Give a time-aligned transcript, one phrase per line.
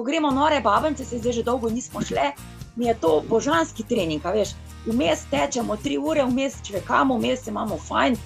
[0.00, 2.32] ko gremo nore babence, se zdaj že dolgo nismo šle,
[2.76, 4.54] mi je to božanski trening, veš.
[4.86, 8.16] Vmes tečemo tri ure, vmes čvekamo, vmes imamo fajn.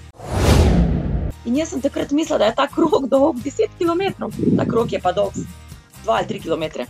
[1.45, 5.01] In jaz sem takrat mislila, da je ta krog dolg 10 km, ta krog je
[5.03, 5.35] pa dolg
[6.05, 6.87] 2 ali 3 km.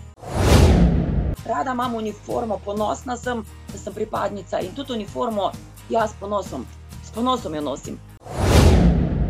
[1.45, 3.41] Rada imam uniformo, ponosna sem,
[3.71, 5.49] da sem pripadnica in tudi uniformo
[5.89, 6.65] jaz ponosom,
[7.03, 7.97] s ponosom jo nosim.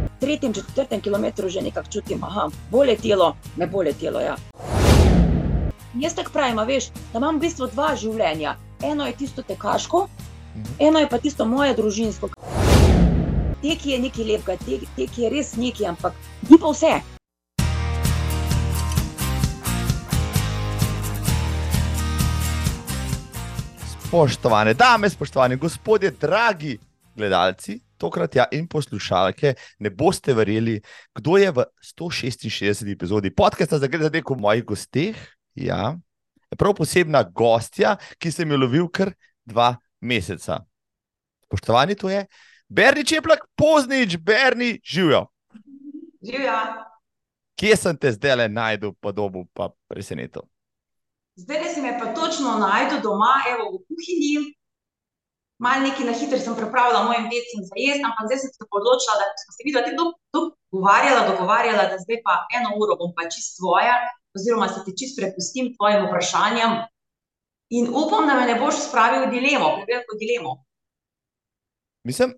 [0.03, 4.19] V tretjem, četrtem kilometru že nekako čutim, da bolje telo, ne bolje telo.
[4.19, 4.35] Ja.
[5.95, 8.57] Jaz tako pravim, veš, da imam v bistvu dva življenja.
[8.83, 10.01] Eno je tisto tekaško,
[10.83, 12.33] eno je pa tisto moje družinsko.
[13.61, 16.17] Tek je nekaj lepega, tek, tek je res nekaj, ampak
[16.49, 16.91] ni pa vse.
[23.93, 26.75] Spoštovane dame, spoštovani gospodje, dragi
[27.15, 30.81] gledalci, tokrat ja in poslušalke, ne boste verjeli,
[31.15, 32.91] kdo je v 166.
[32.91, 35.34] epizodi podcasta za gledanje v mojih gosteh.
[35.55, 35.95] Ja,
[36.57, 39.13] prav posebna gostja, ki sem jo lovil kar
[39.47, 40.59] dva meseca.
[41.47, 42.25] Spoštovani, to je
[42.67, 45.27] Berni Čeplak, poznič, Berni, živijo.
[46.25, 46.57] Živijo.
[47.55, 50.43] Kje sem te zdaj le najdel, podobo pa presenetil?
[51.39, 54.55] Zdaj si me pa točno najdel doma, evo v kuhinji.
[55.63, 59.15] Mal nekaj na hitro sem pripravila mojim decem za jesti, ampak zdaj sem se odločila,
[59.21, 63.55] da smo se videli tako dogovarjala, dogovarjala, da zdaj pa eno uro bom pa čist
[63.55, 63.95] svoja,
[64.35, 66.83] oziroma se ti čist prepustim tvojim vprašanjem.
[67.69, 70.51] In upam, da me ne boš spravil v dilemo, preveliko dilemo.
[72.05, 72.35] Mislim,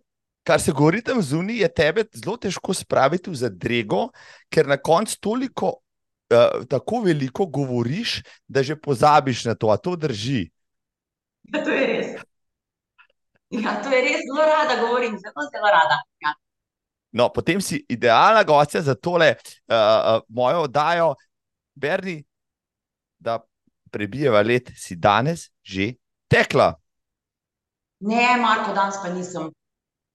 [0.48, 4.08] kar se govori tam zunaj, je tebe zelo težko spraviti v zadrego,
[4.50, 5.73] ker na koncu toliko,
[6.31, 10.48] uh, tako veliko govoriš, da že pozabiš na to, a to drži.
[11.52, 12.16] Ja, to je res.
[13.52, 16.00] Ja, to je res zelo rada govorim, zelo, zelo rada.
[16.23, 16.36] Ja.
[17.12, 21.16] No, potem si idealna gostja za tole uh, uh, mojo oddajo,
[21.78, 22.23] Berni,
[23.20, 23.39] da
[23.92, 25.94] prebijeva let, si danes že
[26.28, 26.73] tekla.
[28.00, 29.50] Ne, Marko, danes pa nisem.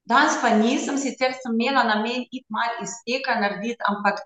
[0.05, 4.23] Danes pa nisem, sicer sem imela namen iti malo izteka narediti, ampak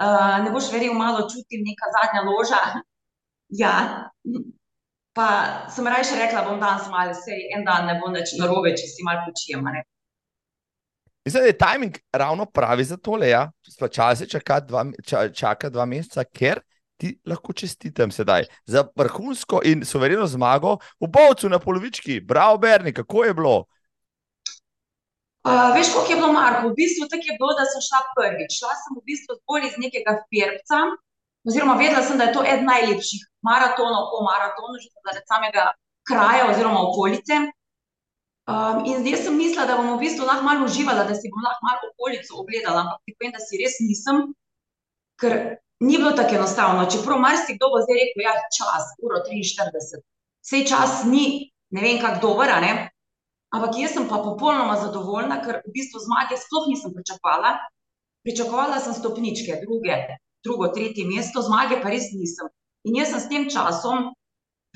[0.00, 2.62] uh, ne boš verjel, malo čutim neka zadnja loža.
[3.48, 4.04] Ja,
[5.16, 5.28] pa
[5.72, 9.06] sem raje rekla, bom danes malo, sej en dan ne bo več narobe, če si
[9.06, 9.64] malo počijem.
[11.24, 13.30] Mislim, da je timing ravno pravi za tole.
[13.30, 13.46] Ja?
[13.64, 14.60] Časi čaka,
[15.32, 16.60] čaka dva meseca, ker
[16.98, 22.20] ti lahko čestitam sedaj za vrhunsko in suvereno zmago v Bovcu na polovički.
[22.20, 23.56] Bravo, Berni, kako je bilo?
[25.46, 26.68] Uh, veš, kako je bilo, Marko?
[26.68, 28.50] V bistvu tako je bilo, da sem šla prvič.
[28.58, 30.78] Šla sem v bistvu bolj iz nekega firca,
[31.48, 35.64] oziroma vedela sem, da je to eden najlepših maratonov po maratonu, že zaradi samega
[36.08, 37.46] kraja oziroma okolice.
[38.48, 41.44] Um, in zdaj sem mislila, da bom v bistvu lahko malo uživala, da si bom
[41.44, 44.22] lahko malo okolico ogledala, ampak ti povem, da si res nisem,
[45.20, 45.34] ker
[45.80, 46.86] ni bilo tako enostavno.
[46.90, 50.02] Čeprav marsikdo bo zdaj rekel, da ja, je čas, uro 43,
[50.44, 51.24] vse čas ni,
[51.74, 52.72] ne vem, kako dober, ne.
[53.54, 57.56] Ampak jaz sem pa popolnoma zadovoljna, ker v bistvu zmage sploh nisem pričakovala.
[58.26, 59.96] Pričakovala sem stopničke, druge,
[60.44, 62.50] drugo, tretje mesto, zmage pa res nisem.
[62.84, 64.10] In jaz sem s tem časom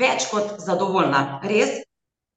[0.01, 1.83] več kot zadovoljna, res,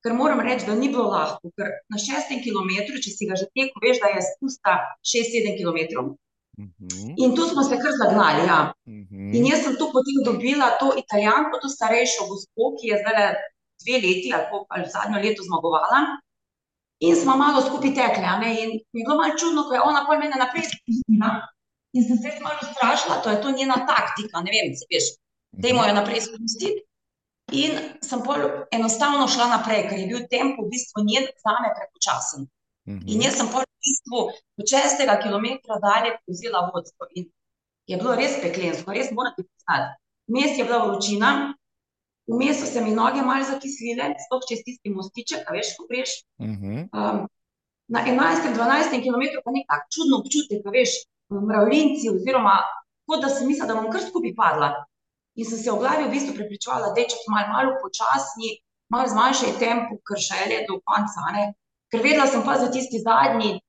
[0.03, 1.53] ker moram reči, da ni bilo lahko.
[1.57, 4.75] Ker na šestem kilometru, če si ga že tekel, veš, da je spusta
[5.13, 6.13] 6-7 km.
[6.57, 7.13] -huh.
[7.23, 8.41] In tu smo se kar zagnali.
[8.51, 8.59] Ja.
[8.85, 9.35] Uh -huh.
[9.38, 13.17] In jaz sem tu potem dobila to italijanko, to starejšo gospod, ki je zdaj
[13.81, 15.99] dve leti ali, po, ali zadnjo leto zmagovala.
[17.07, 18.27] In smo malo skupaj tekli.
[18.63, 21.29] In mi je bilo malo čudno, ko je ona pol mene naprej spustila.
[21.95, 25.05] In sem se malo strašila, to je to njena taktika, ne vem, se veš,
[25.61, 26.83] da jo naprej spustiti.
[27.51, 28.41] In sem pol
[28.77, 32.47] enostavno šla naprej, ker je bil tempo v bistvu njen zame prepočasen.
[32.85, 34.22] In jaz sem pol v bistvu
[34.62, 37.09] od šestega kilometra dalje vzela vodstvo.
[37.18, 37.29] In
[37.90, 39.96] je bilo res peklensko, res moram ti priznati.
[40.29, 41.31] Vmes je bila vročina,
[42.29, 46.16] vmes so se mi noge malo zakislile, sploh čez tisti mostiček, a veš, ko greš.
[46.41, 47.25] Um,
[47.94, 50.97] na 11-12 km pa nek tak čudno občutek, a veš,
[51.29, 52.57] mravljinci, oziroma
[53.06, 54.72] kot da sem mislila, da bom kar skupaj padla.
[55.35, 58.55] In sem se v glavi v bistvu prepričovala, da je čas malo, malo počasni,
[58.90, 61.29] malo zmanjšaj tempo, ker še je do konca.
[61.35, 61.46] Ne?
[61.95, 63.61] Ker vedela sem pa za tisti zadnji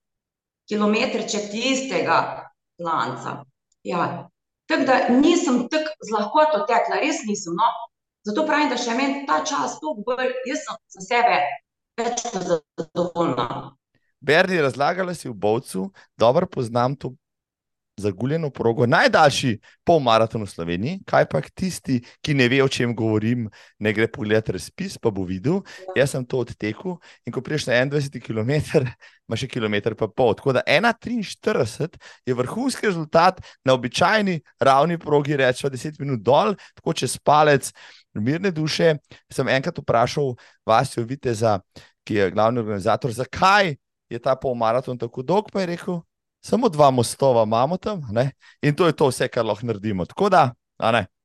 [0.67, 2.50] kilometrček tistega
[2.82, 3.44] lanca.
[3.87, 4.26] Ja.
[4.67, 7.55] Tako da nisem tako z lahkoto tekla, res nisem.
[7.55, 7.69] No?
[8.26, 11.37] Zato pravim, da še meni ta čas tu bolj, jaz sem za sebe
[12.00, 13.46] več kot zadovoljna.
[14.19, 17.14] Berni, razlagala si v Bovcu, dobro poznam to
[17.97, 20.99] zaguljeno progo, najdaljši polmaraton v Sloveniji.
[21.09, 23.47] Kaj pa tisti, ki ne ve, o čem govorim,
[23.79, 25.63] ne gre pogledati razpis, pa bo videl.
[25.89, 26.03] Ja.
[26.03, 28.85] Jaz sem to odtekel in ko priješ na 21 km,
[29.29, 30.35] imaš še kilometr pa pol.
[30.37, 31.97] Tako da 1,43
[32.27, 37.73] je vrhunski rezultat na običajni ravni progi, rečemo 10 minut dol, tako čez palec.
[38.17, 38.95] Mirne duše,
[39.33, 40.35] sem enkrat vprašal
[40.65, 41.59] vas, Viteza,
[42.07, 43.75] ki je glavni organizator, zakaj
[44.11, 46.01] je ta polmaraton tako dolg, pa je rekel,
[46.47, 48.31] samo dva mostova imamo tam ne?
[48.63, 50.07] in to je to vse, kar lahko naredimo.
[50.07, 50.51] Tako da,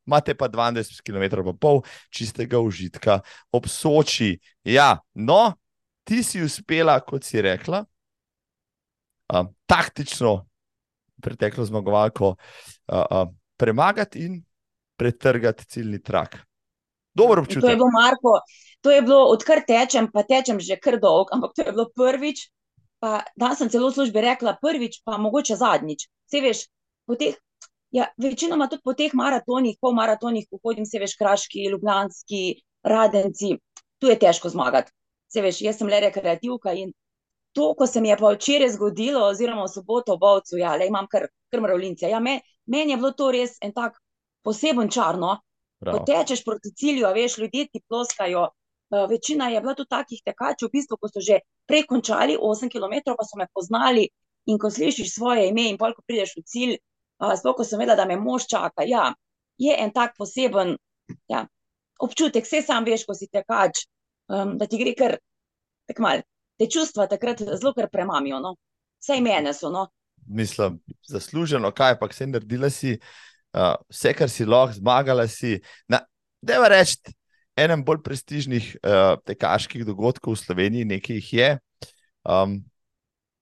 [0.07, 3.19] imate pa 22 km pa pol čistega užitka
[3.51, 4.39] ob Soči.
[4.63, 5.53] Ja, no,
[6.03, 7.83] ti si uspela, kot si rekla,
[9.33, 10.45] uh, taktično
[11.21, 13.27] preteklo zmagovalko uh, uh,
[13.57, 14.41] premagati in
[14.97, 16.37] pretrgati ciljni trak.
[17.13, 17.61] Dobro občutek.
[17.61, 18.39] To je bilo, Marko,
[18.81, 22.47] to je bilo, odkar tečem, pa tečem že kar dolgo, ampak to je bilo prvič,
[23.01, 26.05] pa danes sem celo v službi rekla prvič, pa mogoče zadnjič.
[26.29, 26.65] Se veš,
[27.09, 27.35] po teh,
[27.91, 32.43] ja, večinoma tudi po teh maratonih, pol maratonih, ko hodim, se veš, kraški, ljubljanski,
[32.85, 33.55] radenci,
[33.99, 34.93] tu je težko zmagati.
[35.31, 36.93] Se veš, jaz sem le rekreativka in
[37.57, 40.87] to, ko se mi je pa včeraj zgodilo, oziroma v soboto v Bovcu, ja, le
[40.87, 42.09] imam kar, kar mravljince.
[42.09, 43.97] Ja, me, meni je bilo to res en tak
[44.45, 45.39] poseben čarno.
[45.81, 48.51] Ko tečeš proti cilju, veš, ljudje ti ploskajo,
[49.09, 53.15] večina je bila tudi takih tekačev, v bistvu, ko so že prej končali 8 km,
[53.17, 54.09] pa so me poznali.
[54.49, 56.77] In ko slišiš svoje ime, in pa ko prideš v cilj,
[57.21, 58.83] uh, sploh ko sem vedela, da me mož čaka.
[58.83, 59.13] Ja,
[59.57, 60.77] je en tak poseben
[61.29, 61.45] ja,
[62.01, 63.85] občutek, vse sam veš, ko si tekač,
[64.33, 65.17] um, da ti gre kar
[65.87, 66.25] tako mal.
[66.57, 68.41] Te čustva takrat zelo kar premamijo.
[68.41, 68.55] No?
[69.01, 69.69] Vse mene so.
[69.69, 69.87] No?
[70.27, 70.79] Mislim,
[71.09, 75.59] zasluženo, kaj pa si naredila, si uh, vse, kar si lahko, zmagala si.
[76.41, 77.13] Deva reči,
[77.63, 81.49] enem bolj prestižnih uh, tekaških dogodkov v Sloveniji, nekaj jih je.
[82.21, 82.59] Um,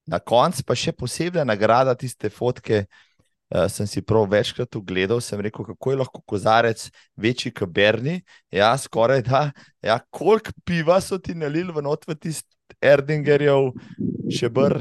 [0.09, 2.85] na koncu pa še posebna nagrada, tiste fotke.
[3.49, 6.83] Uh, sem si prav večkrat ogledal, sem rekel, kako je lahko kozarec
[7.17, 8.19] večji, kot Berni.
[8.53, 9.47] Ja, skoraj da.
[9.81, 13.71] Ja, koliko piva so ti nalili v not v tisti Erdingerjev,
[14.29, 14.77] še br.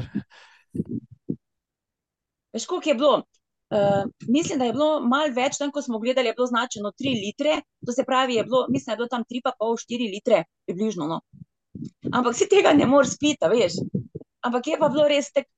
[2.53, 3.17] Veš, koliko je bilo?
[3.69, 7.11] Uh, mislim, da je bilo malo več, tam ko smo gledali, je bilo značeno 3
[7.21, 11.07] litre, to se pravi, je bilo, mislim, da je bilo tam 3,5-4 litre, približno.
[11.07, 11.19] No.
[12.11, 13.77] Ampak si tega ne moreš spiti, veš.
[14.41, 15.51] Ampak je pa bilo res tako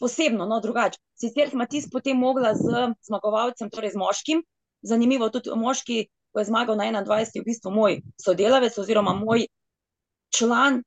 [0.00, 0.98] posebno, no, drugače.
[1.20, 4.42] Sicer smo tisti potem mogla z zmagovalcem, torej z moškim.
[4.82, 9.44] Zanimivo, tudi moški, ko je zmagal na 21, je v bistvu moj sodelavec oziroma moj
[10.32, 10.80] član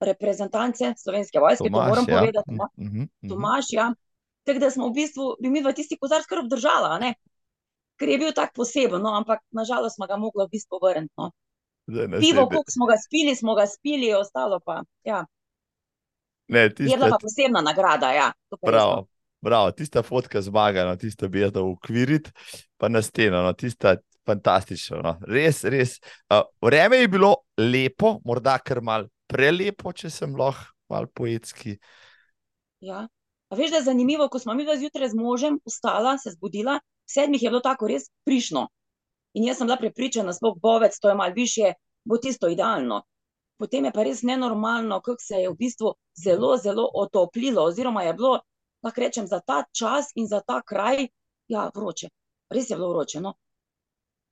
[0.00, 2.18] reprezentance slovenske vojske, Tomaš, to moram ja.
[2.18, 2.50] povedati.
[2.54, 2.68] No.
[2.76, 3.28] Mm -hmm.
[3.28, 3.94] Tomaš, ja.
[4.50, 6.96] Tako da smo v bistvu, bi mi v tisti kozar skrb držala,
[8.00, 9.12] ker je bil tako poseben, no?
[9.14, 11.14] ampak nažalost smo ga mogli v bistvu vrniti.
[11.16, 11.30] No?
[12.18, 14.80] Pivo, koliko smo ga spili, smo ga spili, ostalo pa.
[15.06, 15.24] Ja.
[16.48, 16.90] Ne, tiste...
[16.90, 18.12] Je bila pa posebna nagrada.
[18.12, 18.32] Ja,
[18.66, 19.06] Prav.
[19.40, 22.30] Bravo, tista fotka zmaga, no, tista bi jaz dal ukviriti,
[22.76, 23.94] pa na steno, no, tista
[24.28, 24.98] fantastična.
[25.04, 25.14] No.
[25.24, 25.94] Res, res.
[26.28, 31.78] Uh, vreme je bilo lepo, morda kar mal prelepo, če sem lahko mal poetski.
[32.84, 33.06] Ja,
[33.50, 37.42] A veš, da je zanimivo, ko smo mi zjutraj z možem vstala, se zbudila, sedmih
[37.42, 38.68] je bilo tako res prišno.
[39.34, 41.72] In jaz sem bila prepričana, da bo bovec, to je malo više,
[42.04, 43.02] bo tisto idealno.
[43.58, 45.94] Potem je pa res nenormalno, kako se je v bistvu
[46.24, 48.38] zelo, zelo otoplilo, oziroma je bilo,
[48.82, 51.08] lahko rečem, za ta čas in za ta kraj,
[51.48, 52.08] ja, vroče.
[52.50, 53.20] Res je bilo vroče.
[53.20, 53.34] No?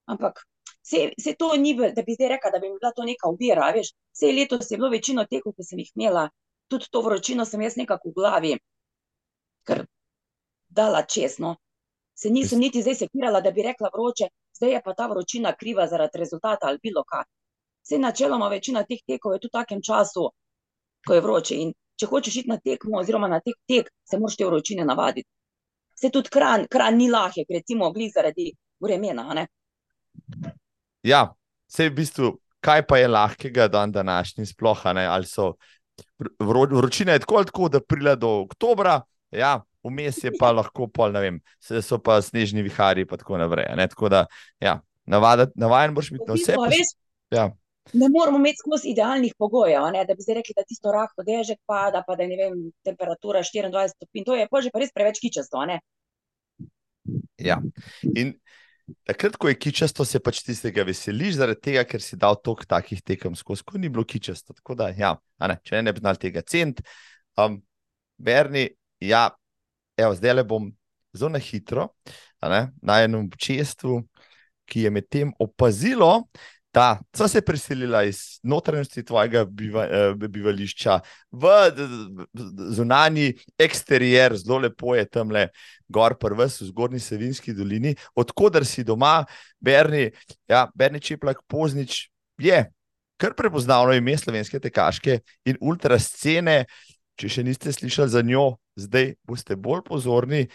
[0.07, 0.47] Ampak
[0.83, 3.73] se, se to ni, da bi zdaj rekla, da bi bila to neka ubira.
[3.75, 6.29] Vse letos je bilo večino tekov, ki sem jih imela,
[6.71, 8.59] tudi to vročino sem jaz nekako v glavi
[9.69, 9.85] kar
[10.69, 11.57] dala česno.
[12.19, 15.87] Se nisem niti zdaj sekirala, da bi rekla vroče, zdaj je pa ta vročina kriva
[15.87, 17.25] zaradi rezultata ali bilo kaj.
[17.87, 20.27] Vse načeloma večina teh tekov je v takem času,
[21.07, 21.61] ko je vroče.
[21.65, 25.29] In če hočeš iti na tekmo, oziroma na tek, tek se moraš te vročine navaditi.
[25.99, 28.51] Se tudi kran, kran ni lahek, recimo, glih zaradi
[28.83, 29.47] vremena.
[31.03, 31.25] Ja,
[31.71, 35.55] vse v bistvu, kaj pa je lahkega dan današnji, sploh ne, ali so
[36.39, 39.01] vročine tako, tako da pride do oktobra,
[39.35, 43.39] Ja, vmes je pa lahko pol, ne vem, se so pa snežni vihari in tako
[43.41, 43.69] naprej.
[43.77, 43.89] Ne?
[43.89, 44.27] Tako da,
[44.61, 46.57] ja, navaden boš biti na vse.
[47.35, 47.51] Ja.
[47.93, 50.05] Ne moramo imeti skozi idealnih pogojev, ne?
[50.05, 53.95] da bi se rekli, da tisto rahlo dežek pada, pa da je vem, temperatura 24
[53.95, 54.25] stopinj.
[54.25, 55.65] To je pa že pa res preveč kičasto.
[57.41, 57.61] Ja.
[58.17, 58.35] In
[59.09, 63.01] takrat, ko je kičasto, se pač tistega veseliš, zaradi tega, ker si dal toliko takih
[63.05, 64.57] tekem skozi, ko ni bilo kičasto.
[64.57, 66.85] Tako da, ja, ne, če ne bi znal tega cent.
[67.41, 67.63] Um,
[68.19, 68.67] Berni,
[69.01, 69.31] Ja,
[69.97, 70.71] evo, zdaj le bom
[71.15, 71.89] zelo hitro,
[72.41, 74.03] na enem občestvu,
[74.69, 76.29] ki je medtem opazilo,
[76.75, 80.99] Da, so se preselila iz notranjosti tvojega biva, eh, bivališča
[81.33, 81.49] v
[82.77, 85.47] zunanji eksterijer, zelo lepo je tam le
[85.89, 89.25] gor, prvs v zgornji Savinski dolini, odkudar si doma,
[89.59, 90.11] Berni,
[90.49, 92.61] ja, Berni Čeplak, Poznič je
[93.19, 96.67] kar prepoznavno ime slovenske tekaške in ultrascene.
[97.19, 100.47] Če še niste slišali za njo, zdaj boste bolj pozorni.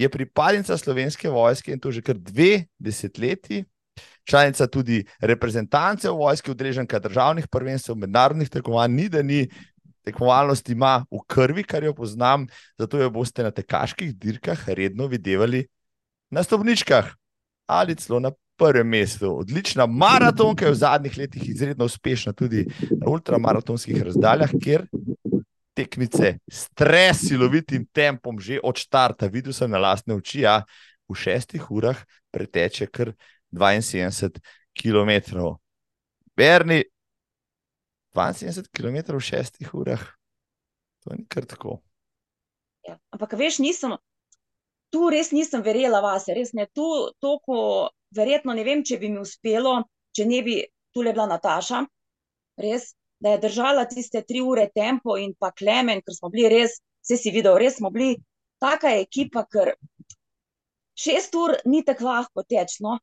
[0.00, 3.66] Je pripadnica slovenske vojske in to že kar dve desetletji
[4.24, 9.48] članica tudi reprezentance v vojski, udeleženka državnih prvenstev, mednarodnih tekmovanj, ni da ni.
[10.00, 12.46] Tekmovalnost ima v krvi, kar jo poznam,
[12.78, 15.66] zato jo boste na tekaških dirkah redno videli
[16.30, 17.10] na stopničkah
[17.68, 19.28] ali celo na prvem mestu.
[19.38, 24.86] Odlična maratonka je v zadnjih letih izredno uspešna tudi na ultramaratonskih razdaljah, kjer
[25.80, 30.60] tekmice stres silovitim tempom že od štarta, videl sem na lastne oči, a
[31.08, 31.98] v šestih urah
[32.30, 33.14] preteče kar
[33.50, 34.40] 72
[34.76, 35.10] km.
[36.36, 36.84] Berni,
[38.14, 40.02] 72 km v šestih urah,
[41.02, 41.80] to ni kar tako.
[42.86, 43.96] Ja, ampak, veš, nisem,
[44.90, 46.66] tu res nisem verjela vase, res ne.
[46.72, 46.86] Tu,
[47.20, 49.80] toliko, verjetno ne vem, če bi mi uspelo,
[50.16, 50.56] če ne bi
[50.94, 51.84] tu le bila Nataša,
[52.62, 56.78] res, da je držala tiste tri ure tempo in pa klemen, ker smo bili res,
[57.04, 58.16] vse si videl, res smo bili
[58.60, 59.74] taka ekipa, ker
[60.96, 62.98] šest ur ni tako lahko teč, no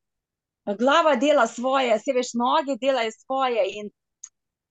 [0.76, 3.64] glava dela svoje, se veš, noge delajo svoje.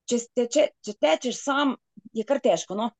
[0.07, 0.19] Če,
[0.53, 1.75] če, če tečeš sam,
[2.15, 2.77] je kar težko.
[2.79, 2.91] No?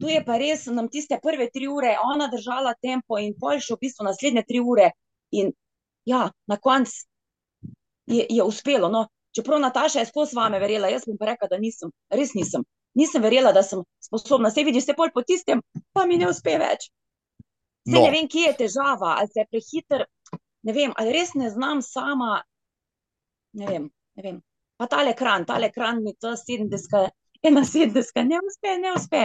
[0.00, 3.74] Tu je pa res, nam tiste prve tri ure, ona držala tempo in pol še
[3.74, 4.90] v bistvu naslednje tri ure.
[5.32, 5.52] In
[6.06, 7.06] ja, na koncu
[8.06, 8.92] je, je uspelo.
[8.92, 9.06] No?
[9.36, 12.64] Čeprav Nataša je skozi vame verjela, jaz bom pa rekla, da nisem, res nisem.
[12.96, 14.50] Nisem verjela, da sem sposobna.
[14.50, 15.60] Se vidiš, se pol po tistem,
[15.92, 16.88] pa mi ne uspe več.
[17.86, 18.00] No.
[18.00, 20.06] Ne vem, kje je težava, ali se je prehiter
[20.66, 22.40] ne vem, ali res ne znam sama.
[23.56, 24.40] Ne vem, ne vem.
[24.76, 27.12] Pa ta ekran, ta ekran mi to 70,
[27.46, 29.22] 71, ne uspe, ne uspe.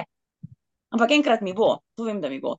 [0.93, 2.55] Ampak enkrat mi bo, to vem, da mi bo.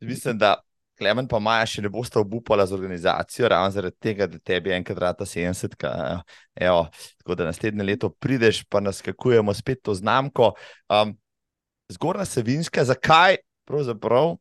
[0.00, 0.58] Mislim, da
[1.02, 5.00] Klemen pa Maja še ne boste obupala z organizacijo, ravno zaradi tega, da tebi enkrat
[5.02, 5.74] rata 70.
[6.54, 6.86] Evo,
[7.18, 10.52] tako da naslednje leto prideš, pa nas skakujemo spet to znamko.
[10.86, 11.16] Um,
[11.92, 14.36] Zgornja Savinska, zakaj pravzaprav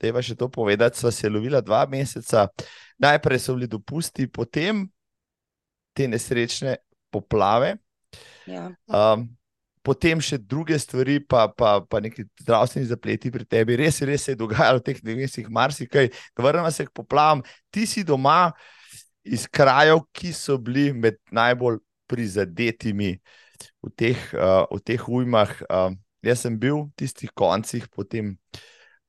[0.00, 2.48] Teba še to povedati, sva se lovila dva meseca,
[3.02, 4.86] najprej so bili dopusti, potem
[5.96, 6.78] te nesrečne
[7.12, 7.76] poplave.
[8.50, 8.70] Ja.
[8.86, 9.28] Um,
[9.82, 13.78] potem še druge stvari, pa, pa, pa neki zdravstveni zapleti pri tebi.
[13.80, 16.10] Res, res se je dogajalo v teh mesecih, marsikaj.
[16.38, 17.44] Vrnemo se k poplavam.
[17.72, 18.52] Ti si doma
[19.24, 23.14] iz krajev, ki so bili med najbolj prizadetimi
[23.80, 25.56] v teh, uh, v teh ujmah.
[25.68, 28.36] Uh, jaz sem bil v tistih koncih, potem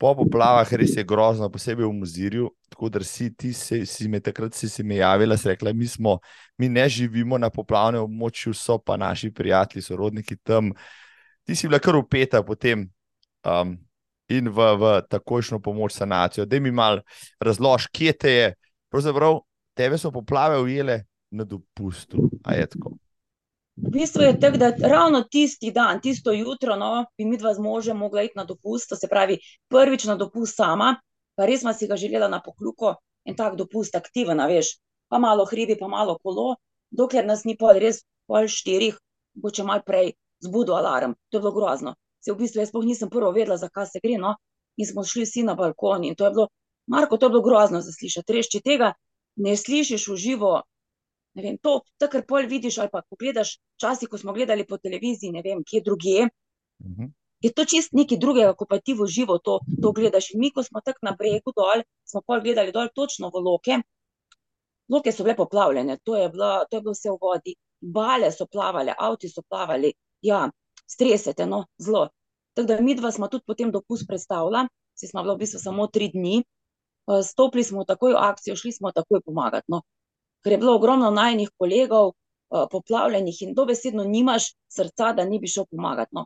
[0.02, 2.48] po poplavah, res je grozno, posebej v Muzirju.
[2.74, 5.86] Tako da si ti, si, si me takrat si, si me javila, si rekla, mi,
[5.86, 6.18] smo,
[6.58, 10.72] mi ne živimo na poplavnem območju, so pa naši prijatelji, sorodniki tam.
[11.46, 12.88] Ti si bila kar upeta potem
[13.46, 13.76] um,
[14.34, 16.48] in v, v takojšno pomoč sanacijo.
[16.50, 17.04] Da mi mal
[17.38, 18.50] razlož, kje te je.
[18.90, 19.44] Pravzaprav
[19.78, 22.98] tebe so poplave ujele na dopustu, a je tako.
[23.78, 27.60] V bistvu je tako, da ravno tisti dan, tisto jutro, no, bi mi dva z
[27.60, 30.96] možem mogla iti na dopust, to se pravi, prvič na dopust sama,
[31.36, 34.76] pa res smo si ga želela na pokluko in tak dopust aktiven, veš,
[35.10, 36.56] pa malo hribi, pa malo kolo,
[36.92, 38.98] dokler nas ni pol res pol štirih,
[39.34, 40.14] bo če mal prej
[40.44, 41.16] zbudil alarm.
[41.30, 41.96] To je bilo grozno.
[42.22, 44.36] Se v bistvu jaz sploh nisem prvo vedela, zakaj se gre, no,
[44.78, 46.48] in smo šli vsi na balkon in to je bilo,
[46.88, 48.34] Marko, to je bilo grozno za slišati.
[48.36, 48.94] Res, če tega
[49.42, 50.54] ne slišiš v živo,
[51.34, 54.78] ne vem, to, to, kar pol vidiš, ali pa pogledaš, časi, ko smo gledali po
[54.78, 56.28] televiziji, ne vem, kje druge.
[56.28, 57.02] Uh mhm.
[57.02, 57.12] -huh.
[57.42, 60.30] Je to čist nekaj drugega, ko pa ti v živo to, to gledaš.
[60.34, 63.80] In mi, ko smo tako na bregu dol, smo pol gledali dol točno v loke.
[64.90, 67.56] Loke so bile poplavljene, to je, bilo, to je bilo vse v vodi.
[67.82, 70.50] Bale so plavale, avti so plavali, ja,
[70.86, 72.10] stresete, no, zelo.
[72.54, 75.88] Tako da mi dva smo tudi potem dopust predstavljali, si smo bili v bistvu samo
[75.88, 79.66] tri dni, eh, stopili smo takoj v akcijo, šli smo takoj pomagati.
[79.68, 79.82] No
[80.44, 82.12] ker je bilo ogromno najnih kolegov,
[82.52, 86.16] uh, poplavljenih in dobesedno nimaš srca, da ni bi šel pomagati.
[86.16, 86.26] No.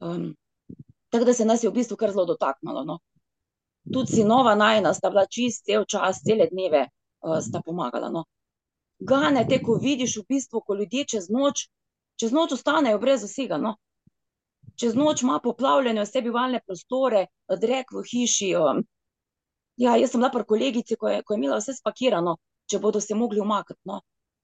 [0.00, 0.34] Um,
[1.08, 2.84] tako da se nas je v bistvu kar zelo dotaknilo.
[2.84, 2.98] No.
[3.92, 8.10] Tudi sinova najna sta bila čist cel čas, cele dneve uh, sta pomagala.
[8.10, 8.24] No.
[8.98, 11.68] Gane te, ko vidiš v bistvu, ko ljudje čez noč,
[12.20, 13.58] čez noč ostanejo brez vsega.
[13.58, 13.76] No.
[14.78, 17.26] Čez noč ima poplavljene vse bivalne prostore,
[17.60, 18.52] drek v hiši.
[18.58, 18.84] Um,
[19.76, 22.36] ja, jaz sem bila pri kolegici, ko je, ko je imela vse spakirano,
[22.68, 23.80] če bodo se mogli umakniti.
[23.88, 24.00] No.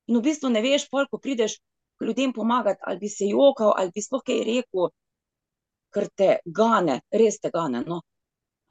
[0.08, 1.58] In v bistvu ne veš, pol, ko prideš
[1.98, 4.90] k ljudem pomagati, ali bi se jokal, ali bi sploh kaj rekel,
[5.94, 7.84] ker te gane, res te gane.
[7.86, 8.02] No.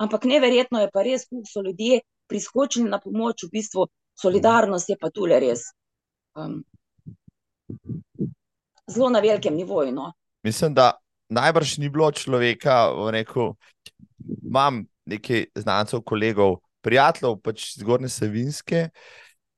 [0.02, 3.88] Ampak neverjetno je pa res, kako so ljudje priskočili na pomoč, v bistvu
[4.20, 5.70] solidarnost je pa tule res.
[6.36, 6.64] um,
[8.88, 9.92] zelo na velikem nivoju.
[9.92, 10.12] No.
[10.44, 10.98] Mislim, da
[11.30, 13.54] najbrž ni bilo človeka, rekel,
[14.44, 18.90] imam nekaj znancev, kolegov, prijateljev, pač zgornje Savinske,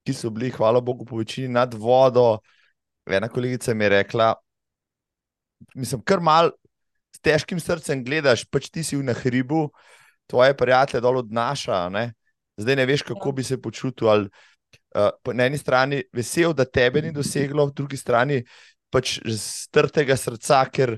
[0.06, 2.40] ki so bili, hvala Bogu, po večini nad vodo.
[3.06, 4.34] Ena kolegica mi je rekla,
[5.76, 6.52] mislim, kar mal
[7.16, 9.70] s težkim srcem gledaš, pač ti si v nahribu,
[10.30, 11.88] tvoje prijatelje dol odnaša.
[11.94, 12.12] Ne?
[12.58, 14.10] Zdaj ne veš, kako bi se počutil.
[14.10, 14.30] Ali,
[14.98, 18.42] uh, na eni strani vesel, da tebe ni doseglo, po drugi strani
[18.94, 20.98] pač strtega srca, ker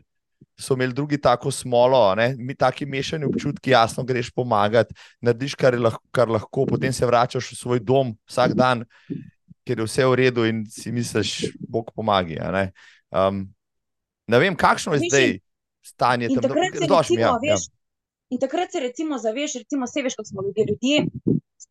[0.60, 2.36] so imeli drugi tako smolo, ne?
[2.38, 7.52] mi taki mešani občutki, jasno, greš pomagati, narediš, kar, lahko, kar lahko, potem se vračaš
[7.52, 8.86] v svoj dom vsak dan,
[9.68, 12.52] ker je vse v redu in si misliš, Bog pomaga.
[12.52, 12.72] Ne?
[13.12, 13.46] Um,
[14.28, 15.40] ne vem, kakšno je zdaj
[15.86, 16.44] stanje tam.
[16.74, 17.54] se Doš mi, ja, ja.
[17.54, 17.70] veš,
[18.30, 21.06] In takrat se recimo zaveš, recimo, vse veš, kako smo ljudje, ljudje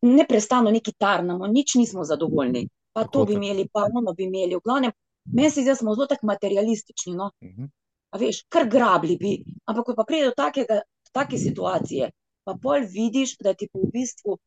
[0.01, 2.69] neprestano neki tarnamo, nič nismo zadovoljni.
[2.93, 4.55] Pa Tako, to bi imeli, pa ono bi imeli.
[4.55, 4.91] V glavnem,
[5.25, 7.13] meni se zdi, da smo zelo tako materialistični.
[7.13, 7.31] No?
[7.43, 7.69] Mhm.
[8.11, 9.33] A veš, kar grabli bi.
[9.67, 10.81] Ampak, ko pa pride do takega,
[11.13, 12.11] take situacije,
[12.47, 14.37] pa pol vidiš, da ti v bistvu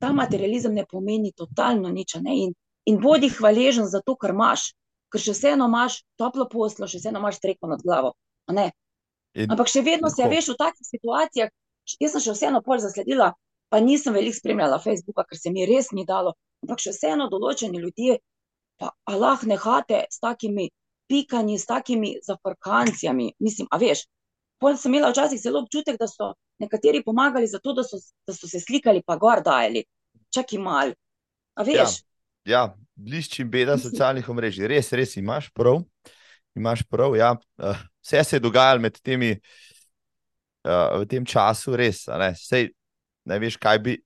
[0.00, 2.16] ta materializem ne pomeni totalno nič.
[2.24, 2.36] Ne?
[2.44, 2.54] In,
[2.88, 4.70] in bodi hvaležen za to, kar imaš,
[5.12, 8.14] ker še vseeno imaš toplo poslo, še vseeno imaš streko nad glavo.
[8.48, 8.70] a ne.
[9.36, 10.32] In, Ampak še vedno se, Tako.
[10.32, 11.50] veš, v takih situacijah,
[12.00, 13.30] jaz sem še vseeno pol zasledila,
[13.70, 16.34] pa nisem veliko spremljala Facebooka, ker se mi res ni dalo,
[16.64, 18.18] ampak še vseeno določeni ljudje,
[18.80, 20.70] pa Allah nehate s takimi
[21.10, 24.06] pikanji, s takimi zafrkancijami, mislim, a veš.
[24.60, 27.98] Pol sem imela včasih celo občutek, da so nekateri pomagali zato, da so,
[28.28, 29.82] da so se slikali pa gor dajali.
[30.30, 30.92] Čakaj mal.
[31.58, 32.02] A veš,
[32.46, 34.68] ja, blišči in beda Mislim- socialnih omrežij.
[34.68, 35.80] Res, res imaš prav.
[36.54, 37.34] Imaš prav, ja.
[37.58, 39.34] Eh, Vse se je dogajalo med temi,
[40.64, 42.06] uh, v tem času, res.
[42.06, 42.70] Ne, Sej,
[43.28, 43.96] ne veš, kaj bi,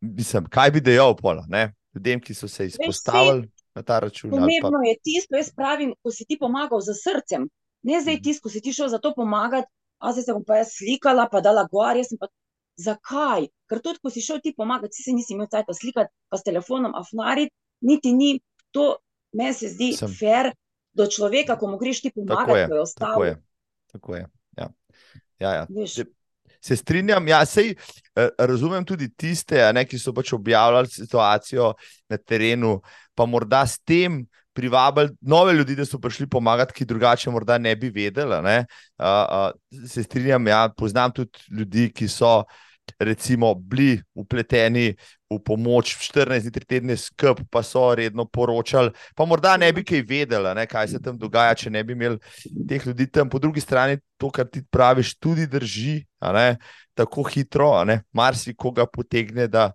[0.00, 1.72] mislim, kaj bi dejal pola, ne?
[1.96, 4.30] ljudem, ki so se izpostavili na ta račun.
[4.32, 7.46] ali Pa, Pomembno je tisto, jaz pravim, ko si ti pomagal z srcem,
[7.82, 8.22] ne zdaj Mhm.
[8.22, 9.68] tisto, ko si ti šel za to pomagati,
[9.98, 12.26] a zdaj se bom pa jaz slikala, pa dala gor, jaz sem pa.
[12.76, 13.46] Zakaj?
[13.66, 16.42] Ker tudi, ko si šel ti pomagati, si se nisi imel cajt slikati, pa s
[16.42, 18.40] telefonom afnariti, niti ni
[18.70, 18.96] to,
[19.32, 20.08] meni se zdi Sem.
[20.10, 20.50] fair
[20.92, 23.22] do človeka, ko mu greš ti tako pomagati, ko je tako ostal.
[23.22, 23.34] je.
[23.86, 24.26] Tako je.
[24.58, 24.68] Ja.
[25.38, 25.64] Ja, ja.
[25.68, 26.00] Veš,
[26.60, 27.74] Se- strinjam, ja, sej,
[28.16, 31.74] eh, razumem tudi tiste, a ne, ki so pač objavljali situacijo
[32.08, 32.80] na terenu,
[33.14, 34.24] pa morda s tem
[34.56, 38.34] privabili nove ljudi, da so prišli pomagati, ki drugače morda ne bi vedeli.
[38.34, 38.64] a Ne.
[38.98, 42.44] Uh, uh, se strinjam, ja, poznam tudi ljudi, ki so
[42.98, 44.94] recimo bili upleteni
[45.30, 49.82] v pomoč 14 dni, 3 tedne skrb, pa so redno poročali, pa morda ne bi
[49.84, 52.18] kaj vedeli, a ne, kaj se tam dogaja, če ne bi imeli
[52.68, 53.30] teh ljudi tam.
[53.30, 56.48] Po drugi strani, to, kar ti praviš, tudi drži, ne,
[56.94, 59.72] tako hitro, ne, marsikoga potegne, da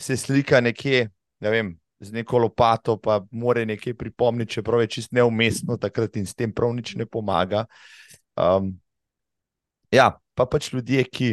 [0.00, 1.08] se slika nekje,
[1.40, 6.26] ne vem, z neko lopato, pa more nekaj pripomniti, čeprav je čist neumestno takrat in
[6.26, 7.66] s tem prav nič ne pomaga.
[8.40, 8.72] Um,
[9.92, 11.30] ja, pa pač ljudje, ki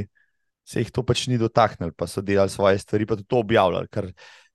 [0.68, 3.88] se jih to pač ni dotaknilo, pa so delali svoje stvari, pa tudi to objavljali,
[3.88, 4.10] kar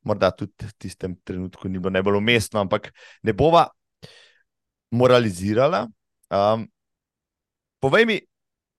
[0.05, 2.91] morda tudi v tistem trenutku ni bilo najbolj umestno, ampak
[3.23, 3.67] ne bova
[4.93, 5.87] moralizirala.
[6.29, 6.67] Um,
[7.81, 8.19] povej mi,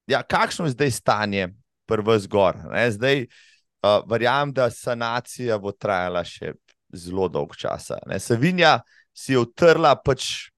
[0.07, 1.47] ja, kakšno je zdaj stanje
[1.89, 2.59] prvo zgor?
[2.69, 2.85] Ne?
[2.91, 6.53] Zdaj, uh, verjamem, da sanacija bo trajala še
[6.93, 7.97] zelo dolg časa.
[8.05, 8.21] Ne?
[8.21, 8.77] Savinja
[9.13, 10.51] si je utrla pač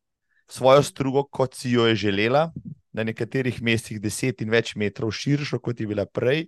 [0.51, 2.49] svojo strugo, kot si jo je želela,
[2.95, 6.47] na nekaterih mestih 10 in več metrov širšo, kot je bila prej.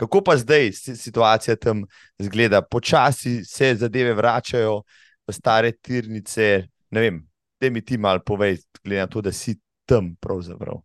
[0.00, 1.84] Kako pa zdaj si- situacija tam
[2.18, 2.62] zgleda?
[2.62, 4.80] Počasi se zadeve vračajo
[5.28, 6.66] v stare tirnice.
[6.90, 7.20] Ne vem,
[7.60, 10.80] da mi ti malo povej, glede na to, da si tam pravzaprav.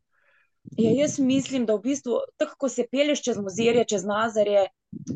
[0.78, 4.68] Ja, jaz mislim, da v bistvu, tako ko se peleš čez mozirje, čez nazarje,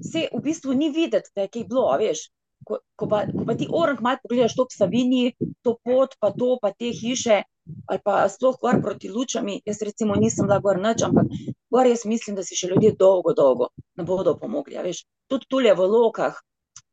[0.01, 2.29] se v bistvu ni videti, da je kaj bilo, veš.
[2.63, 5.23] Ko, ko, pa, ko pa ti orang malo pogledaš to v Savini,
[5.61, 7.43] to pot, pa to, pa te hiše,
[7.87, 11.29] ali pa sploh gor proti lučami, jaz recimo nisem bila gor nič, ampak
[11.71, 15.03] gor jaz mislim, da si še ljudje dolgo, dolgo ne bodo pomogli, a veš.
[15.31, 16.37] Tudi tule v lokah,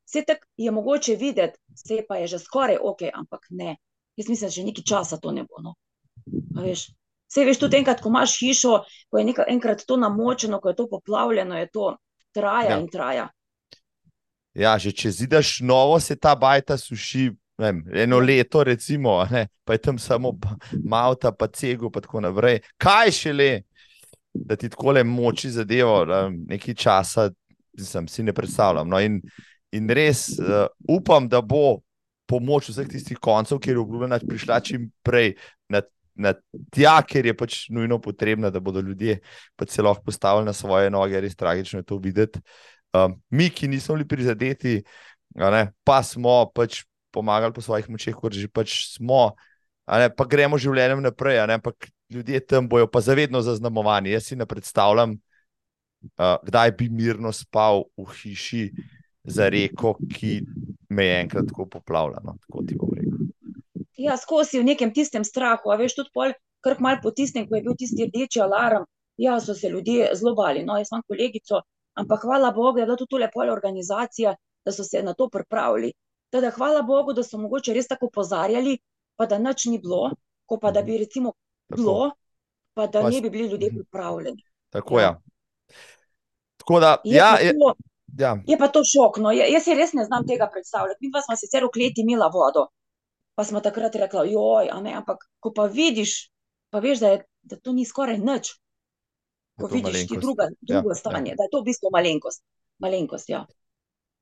[0.06, 3.76] vse tako je mogoče videti, vse pa je že skoraj ok, ampak ne.
[4.16, 5.62] Jaz mislim, da že nekaj časa to ne bo.
[5.62, 5.74] No.
[6.56, 6.90] A veš.
[7.30, 8.80] Vse veš, tudi enkrat, ko imaš hišo,
[9.10, 11.96] ko je nekaj, enkrat to namočeno, ko je to poplavljeno, je to
[12.34, 12.76] traja Ja.
[12.76, 12.80] ja.
[12.80, 13.28] in traja.
[14.54, 17.30] Ja, že če zidaš novo, se ta bajta suši.
[17.60, 22.02] Vem, eno leto, recimo, a ne, pa je tam samo pa- Malta, pa Cego, in
[22.02, 22.60] tako naprej.
[22.80, 23.50] Kaj šele,
[24.32, 26.06] da ti tako le moči zadevo,
[26.48, 27.30] nekaj časa,
[27.76, 28.88] mislim, si ne predstavljam.
[28.88, 29.20] No, in,
[29.72, 31.82] in res uh, upam, da bo
[32.30, 35.34] pomoč vseh tistih koncev, kjer je obljubljena, prišla čim prej
[35.68, 35.82] na,
[36.14, 36.32] na
[36.72, 39.18] tja, ker je pač nujno potrebna, da bodo ljudje
[39.56, 41.20] pa se lahko postavili na svoje noge.
[41.20, 42.40] Res tragično je to videti.
[42.96, 44.80] Um, mi, ki nismo bili prizadeti,
[45.34, 49.34] ne, pa smo pač pomagali po svojih močeh, kot že pač smo,
[49.86, 54.14] ne, pa gremo življenjem naprej, ne, ampak ljudje tam bojo pa zavedno zaznamovani.
[54.14, 55.16] Jaz si ne predstavljam,
[56.18, 58.64] uh, kdaj bi mirno spal v hiši
[59.24, 60.40] za reko, ki
[60.90, 62.22] me je enkrat tako poplavila.
[62.24, 63.28] No, tako ti bom rekel.
[64.00, 66.32] Ja, skozi v nekem tistem strahu, a veš, tudi pol,
[66.64, 68.86] kar mal po tistem, ko je bil tisti rdeči alarm,
[69.20, 70.64] ja, so se ljudje zelo bali.
[70.64, 71.60] No, jaz imam kolegico,
[72.00, 74.32] ampak hvala Bogu, da je bila tudi tole pol organizacija,
[74.64, 75.92] da so se na to pripravili.
[76.30, 78.78] Teda, hvala Bogu, da so mogoče res tako pozarjali,
[79.16, 80.10] pa da nič ni bilo,
[80.46, 81.32] ko pa da bi recimo
[81.68, 82.10] bilo,
[82.74, 83.76] pa da Pa ne bi bili ljudje Mhm.
[83.76, 84.42] pripravljeni.
[84.70, 85.02] Tako, Ja.
[85.02, 85.18] ja.
[86.56, 87.74] Tako da, Je, ja, je, to,
[88.18, 89.16] ja, je pa to šok.
[89.18, 89.30] No.
[89.30, 90.98] Ja- Jaz si res ne znam tega predstavljati.
[91.00, 92.68] Mi pa smo sicer v kleti imela vodo,
[93.34, 96.30] pa smo takrat rekli, joj, ne, ampak ko pa vidiš,
[96.70, 98.54] pa veš, da, je, da to ni skoraj nič.
[99.58, 100.94] Ko vidiš druga, Ja, drugo ja.
[100.94, 102.42] stanje, da je to v bistvu malenkost.
[102.78, 103.46] Malenkost, ja.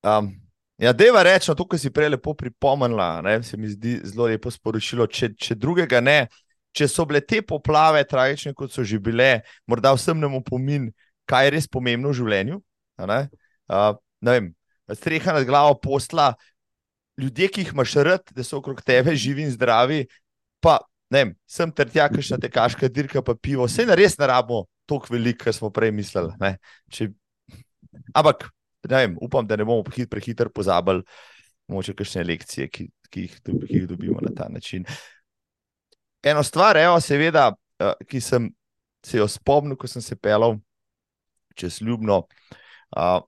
[0.02, 0.47] Um,
[0.78, 4.50] ja, deva reči, to, kar si prej lepo pripomnila, ne, se mi zdi zelo lepo
[4.50, 5.08] sporočilo.
[5.10, 6.18] Če, če drugega ne,
[6.76, 10.90] če so bile te poplave tragične, kot so že bile, morda vsem nam opomin,
[11.28, 12.60] kaj je res pomembno v življenju.
[13.08, 13.20] Ne?
[13.68, 13.92] Uh,
[14.24, 14.46] ne vem,
[14.94, 16.32] streha nad glavo posla,
[17.18, 20.04] ljudje, ki jih imaš rad, da so okrog tebe živi in zdravi,
[20.62, 20.78] pa
[21.10, 24.66] ne vem, sem ter tja, kakšna tekaška dirka, pa pivo, vse na res ne rabimo
[24.88, 26.32] toliko veliko, kar smo prej mislili.
[26.40, 26.54] ne.
[26.92, 27.10] Če,
[28.16, 28.48] ampak
[28.84, 31.02] vem, upam, da ne bomo prehit- prehitro pozabili,
[31.68, 34.84] mogoče kakšne lekcije, ki, ki, jih, ki jih dobimo na ta način.
[36.22, 38.50] Eno stvar, evo, seveda, eh, ki sem
[39.04, 40.58] se jo spomnil, ko sem se pelal
[41.58, 42.22] čez Ljubno,
[42.96, 43.20] uh,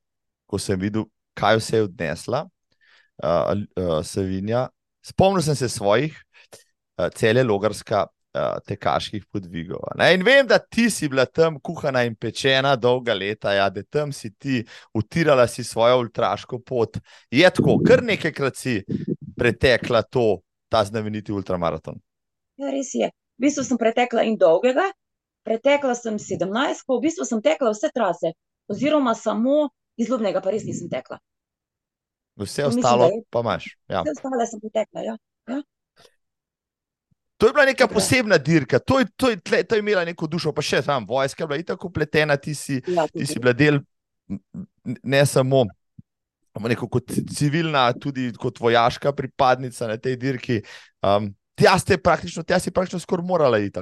[0.47, 4.69] ko sem videl, kaj vse je odnesla uh, uh, Savinja.
[5.03, 6.15] Spomnil sem se svojih
[7.17, 8.07] cele logarska.
[8.31, 9.81] Uh, tekaških podvigov.
[9.99, 10.13] Ne?
[10.15, 14.13] In vem, da ti si bila tam kuhana in pečena dolga leta, ja, da tam
[14.15, 14.61] si ti
[14.95, 17.01] utirala si svojo ultraško pot.
[17.31, 18.77] Je tako, kar nekajkrat si
[19.35, 20.39] pretekla to,
[20.71, 21.99] ta znameniti ultramaraton.
[22.55, 23.11] Ja, res je.
[23.11, 24.87] V bistvu sem pretekla in dolgega,
[25.43, 28.31] pretekla sem 17, v bistvu sem tekla vse trase,
[28.71, 31.19] oziroma samo iz Ljubnega, pa res nisem tekla.
[32.39, 33.77] Vse mislim, ostalo da je- pa imaš.
[33.89, 34.07] Ja.
[34.07, 35.03] Vse ostale sem pretekla.
[35.03, 35.19] Ja.
[37.41, 37.95] To je bila neka Tako je.
[37.95, 41.07] posebna dirka, to je, to, je, tle- to je imela neko dušo, pa še tam
[41.09, 43.81] vojska je bila itak upletena, ti si, Ja, ti si bila del
[45.03, 45.65] ne samo
[46.69, 50.61] neko kot civilna, tudi kot vojaška pripadnica na tej dirki.
[51.03, 53.81] Um, tja, praktično, tja si praktično skoraj morala iti,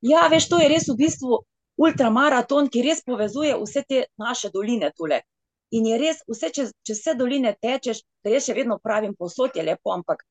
[0.00, 1.38] ja, veš, to je res v bistvu
[1.76, 5.22] ultramaraton, ki res povezuje vse te naše doline tule.
[5.70, 9.56] In je res, vse, čez, čez vse doline tečeš, da jaz še vedno pravim, posod
[9.56, 10.22] je lepo, ampak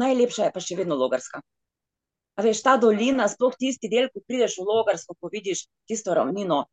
[0.00, 1.42] najlepša je pa še vedno logarska.
[2.34, 6.64] A veš, ta dolina, sploh tisti del, ko prideš v logarsko, ko vidiš tisto ravnino.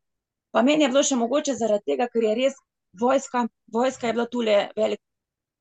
[0.51, 2.57] Pa meni je bilo še mogoče zaradi tega, ker je res
[2.99, 5.01] vojska, vojska je bila tule velik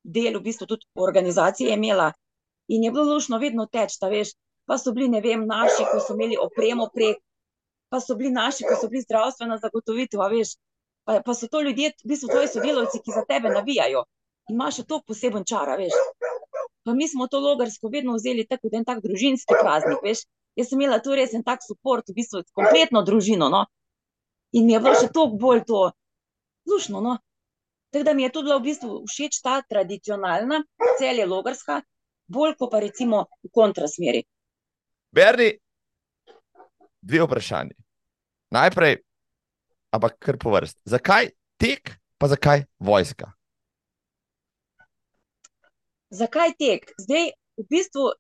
[0.03, 2.12] del, v bistvu tudi organizacije je imela.
[2.68, 4.33] In je bilo lušno vedno teč, ta veš,
[4.66, 7.18] pa so bili, ne vem, naši, ko so imeli opremo prek,
[7.90, 10.55] pa so bili naši, ko so bili zdravstvena zagotovitev, a veš,
[11.05, 14.05] pa, pa so to ljudje, v bistvu tvoji sodelavci, ki za tebe navijajo.
[14.49, 15.96] In imaš še to poseben čar, veš.
[16.84, 20.24] Pa mi smo to logarsko vedno vzeli tako, kot en tak družinski praznik, veš.
[20.58, 23.66] Jaz sem imela tu res en tak podpor, v bistvu kompletno družino, no.
[24.56, 25.82] In mi je bilo še toliko bolj to
[26.70, 27.18] lušno, no.
[27.90, 30.62] Tako da mi je tudi bila v bistvu všeč ta tradicionalna,
[30.98, 31.80] celje logarska,
[32.30, 34.24] bolj kot pa recimo v kontrasmeri.
[35.10, 35.52] Berni,
[37.02, 37.74] dve vprašanje.
[38.54, 39.00] Najprej,
[39.94, 40.78] ampak kar po vrst.
[40.86, 43.32] Zakaj tek, pa zakaj vojska?
[46.11, 46.90] Zakaj tek?
[46.99, 48.11] Zdaj, v bistvu,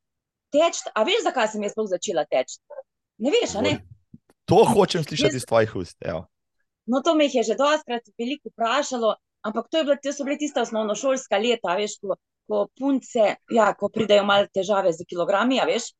[0.54, 2.60] teč, a veš, zakaj sem jaz začela teči?
[3.18, 3.78] Ne veš, a ne?
[4.50, 5.96] To hočem slišati iz tvojih ust.
[6.02, 6.26] Evo.
[6.86, 9.14] No, to me je že dostakrat veliko vprašalo,
[9.46, 12.16] ampak to, je bilo, to so bile tiste osnovnošolska leta, veš, ko,
[12.50, 15.92] ko punce, ja, ko pridejo malo težave z kilogrami, a veš.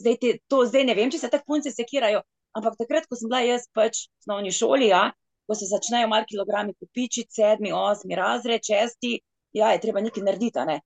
[0.00, 2.24] Zdaj, te, to, zdaj ne vem, če se tako punce sekirajo,
[2.58, 5.04] ampak takrat, ko sem bila jaz pač v osnovni šoli, ja,
[5.46, 9.20] ko se začnejo malo kilogrami kopičiti, sedmi, osmi razred, šesti,
[9.54, 10.80] ja, je treba nekaj narediti, ne.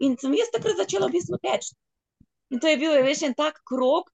[0.00, 1.74] In sem jaz takrat začela v bistvu teči.
[2.50, 4.08] In to je bil, veš, en tak krog,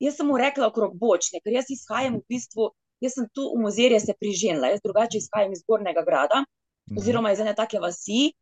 [0.00, 2.70] jaz sem mu rekla okrog bočne, ker jaz izhajam v bistvu,
[3.02, 6.44] jaz sem tu v muzejju se priženila, jaz drugače izhajam iz Gornjega grada,
[6.88, 6.98] Mhm.
[6.98, 8.32] oziroma iz ene take vasi,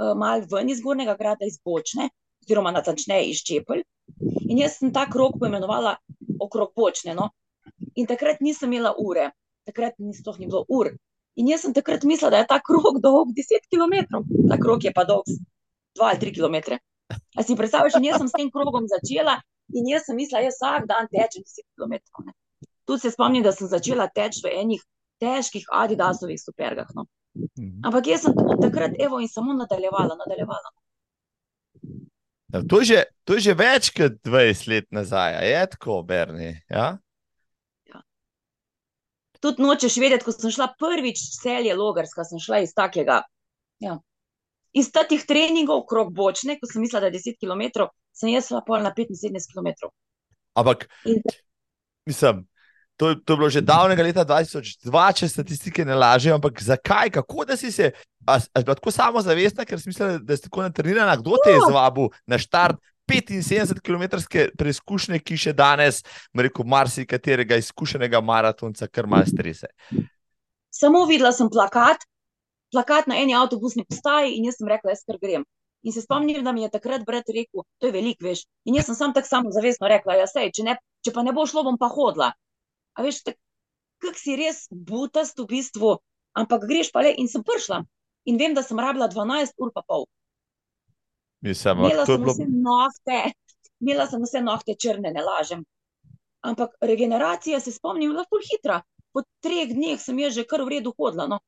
[0.00, 2.08] uh, malo ven iz Gornjega grada, iz Bočne,
[2.42, 3.84] oziroma natančneje iz Čepelj.
[4.50, 5.96] In jaz sem ta krog poimenovala
[6.40, 7.14] okrog Bočne.
[7.14, 7.30] No?
[7.94, 9.30] In takrat nisem imela ure,
[9.66, 10.90] takrat ni sploh ni bilo ur.
[11.36, 14.92] In jaz sem takrat mislila, da je ta krog dolg 10 km, ta krog je
[14.92, 15.30] pa dolg
[15.98, 16.78] 2 ali 3 km.
[17.36, 19.40] A si predstavljaš, in jaz sem s tem krogom začela
[19.72, 21.94] in jaz sem mislila, jaz vsak dan tečem 10 km.
[22.26, 22.32] Ne.
[22.84, 24.82] Tu se spomnim, da sem začela teči v enih
[25.22, 26.88] težkih Adidasovih supergah.
[26.94, 27.06] No.
[27.36, 27.84] Mhm.
[27.86, 30.72] Ampak jaz sem od takrat, evo, in samo nadaljevala, nadaljevala.
[32.52, 36.52] Ja, to, je že, to je že več kot 20 let nazaj, je tako, Berni.
[36.68, 36.98] Ja?
[39.42, 43.22] Tudi nočeš vedeti, ko sem šla prvič celje logarska, sem šla iz takega.
[43.82, 43.96] Ja.
[44.72, 48.62] Iz teh treningov, krok bočne, ko sem mislila, da je 10 km, sem jaz šla
[48.66, 49.90] pol na 75 km.
[50.56, 51.20] Ampak, In
[52.06, 52.46] mislim,
[52.96, 57.44] to, to je bilo že davnega leta 2002, če statistike ne lažejo, ampak zakaj, kako
[57.48, 57.92] da si se,
[58.26, 61.54] a, a si bila tako samozavestna, ker si mislila, da si tako natrenirana, kdo te
[61.56, 62.80] je zvabil na štart
[63.10, 64.04] 75 km
[64.58, 66.00] preizkušnje, ki še danes,
[66.38, 69.66] rekel, marsikaterega izkušenega maratonca, kar mal strese.
[70.70, 72.06] samo videla sem plakat,
[72.72, 75.44] plakat na eni avtobusni postaji in jaz sem rekla, jaz kar grem.
[75.82, 78.44] In se spomnim, da mi je takrat brat rekel, to je veliko, veš.
[78.64, 81.46] In jaz sem sam tako samozavestno rekla, ja, sej, če, ne, če pa ne bo
[81.46, 82.30] šlo, bom pa hodila.
[82.94, 83.22] A veš,
[84.02, 85.96] kako si res butast v bistvu,
[86.38, 87.82] ampak greš pa le in sem prišla.
[88.30, 90.06] In vem, da sem rabila 12 ur pa pol.
[91.42, 92.32] Mislim, Imela je sem bilo.
[92.36, 93.18] vse nohte,
[93.82, 95.64] imela sem vse nohte črne, ne lažem.
[96.46, 98.82] Ampak regeneracija se spomnim, je bila ful hitra.
[99.12, 101.26] Po treh dneh sem jaz že kar v redu hodila.
[101.26, 101.40] No.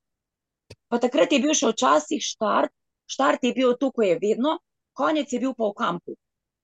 [0.88, 2.72] Pa takrat je bil še včasih štart,
[3.10, 4.58] štart je bil tu, ko je vedno,
[4.96, 6.18] konec je bil pa v kampu.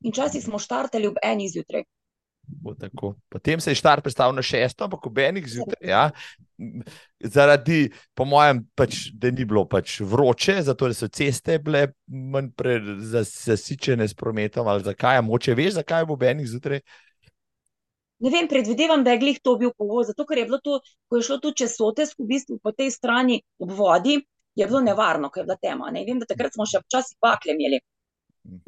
[0.05, 1.85] In včasih smo štartali ob eni zjutraj.
[3.29, 5.91] Potem se je štart predstavil na šesto, ampak ob enih zjutraj.
[5.91, 6.11] Ja.
[7.21, 12.51] Zaradi, po mojem, pač, da ni bilo pač vroče, zato so ceste bile manj
[13.31, 14.69] zasičene s prometom.
[14.69, 16.83] Ali zakaj, moče veš, zakaj ob enih zjutraj?
[18.21, 21.17] Ne vem, predvidevam, da je glih to bil povod, zato ker je bilo to, ko
[21.17, 24.19] je šlo tu čez Sotes, v bistvu po tej strani ob vodi,
[24.55, 25.89] je bilo nevarno, ker je bila tema.
[25.95, 27.81] Ne vem, da takrat smo še včasih bakle imeli.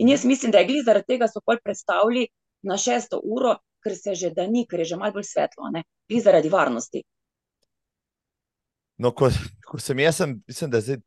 [0.00, 2.26] In jaz mislim, da je glih zaradi tega so pol predstavili
[2.62, 5.84] na šesto uro, ker se že da ni, ker je že malo bolj svetlo, ne,
[6.08, 7.02] glih zaradi varnosti.
[9.02, 9.28] No, ko,
[9.66, 11.00] ko sem jaz, sem, mislim, da zdaj,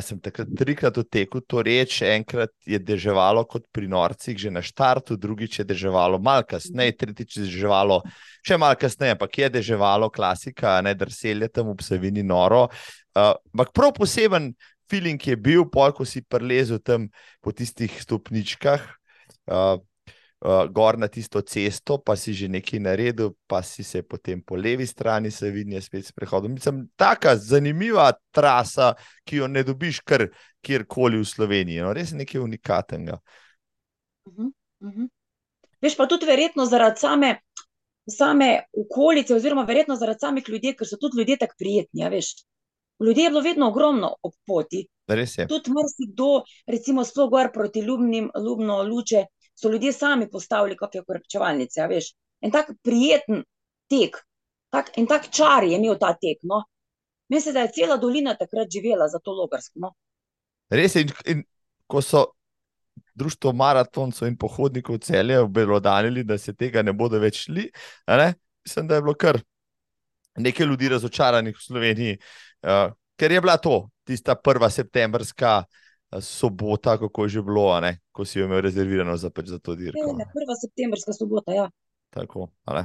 [0.00, 5.16] sem takrat trikrat odtekel to reč, enkrat je deževalo kot pri norcih, že na štartu,
[5.20, 8.00] drugič je deževalo, malo kasneje, tretjič je deževalo,
[8.40, 12.68] še malo kasneje, ampak je deževalo, klasika, ne drselje tam v Savini noro.
[13.14, 14.54] Uh, Ampak prav poseben
[14.90, 17.08] feeling je bil, pol, ko si prelezel tam
[17.44, 18.82] po tistih stopničkah.
[19.44, 19.78] Uh,
[20.44, 24.56] uh, gor na tisto cesto, pa si že nekaj naredil, pa si se potem po
[24.56, 26.52] levi strani Savinje spet sprehodil.
[26.52, 30.28] Mislim, taka zanimiva trasa, ki jo ne dobiš kar
[30.60, 31.80] kjerkoli v Sloveniji.
[31.80, 33.18] No, res je nekaj unikatnega.
[34.28, 34.52] Mhm,
[34.84, 35.12] mhm.
[35.84, 37.30] Veš pa tudi verjetno zaradi same,
[38.08, 42.34] same okolice, oziroma verjetno zaradi samih ljudi, ker so tudi ljudje tako prijetni, a veš.
[43.02, 44.86] Ljudje je bilo vedno ogromno ob poti.
[45.08, 45.48] Res je.
[45.48, 49.24] Tudi marsikdo, recimo sploh gor proti Ljubnim, Ljubno luče,
[49.64, 52.12] so ljudje sami postavili kakšne krepčevalnice, a veš.
[52.44, 53.44] En tak prijeten
[53.88, 54.18] tek,
[54.68, 56.64] tak, en tak čar je imel ta tek, no.
[57.32, 59.94] Mislim, da je cela dolina takrat živela za to logarsko, no.
[60.68, 61.06] Res je.
[61.06, 61.44] In, in
[61.88, 62.26] ko so
[63.14, 67.68] društvo maratoncev in pohodnikov celje obelodanili, da se tega ne bodo več šli,
[68.08, 68.34] ne,
[68.66, 69.38] mislim, da je bilo kar
[70.44, 72.18] nekaj ljudi razočaranih v Sloveniji,
[72.66, 75.83] uh, ker je bila to tista prva septembrska uh,
[76.20, 77.80] sobota, kako je že bilo,
[78.12, 80.12] ko si jo imel rezervirano za, pač za to dirko.
[80.16, 81.70] Ne, prva septembrska sobota, ja.
[82.10, 82.84] Tako, a ne.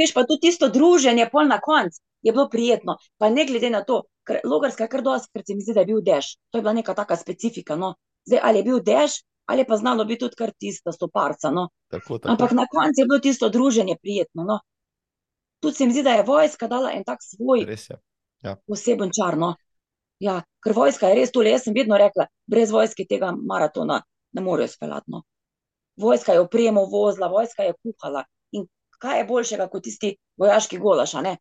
[0.00, 3.82] Veš pa tudi tisto druženje, pol na koncu je bilo prijetno, pa ne glede na
[3.84, 6.36] to, ker Logarska kar dostikrat se mi zdi, da je bil dež.
[6.50, 7.94] To je bila neka taka specifika, no.
[8.28, 11.68] Zdaj, ali je bil dež, ali pa znalo biti tudi kar tista stoparca, no.
[11.88, 12.32] Tako, tako.
[12.32, 14.60] Ampak na koncu je bilo tisto druženje prijetno, no.
[15.60, 18.56] Tudi se mi zdi, da je vojska dala en tak svoj Res je.
[18.66, 19.54] poseben čar, no.
[20.20, 24.02] Ja, ker vojska je res tole, jaz sem vedno rekla, brez vojske tega maratona
[24.36, 25.22] ne morejo speljati, no.
[26.00, 28.24] Vojska je opremo vozila, vojska je kuhala.
[28.52, 28.66] In
[29.00, 30.78] kaj je boljšega kot tisti vojaški
[31.22, 31.36] ne?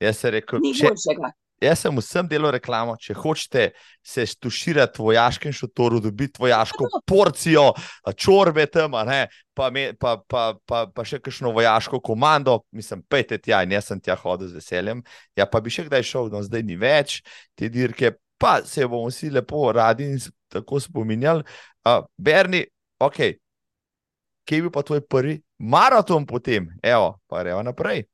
[0.00, 1.32] Jaz sem rekel, Ni če, boljšega.
[1.62, 3.64] Jaz sem vsem delal reklamo, če hočete
[4.04, 7.70] se stuširati v vojaškem šotoru, dobiti vojaško porcijo,
[8.16, 13.40] čorbe tam, ne, pa, me, pa, pa, pa, pa še kakšno vojaško komando, mislim, pejte
[13.42, 15.02] tja in jaz sem tja hodil z veseljem.
[15.38, 17.20] Ja, pa bi še kdaj šel, no zdaj ni več
[17.56, 20.20] te dirke, pa se bomo vsi lepo radi in
[20.52, 21.44] tako spominjali.
[21.86, 22.66] Uh, Berni,
[23.00, 23.22] ok,
[24.46, 26.68] kje je bil pa tvoj prvi maraton potem?
[26.82, 28.04] Evo, pa gremo naprej.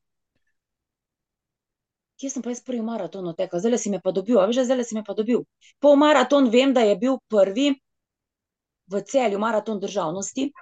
[2.22, 3.58] Kje sem pa jaz prvi maraton odtekla?
[3.58, 5.40] Zdaj si me pa dobil, a veš, zdaj si me pa dobil.
[5.80, 7.72] Pol maraton vem, da je bil prvi
[8.86, 10.52] v celju maraton državnosti.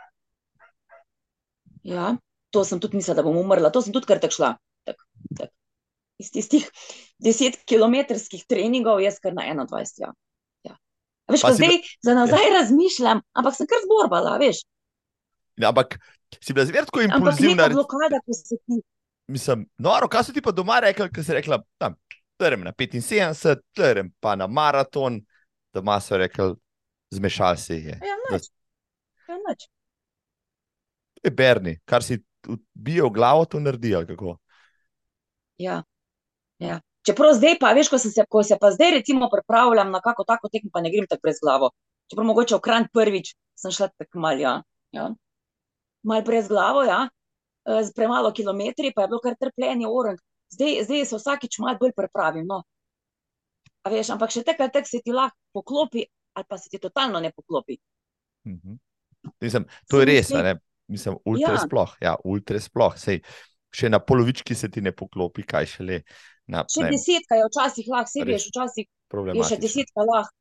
[1.84, 2.14] Ja,
[2.48, 4.50] to sem tudi mislila, da bom umrla, to sem tudi kar tako šla.
[4.84, 4.96] Tak,
[5.36, 5.50] tak.
[6.16, 6.64] Iz tistih
[7.20, 10.00] desetkilometrskih treningov, jaz kar na 21.
[10.00, 10.10] Ja.
[10.64, 10.74] Ja.
[11.26, 14.64] A veš, Pa ko si bila- zdaj za nazaj razmišljam, ampak sem kar zborbala, veš.
[15.56, 16.00] Ja, Ampak
[16.40, 17.62] si bila zmerno tako Ampak impulzivna.
[17.62, 18.80] neka blokada, ko se ti
[19.30, 21.94] Mislim, noro, kaj so ti pa doma rekli, ker si rekla, tam,
[22.40, 25.20] trem na 75, trem pa na maraton.
[25.74, 26.54] Doma so rekli,
[27.14, 28.00] zmešal jih je.
[28.02, 28.40] Ja.
[29.26, 29.68] Kaj nič.
[31.20, 32.18] To je Berni, kar si
[32.74, 33.94] bijo v glavo, to naredi.
[33.94, 34.36] ali kako?
[35.58, 35.82] Ja.
[36.58, 36.80] Ja.
[37.06, 40.48] Čeprav zdaj, pa veš, ko, se, ko se pa zdaj recimo pripravljam na kako tako
[40.48, 41.70] tekmo, pa ne grem tako brez glavo.
[42.10, 44.62] Čeprav mogoče v Kranj prvič sem šla tako mal, ja.
[44.92, 45.10] ja.
[46.02, 47.08] Mal brez glavo, ja.
[47.66, 50.18] Z premalo kilometri, pa je bilo kar trpljenje orang.
[50.50, 52.46] Zdaj, zdaj se vsakič malo bolj pripravim.
[52.48, 52.62] No.
[53.84, 56.04] A veš, ampak še takrat tak se ti lahko poklopi,
[56.36, 57.78] ali pa se ti totalno ne poklopi.
[58.48, 58.80] Mhm.
[59.40, 60.56] Mislim, to je res, ne?
[60.88, 61.58] Mislim, ultra Ja.
[61.60, 61.96] sploh.
[62.00, 62.96] Ja, ultra sploh.
[62.98, 63.20] Sej,
[63.70, 66.02] še na polovički se ti ne poklopi, kaj šele
[66.50, 68.86] na Še ne desetka je včasih lahko, se veš, včasih
[69.36, 70.34] je še desetka lahko,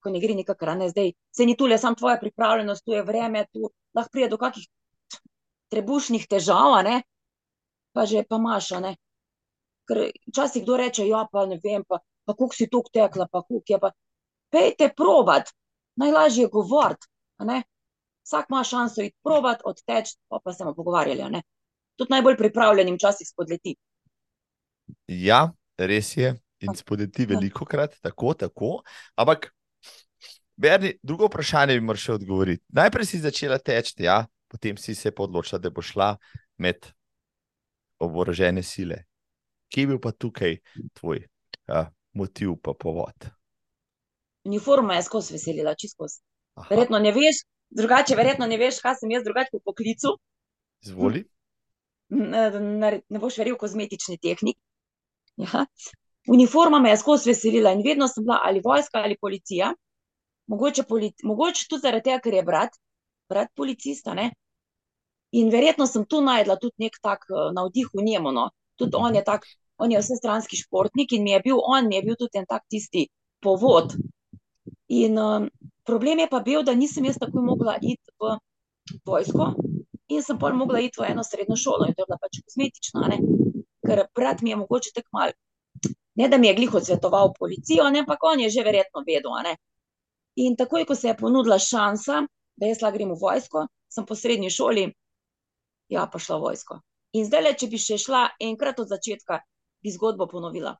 [0.00, 1.12] ko ne gre nikakor, ne zdaj.
[1.36, 4.64] Se ni tule samo tvoja pripravljenost, tu je vreme, tu lahko pride do kakih
[5.70, 7.02] trebušnih težav, ne,
[7.94, 8.96] pa že pa imaš, ne.
[9.88, 13.42] Ker včasih kdo reče, ja, pa ne vem, pa, pa koliko si tok tekla, pa
[13.42, 13.92] koliko je pa.
[14.50, 15.50] Pejte probat,
[15.96, 17.06] najlažje je govoriti,
[17.46, 17.62] ne.
[18.26, 21.42] Vsak ima šanso iti probat, odteči, pa pa se bomo pogovarjali, ne.
[21.96, 23.76] Tudi najbolj pripravljenim včasih spodleti.
[25.06, 26.36] Ja, res je.
[26.60, 26.76] In Ja.
[26.76, 27.28] spodeti Ja.
[27.28, 28.82] veliko krat, tako, tako.
[29.16, 29.54] Ampak,
[30.56, 32.60] Berni, drugo vprašanje bi moral še odgovoriti.
[32.68, 36.16] Najprej si začela teči, ja, potem si se pa odločila, da bo šla
[36.58, 36.90] med
[38.02, 39.04] oborožene sile.
[39.70, 40.56] Kje je bil pa tukaj
[40.98, 41.86] tvoj uh,
[42.18, 43.30] motiv, pa povod?
[44.48, 46.08] Uniforma je skozi veselila, čisto
[46.70, 50.16] Verjetno ne veš, drugače, verjetno ne veš, kaj sem jaz drugače po poklicu.
[50.84, 51.22] Izvoli.
[52.10, 54.58] Ne, ne, boš verjel, kozmetični tehnik.
[55.40, 55.66] Ja.
[56.28, 59.70] Uniforma me je skozi veselila in vedno sem bila ali vojska ali policija.
[60.50, 62.74] Mogoče, poli, mogoče tudi zaradi tega, ker je brat,
[63.30, 64.14] brat policista.
[64.18, 64.30] Ne?
[65.38, 68.34] In verjetno sem tu najdla tudi nek tak uh, navdih v njemu.
[68.34, 68.50] No.
[68.80, 69.46] Tudi on je tak,
[69.78, 72.66] on je vsestranski športnik in mi je bil, on mi je bil tudi en tak
[72.68, 73.06] tisti
[73.40, 73.94] povod.
[74.90, 75.50] In um,
[75.86, 78.36] problem je pa bil, da nisem jaz takoj mogla iti v
[79.06, 79.54] vojsko
[80.10, 83.06] in sem pol mogla iti v eno srednjo šolo in to je bila pač kozmetična,
[83.12, 83.18] ne?
[83.86, 85.32] ker brat mi je mogoče tako mal,
[86.20, 89.56] ne da mi je glih odsvetoval policijo, ne, ampak on je že verjetno vedel, ne.
[90.36, 92.20] In takoj, ko se je ponudila šansa,
[92.56, 94.86] da jaz lahko grem v vojsko, sem po srednji šoli,
[95.88, 96.80] ja, pa šla v vojsko.
[97.12, 99.40] In zdaj, le, če bi še šla enkrat od začetka,
[99.82, 100.76] bi zgodbo ponovila.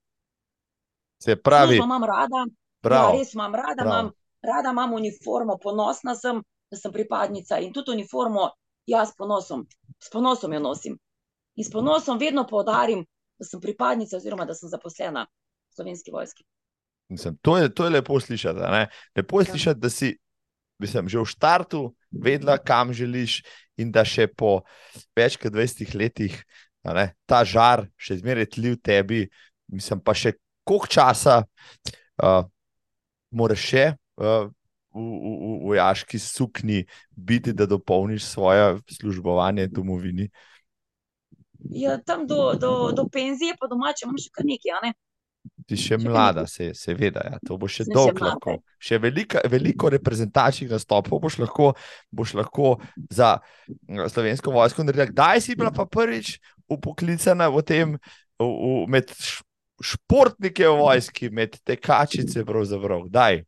[1.18, 3.12] Se pravi, Službo imam rada, ja, prav.
[3.12, 3.86] res imam rada, prav.
[3.86, 4.10] imam,
[4.42, 6.38] rada imam uniformo, ponosna sem,
[6.70, 8.50] da sem pripadnica in tudi uniformo
[8.86, 9.66] jaz s ponosom,
[9.98, 10.94] s ponosom jo nosim.
[11.56, 13.02] In s ponosom vedno poudarim,
[13.38, 16.44] da sem pripadnica oziroma da sem zaposlena v slovenski vojski.
[17.08, 18.58] Mislim, to, je, to je lepo slišati.
[18.60, 18.86] ne.
[19.16, 19.50] Lepo je Ja.
[19.50, 20.18] slišati, da si
[20.80, 23.40] mislim, že v startu vedela, kam želiš,
[23.80, 24.60] in da še po
[25.16, 26.36] več kot 20 letih
[26.84, 29.20] ne, ta žar še zmeraj tli v tebi.
[29.70, 30.34] Mislim pa še
[30.66, 32.42] koliko časa uh,
[33.30, 33.84] moraš še
[34.20, 34.48] uh,
[34.90, 40.30] v, v, v vojaški sukni biti, da dopolniš svoje službovanje domovini.
[41.70, 44.94] Ja, tam do, do, do penzije, pa domače imam še kar nekaj, ne?
[45.70, 48.34] Ti še Še mlada, se, seveda, ja, to bo še Sem še dolgo mlada.
[48.34, 48.56] lahko.
[48.82, 51.72] Še velika, veliko reprezentančnih nastopov boš lahko,
[52.12, 52.72] boš lahko
[53.08, 55.08] za mm, slovensko vojsko naredila.
[55.12, 57.94] Kdaj si bila pa prvič upoklicana v tem,
[58.40, 59.14] v, v, med
[59.80, 63.06] športnike v vojski, med tekačice, pravzaprav?
[63.08, 63.44] Kdaj?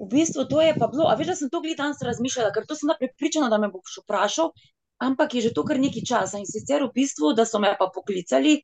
[0.00, 2.64] V bistvu to je pa bilo, a veš, da sem to glih danes razmišljala, ker
[2.68, 4.52] to sem prepričana, da me boš vprašal,
[5.00, 7.88] ampak je že to kar nekaj časa in sicer v bistvu, da so me pa
[7.92, 8.60] poklicali,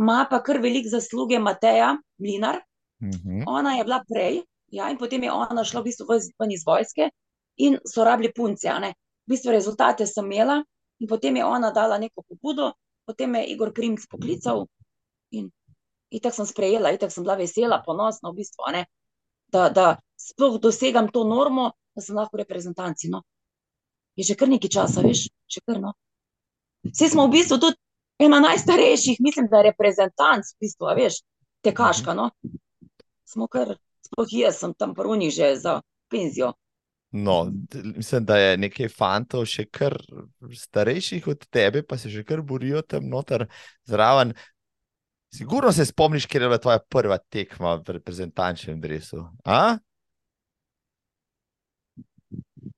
[0.00, 2.60] ima pa kar velik zasluge Mateja Mlinar,
[3.02, 3.44] Mhm.
[3.46, 6.06] ona je bila prej, ja, in potem je ona šla v bistvu
[6.38, 7.10] ven- iz vojske
[7.56, 8.68] in so rabili punce.
[8.68, 8.94] V
[9.26, 10.62] bistvu rezultate sem imela
[11.00, 12.72] in potem je ona dala neko pobudo,
[13.06, 14.66] potem me je Igor Primc poklical
[15.30, 15.50] in
[16.10, 18.86] itak sem sprejela, itak sem bila vesela, ponosna v bistvu, ne,
[19.48, 23.22] da, da sploh dosegam to normo, da sem lahko v reprezentanci, no.
[24.16, 25.92] Je že kar nekaj časa, veš, še kar, no.
[26.84, 27.76] Vsi smo v bistvu tudi
[28.20, 31.20] ena najstarejših, mislim, da reprezentanc, v bistvu, veš,
[31.64, 32.30] tekaška, no.
[33.28, 35.80] Smo kar, sploh jaz sem tam prvni že za
[36.10, 36.52] penzijo.
[37.10, 37.52] No,
[37.96, 39.96] mislim, da je nekaj fantov še kar
[40.54, 43.48] starejših od tebe, pa se že kar borijo tam noter
[43.90, 44.34] zraven.
[45.34, 48.82] Sigurno se spomniš, kje je bila tvoja prva tekma v reprezentančnem.
[49.44, 49.78] A?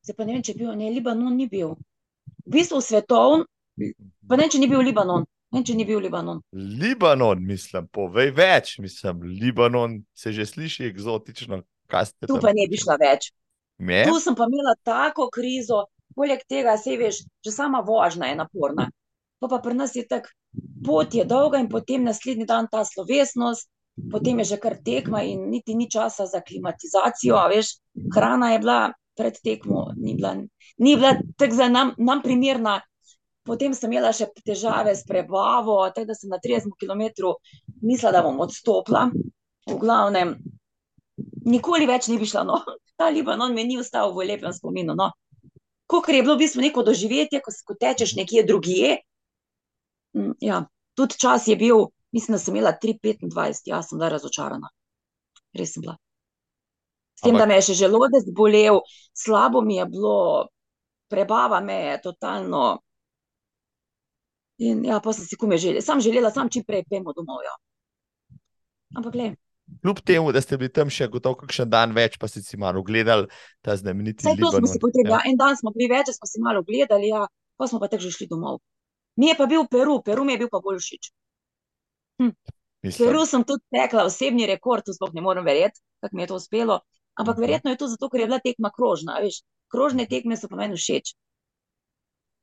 [0.02, 1.76] Zdaj pa ne vem, če je bil, ne, Libanon ni bil.
[2.44, 3.44] V bistvu svetovn,
[4.28, 6.40] pa ne, če ni bil Libanon, ne, vem, če ni bil Libanon.
[6.52, 8.76] Libanon, mislim, povej več.
[8.82, 11.62] Mislim, Libanon se že sliši eksotično.
[11.92, 13.32] Tu pa ne bi šla več.
[13.82, 14.04] Me?
[14.08, 15.84] Tu sem pa imela tako krizo,
[16.16, 18.88] poleg tega, sej veš, že sama vožnja je naporna.
[19.42, 20.30] Pa pa pri nas je tako,
[20.86, 23.66] pot je dolga in potem naslednji dan ta slovesnost,
[24.12, 27.76] potem je že kar tekma in niti ni časa za klimatizacijo, a veš,
[28.14, 28.80] hrana je bila
[29.16, 30.34] pred tekmo ni bila,
[30.78, 32.80] ni bila tako za nam, nam primerna.
[33.42, 37.32] Potem sem imela še težave s prebavo, tako da sem na 30 km
[37.82, 39.08] mislila, da bom odstopila.
[39.66, 40.36] V glavnem,
[41.46, 42.44] nikoli več ni bi šla.
[42.46, 42.60] No.
[42.98, 44.94] Ta Libanon mi ni ostal v lepem spominu.
[44.98, 45.10] No.
[45.90, 48.94] Ko je bilo v bistvu neko doživetje, ko, ko tečeš nekje drugje.
[50.16, 50.62] Mm, ja,
[50.94, 54.70] tudi čas je bil, mislim, da sem imela 3,25, jaz sem bila razočarana.
[55.58, 55.98] Res sem bila.
[57.18, 57.42] S tem, Ampak...
[57.42, 58.80] da me je še želodec bolel,
[59.12, 60.16] slabo mi je bilo,
[61.12, 62.62] prebava me je totalno.
[64.62, 67.42] In ja, pa sem si kume želela, sam želela, sam čim prej pojmo domov.
[67.46, 67.54] Ja.
[68.96, 69.34] Ampak, gledaj.
[69.82, 72.82] Kljub temu, da ste bili tam še gotovo kakšen dan več, pa ste si malo
[72.82, 73.28] ogledali
[73.64, 74.38] ta znameniti svet.
[74.38, 75.16] Zato smo si potem, ja.
[75.16, 77.24] ja, en dan smo bili več, smo si malo ogledali, ja,
[77.56, 78.60] pa smo pa tako že šli domov.
[79.16, 81.10] Mi je pa bil Peru, Peru mi je bil pa bolj všeč.
[82.22, 82.34] Hm.
[82.98, 86.38] Peru sem tudi tekla osebni rekord, to sploh ne morem verjeti, kako mi je to
[86.40, 86.80] uspelo.
[87.14, 87.44] Ampak mhm.
[87.44, 89.18] verjetno je to zato, ker je bila tekma krožna.
[89.24, 89.42] Veš,
[89.72, 91.14] krožne tekme so pa meni všeč.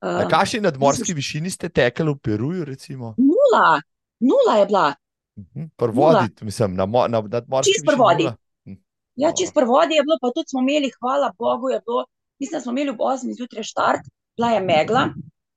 [0.02, 2.66] Na kakšni nadmorski višini ste tekli v Peruju?
[2.66, 3.16] Recimo?
[3.18, 3.82] Nula,
[4.20, 4.94] nula je bila.
[5.40, 7.74] Mhm, prvodi, mislim, na, na nadmorski.
[7.74, 8.30] Čist prvodi.
[8.66, 8.78] Hm.
[9.16, 12.06] Ja, čist prvodi je bilo, pa tudi smo imeli, hvala Bogu, je bilo,
[12.40, 15.04] mislim, da smo imeli ob 8 zjutraj štart, bila je megla,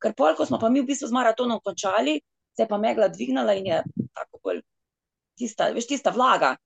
[0.02, 2.18] ker pol, ko smo pa mi v bistvu z maratonom končali,
[2.56, 3.82] se je pa megla dvignala in je
[4.14, 4.60] tako bolj
[5.38, 6.56] tista, veš, tista vlaga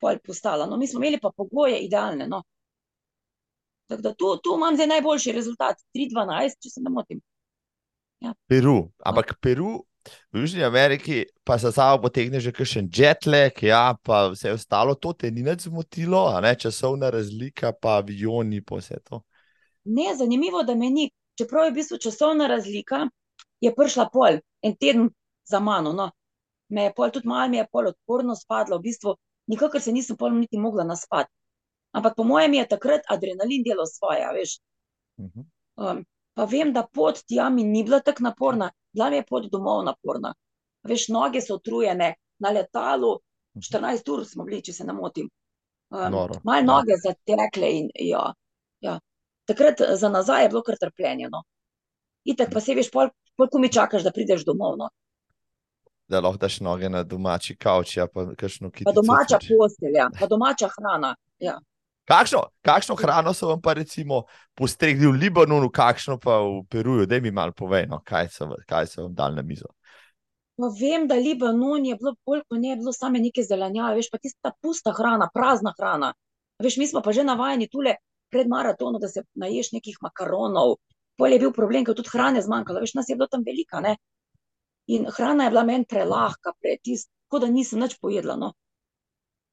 [0.00, 0.66] pol postala.
[0.66, 2.26] No, mi smo imeli pa pogoje idealne.
[2.26, 2.42] No.
[3.88, 7.20] Tako da tu, tu imam zdaj najboljši rezultat, 3-12, če se ne motim.
[8.20, 8.34] Ja.
[8.46, 9.38] Peru, ampak no.
[9.40, 9.76] Peru.
[10.32, 15.12] V Južni Ameriki pa se samo potegne že kakšen jetlag, ja, pa vse ostalo, to
[15.12, 19.20] te ni več zmotilo, ne, časovna razlika, pa avioni, pa vse to.
[19.84, 21.10] Ne, zanimivo, da me ni.
[21.38, 23.04] Čeprav je v bistvu časovna razlika,
[23.60, 25.10] je prišla pol, en teden
[25.48, 25.92] za mano.
[25.92, 26.10] No.
[26.68, 29.14] Me je pol, tudi malo mi je pol odporno spadlo, v bistvu
[29.48, 31.32] nikakor se nisem pol niti mogla naspati.
[31.98, 34.58] Ampak po mojem je takrat adrenalin delal svoje, veš.
[35.20, 35.46] Mhm.
[35.78, 39.48] Um, pa vem, da pot tja mi ni bila tako naporna, bila mi je pot
[39.50, 40.34] domov naporna.
[40.86, 43.18] Veš, noge so utrujene, na letalu
[43.58, 44.14] 14 mhm.
[44.14, 45.30] ur smo bili, če se ne motim.
[45.90, 47.02] Um, Mal noge ja.
[47.08, 48.32] zatekle in ja,
[48.84, 48.98] ja.
[49.48, 51.30] Takrat za nazaj je bilo kar trpljenje.
[51.32, 51.42] No.
[52.28, 54.76] Itek pa se veš, pol, pol ko mi čakaš, da prideš domov.
[54.76, 54.90] No
[56.08, 57.96] da lahko daš noge na domači kavč.
[57.96, 58.26] Ja, pa,
[58.84, 61.14] pa domača postelja, pa domača hrana.
[61.38, 61.58] Ja.
[62.08, 64.22] Kakšno, kakšno hrano so vam pa recimo
[64.56, 68.86] postregli v Libanonu, kakšno pa v Peruju, da mi malo povej, no, kaj, so, kaj
[68.88, 69.68] so vam dali na mizo.
[70.56, 74.18] Pa vem, da Libanon je bilo bolj kot ne, bilo samo neke zelenjave, veš pa
[74.18, 76.14] tista pusta hrana, prazna hrana.
[76.64, 77.98] Veš, mi smo pa že navajeni tule
[78.32, 80.78] pred maratonom, da se naješ nekih makaronov.
[81.20, 83.98] Pol je bil problem, ker tudi hrane zmanjkalo, veš, nas je bilo tam velika, ne.
[84.88, 88.38] In hrana je bila meni prelahka, pretist, tako da nisem več pojedla.
[88.40, 88.54] No.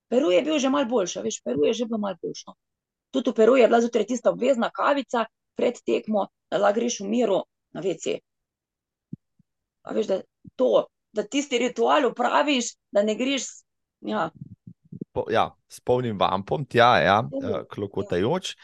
[0.10, 2.44] Peru je bil že malo boljši, veš, Peru je že bilo malo boljši.
[2.48, 2.56] No.
[3.12, 5.26] Tudi v Peru je bila zjutraj tista obvezna kavica
[5.56, 7.42] pred tekmo, da lahko greš v miru
[7.74, 8.20] na vece.
[9.92, 10.22] Veš, da,
[10.56, 13.48] to, da tisti ritual upraviš, da ne greš.
[14.02, 14.30] Ja.
[15.14, 17.64] Po, ja, spomnim vam, pom tja, ja, ja.
[17.70, 18.56] klokotajoč.
[18.56, 18.64] Ja.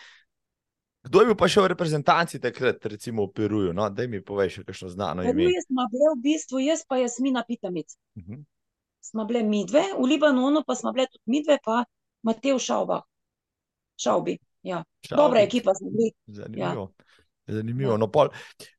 [1.01, 3.73] Kdo je bil pa še v reprezentanci takrat, recimo v Peruju?
[3.73, 3.87] No?
[3.89, 5.47] Da mi poveš, kakšno znano ime.
[5.49, 7.97] Jaz bile v bistvu, jaz pa Jasmina Pitamic.
[8.15, 8.33] Uh mhm.
[8.33, 8.43] -huh.
[9.01, 11.83] Smo bile midve, v Libanonu pa smo bile tudi midve, pa
[12.23, 13.01] Matej Šauba.
[13.97, 14.37] Šaubi.
[14.63, 14.83] Ja.
[15.07, 15.21] Šaubi.
[15.21, 16.11] Dobra ekipa smo bili.
[16.27, 16.91] Zanimivo.
[17.47, 17.53] Ja.
[17.53, 17.97] Zanimivo.
[17.97, 18.29] No, pol,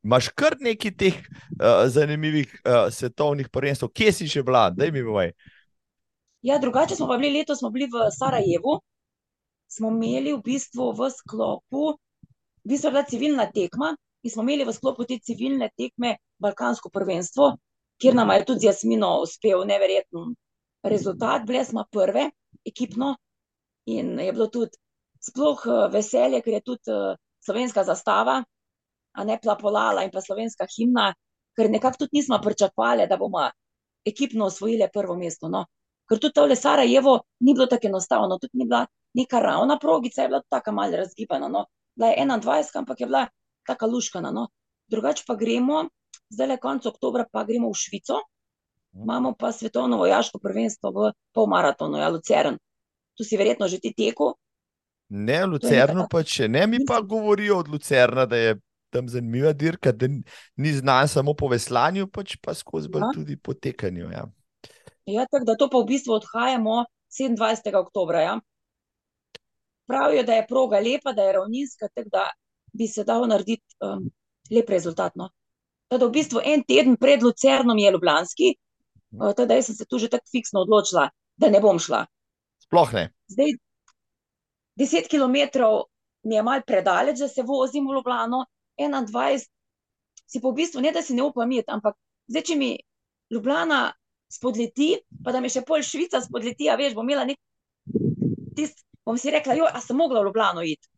[0.03, 5.03] imaš kar nekaj teh uh, zanimivih uh, svetovnih prvenstv, kje si še bila, da mi
[5.05, 5.35] povej.
[6.43, 8.79] Ja, drugače smo pa bili letos, smo bili v Sarajevu,
[9.70, 11.93] smo imeli v bistvu v sklopu
[12.64, 17.57] v bistvu bila civilna tekma in smo imeli v sklopu te civilne tekme Balkansko prvenstvo,
[18.01, 20.34] kjer nam je tudi z Jasmino uspel neverjeten
[20.82, 21.47] rezultat.
[21.47, 22.30] Bile smo prve
[22.64, 23.16] ekipno
[23.86, 24.78] in je bilo tudi
[25.22, 27.14] sploh eh, veselje, ker je tudi uh,
[27.45, 28.43] slovenska zastava,
[29.12, 31.12] a ne plapolala in pa slovenska himna,
[31.57, 33.45] ker nekako tudi nismo pričakovali, da bomo
[34.07, 35.49] ekipno osvojili prvo mesto.
[35.49, 35.66] No.
[36.09, 40.28] Ker tudi to Sarajevo ni bilo tako enostavno, tudi ni bila neka ravna progica, je
[40.28, 41.49] bila tako malo razgibana.
[41.49, 43.26] No bila je 21, ampak je bila
[43.66, 44.30] tako luškana.
[44.30, 44.49] No.
[44.88, 45.88] Drugače pa gremo,
[46.32, 48.20] zdaj le konec oktobra, pa gremo v Švico,
[48.94, 49.02] mhm.
[49.02, 52.58] imamo pa svetovno vojaško prvenstvo v polmaratonu, ja, Lucern.
[53.16, 54.32] Tu si verjetno že ti teku.
[55.12, 58.54] Ne, Lucerno pa če ne, mi pa govorijo od Lucerna, da je
[58.92, 60.08] tam zanimiva dirka, da
[60.56, 63.10] ni znan samo po veslanju, pač pa skozi bolj ja.
[63.14, 64.08] tudi po tekanju.
[64.12, 64.24] Ja,
[65.04, 67.76] ja tako da to pa v bistvu odhajamo 27.
[67.76, 68.20] oktobra.
[68.20, 68.40] Ja
[69.92, 72.28] pravijo, da je proga lepa, da je ravninska, tako da
[72.72, 74.10] bi se dal narediti um,
[74.50, 75.12] lep rezultat.
[75.14, 75.28] No.
[75.93, 78.55] Teda v bistvu en teden pred Lucernom je Ljubljanski,
[79.20, 82.07] uh, teda jaz sem se tu že tako fiksno odločila, da ne bom šla.
[82.64, 83.11] Sploh ne.
[83.28, 83.57] Zdaj,
[84.80, 85.36] deset km
[86.24, 88.47] mi je mal predaleč, da se vozim v Ljubljano,
[88.80, 89.45] 21,
[90.26, 91.99] si po v bistvu ne, da si ne upam imeti, ampak
[92.30, 92.70] zdaj, če mi
[93.32, 93.93] Ljubljana
[94.32, 97.40] spodleti, pa da mi še pol Švica spodleti, a veš, bom imela nek
[98.57, 100.88] tist, bom si rekla, jo, a sem mogla v Ljubljano iti.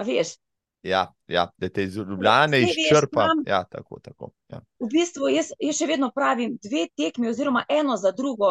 [0.00, 0.36] A veš,
[0.84, 3.26] Ja, ja, da te iz veš, izčrpa.
[3.48, 4.32] Ja, tako, tako.
[4.52, 4.60] Ja.
[4.80, 8.50] v bistvu jaz, jaz še vedno pravim, dve tekmi, oziroma eno za drugo,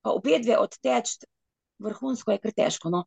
[0.00, 1.18] pa obe dve odteč,
[1.82, 2.88] vrhunsko je kar težko.
[2.88, 3.02] No.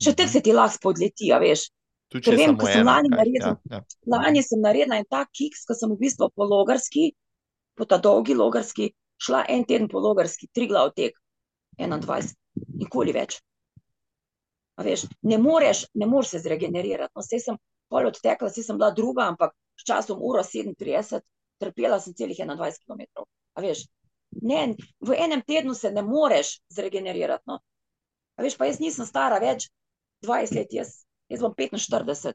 [0.00, 1.66] Še tek se ti lahko spodleti, a veš.
[2.08, 3.82] Tudi če vem, ko sem lani naredila- Ja, ja.
[4.08, 7.12] Lani sem naredila en tak kiks, ko sem v bistvu po logarski,
[7.76, 8.88] po ta dolgi logarski,
[9.20, 11.12] šla en teden po logarski, tri glav tek,
[11.78, 12.32] 21,
[12.80, 13.40] nikoli več.
[14.76, 17.12] A veš, ne moreš, ne moreš se zregenerirati.
[17.16, 17.56] No, sem
[17.92, 21.20] pol odtekla, saj sem bila druga, ampak s časom uro 37,
[21.60, 23.26] trpela sem celih 21 km.
[23.54, 23.84] A veš,
[24.42, 24.62] ne,
[25.00, 27.44] v enem tednu se ne moreš zregenerirati.
[27.46, 27.60] No.
[28.36, 29.68] A veš, pa jaz nisem stara več
[30.24, 32.32] 20 let, jaz, jaz bom 45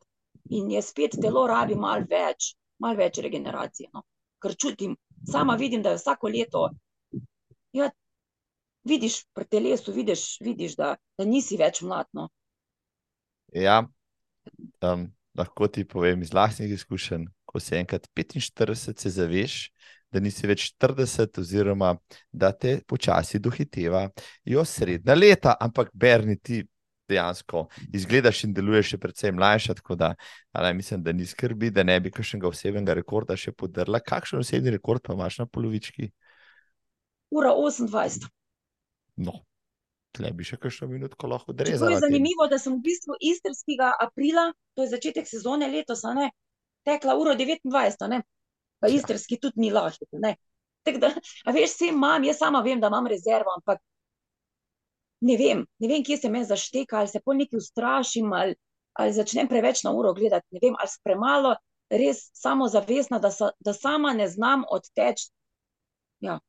[0.53, 3.89] in je spet telo rabi malo več, malo več regeneracije.
[3.93, 4.05] No.
[4.43, 4.95] Ker čutim,
[5.25, 6.67] sama vidim, da je vsako leto,
[7.73, 7.89] ja,
[8.87, 12.07] vidiš pri telesu, vidiš, vidiš da, da nisi več mlad.
[12.13, 12.29] No.
[13.55, 13.81] Ja,
[14.85, 15.07] um,
[15.37, 19.57] lahko ti povem iz lastnih izkušenj, ko si enkrat 45, se zaveš,
[20.11, 21.93] da nisi več 40, oziroma
[22.31, 24.07] da te počasi dohiteva
[24.45, 26.63] jo srednja leta, ampak Berni ti
[27.07, 30.13] dejansko izgledaš in deluješ še precej mlajša, tako da
[30.51, 34.01] ali, mislim, da ni skrbi, da ne bi kakšnega osebnega rekorda še podrla.
[34.03, 36.09] Kakšen osebni rekord pa imaš na polovički?
[37.35, 38.27] Ura 28.
[39.23, 39.39] No,
[40.17, 41.91] tle bi še kakšno minutko lahko Čeprav odrezala.
[41.95, 46.31] je zanimivo, da sem v bistvu istrskega aprila, to je začetek sezone letos, ne,
[46.87, 48.23] tekla uro 29, a ne.
[48.79, 48.93] Pa Ja.
[48.99, 50.05] istrski tudi ni lahko.
[50.85, 51.09] Tako da,
[51.45, 53.81] a veš, vse imam, jaz sama vem, da imam rezervo, ampak
[55.21, 58.55] ne vem, ne vem, kje se meni zašteka, ali se pol nekaj ustrašim, ali,
[58.93, 61.55] ali začnem preveč na uro gledati, ne vem, ali sem premalo
[61.89, 65.31] res samozavestna, da, sa, da sama ne znam odteči.
[66.19, 66.39] Ja,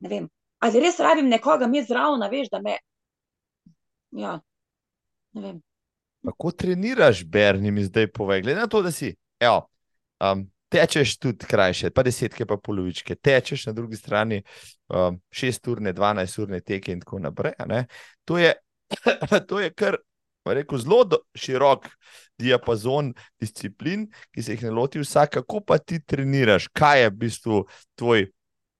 [0.00, 0.28] ne vem.
[0.60, 2.76] Ali res rabim nekoga imeti zraven, veš, da me.
[4.20, 4.38] Ja,
[5.32, 5.60] ne vem.
[6.26, 8.42] Kako treniraš, Berni, mi zdaj povej?
[8.44, 9.62] Glede na to, da si, evo,
[10.20, 14.42] um, tečeš tudi krajše, pa desetke, pa polovičke, tečeš na drugi strani
[14.88, 17.56] um, šesturne, dvanajsturne teke in tako naprej.
[18.28, 18.52] To je,
[19.48, 19.96] to je kar,
[20.44, 21.88] rekel, zelo do, širok
[22.40, 25.38] diapazon disciplin, ki se jih ne loti vsak.
[25.40, 27.64] Kako pa ti treniraš, kaj je v bistvu
[27.96, 28.28] tvoj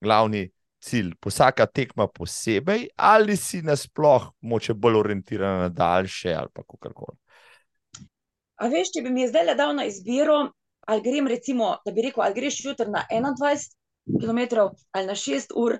[0.01, 0.49] glavni
[0.81, 1.13] cilj?
[1.25, 7.17] Vsaka tekma posebej, ali si nasploh moče bolj orientirana na daljše ali pa kakorkoli.
[8.61, 10.41] A veš, če bi mi zdaj le dal na izbiro,
[10.87, 13.69] ali grem recimo, da bi rekel, ali greš jutri na 21
[14.21, 15.77] km ali na 6 ur,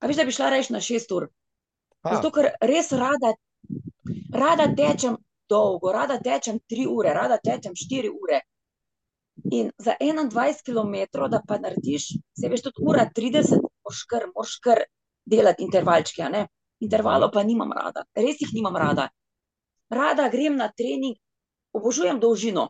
[0.00, 1.28] a veš, da bi šla reči na 6 ur.
[2.04, 3.32] A, Zato, ker res rada,
[4.32, 5.16] rada tečem
[5.48, 8.40] dolgo, rada tečem 3 ure, rada tečem 4 ure.
[9.52, 12.06] In za 21 km, da pa narediš,
[12.40, 14.80] se veš, tudi ura 30, moraš kar, moraš kar
[15.24, 16.24] delati intervalčke.
[16.80, 19.08] Intervalov pa nimam rada, res jih nimam rada.
[19.90, 21.16] Rada grem na trening,
[21.72, 22.68] obožujem dolžino.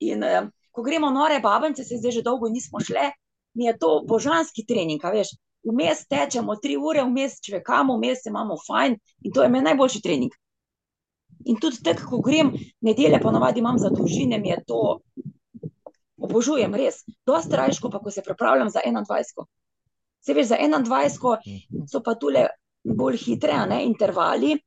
[0.00, 3.12] In eh, ko gremo nore babence, se zdaj že dolgo nismo šle,
[3.54, 5.36] mi je to božanski trening, a veš.
[5.64, 10.02] Vmes tečemo tri ure, vmes čvekamo, vmes se imamo fajn in to je meni najboljši
[10.04, 10.34] trening.
[11.48, 12.52] In tudi tako, ko grem,
[12.84, 14.80] nedelje ponavadi imam za dolžine, mi je to,
[16.24, 17.02] obožujem res.
[17.26, 19.46] Dosti rajško pa, ko se pripravljam za 21.
[20.24, 21.86] Se veš, za 21 mhm.
[21.90, 22.48] so pa tule
[22.84, 24.58] bolj hitre, ne, intervali,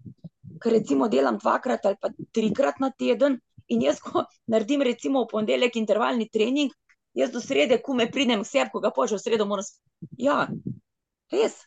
[0.61, 3.37] ker recimo delam dvakrat ali pa trikrat na teden
[3.67, 6.71] in jaz, ko naredim recimo v ponedeljek intervalni trening,
[7.17, 9.81] jaz do srede, ko me pridem k sebi, ko ga požem v sredo, moram, s-
[10.17, 10.47] ja,
[11.33, 11.59] res.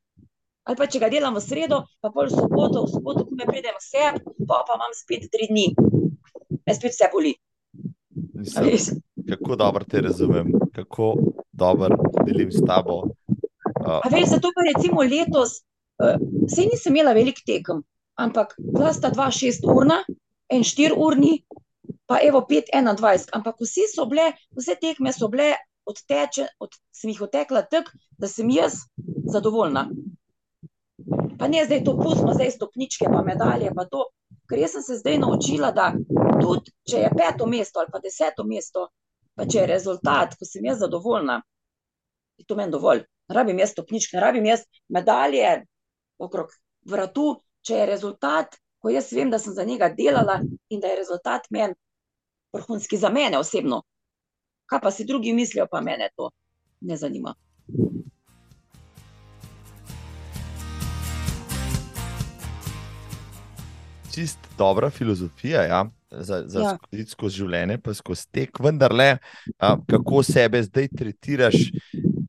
[0.64, 3.46] Ali pa če ga delam v sredo, pa pol v soboto, v soboto, ko me
[3.48, 5.66] pridem k sebi, pa pa imam spet tri dni.
[6.66, 7.34] Me spet vse boli.
[8.34, 9.00] Mislim.
[9.30, 11.14] Kako dobro te razumem, kako
[11.52, 13.02] dobro delim s tabo.
[13.80, 15.62] Uh, veš, zato pa recimo letos,
[16.02, 16.18] uh,
[16.48, 17.82] sej nisem imela veliko tekem,
[18.18, 20.02] ampak bila sta dva šest urna,
[20.50, 21.40] en štiri urni,
[22.06, 25.54] pa evo pet enaindvajset, ampak vsi so bile, vse tekme so bile
[25.86, 28.82] odteče, od, sem jih odtekla tako, da sem jaz
[29.30, 29.88] zadovoljna.
[31.38, 34.04] Pa ne zdaj to pustimo, zdaj stopničke, pa medalje, pa to,
[34.50, 35.92] ker jaz sem se zdaj naučila, da
[36.40, 38.88] tudi če je peto mesto ali pa deseto mesto,
[39.40, 41.38] pa če je rezultat, ko sem jaz zadovoljna,
[42.36, 43.06] je to meni dovolj.
[43.30, 45.52] Ne rabim jaz stopničk, ne rabim jaz medalje
[46.20, 46.52] okrog
[46.84, 50.98] vratu, če je rezultat, ko jaz vem, da sem za njega delala in da je
[50.98, 51.76] rezultat meni
[52.52, 53.80] vrhunski za mene osebno.
[54.68, 56.28] Kaj pa si drugi mislijo, pa mene to
[56.84, 57.32] ne zanima.
[64.14, 65.62] Čist dobra filozofija.
[65.62, 65.84] Ja.
[66.10, 66.70] Za, za Ja.
[66.74, 69.18] skozi, skozi življenje, pa skozi tek, vendar le,
[69.86, 71.54] kako sebe zdaj tretiraš,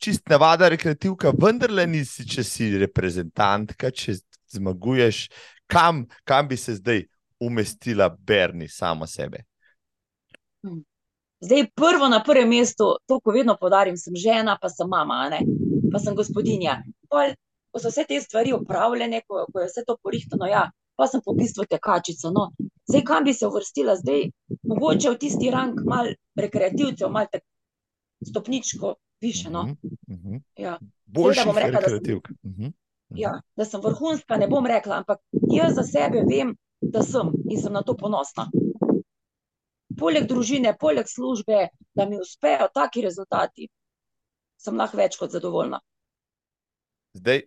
[0.01, 4.19] čist navada rekreativka, vendar le nisi, če si reprezentantka, če
[4.53, 5.23] zmaguješ,
[5.65, 7.07] kam, kam bi se zdaj
[7.41, 9.41] umestila Berni samo sebe.
[11.41, 15.29] Zdaj, prvo na prvem mestu, to, ko vedno podarim, sem žena, pa sem mama, a
[15.33, 15.41] ne?
[15.91, 16.83] pa sem gospodinja.
[17.09, 17.33] Pol,
[17.73, 20.67] ko so vse te stvari upravljene, ko, ko je vse to porihtano, ja,
[21.01, 22.29] pa sem po bistvu tekačica.
[22.29, 22.51] No.
[22.85, 24.27] Zdaj, kam bi se uvrstila, zdaj,
[24.63, 27.41] mogoče v tisti rang, mal rekreativcev, mal tak
[28.21, 28.91] stopničko
[29.21, 29.49] više.
[29.49, 29.63] No.
[29.63, 29.73] Mhm,
[30.07, 30.35] mhm.
[30.57, 30.75] Ja.
[31.07, 32.33] Boljši bom rekla, da sem- rekreativka.
[32.43, 32.73] Mhm, mhm.
[33.15, 35.19] Ja, da sem vrhunska, ne bom rekla, ampak
[35.51, 38.45] jaz za sebe vem, da sem in sem na to ponosna.
[39.91, 43.67] Poleg družine, poleg službe, da mi uspejo taki rezultati,
[44.57, 45.79] sem lahko več kot zadovoljna.
[47.13, 47.41] Zdaj,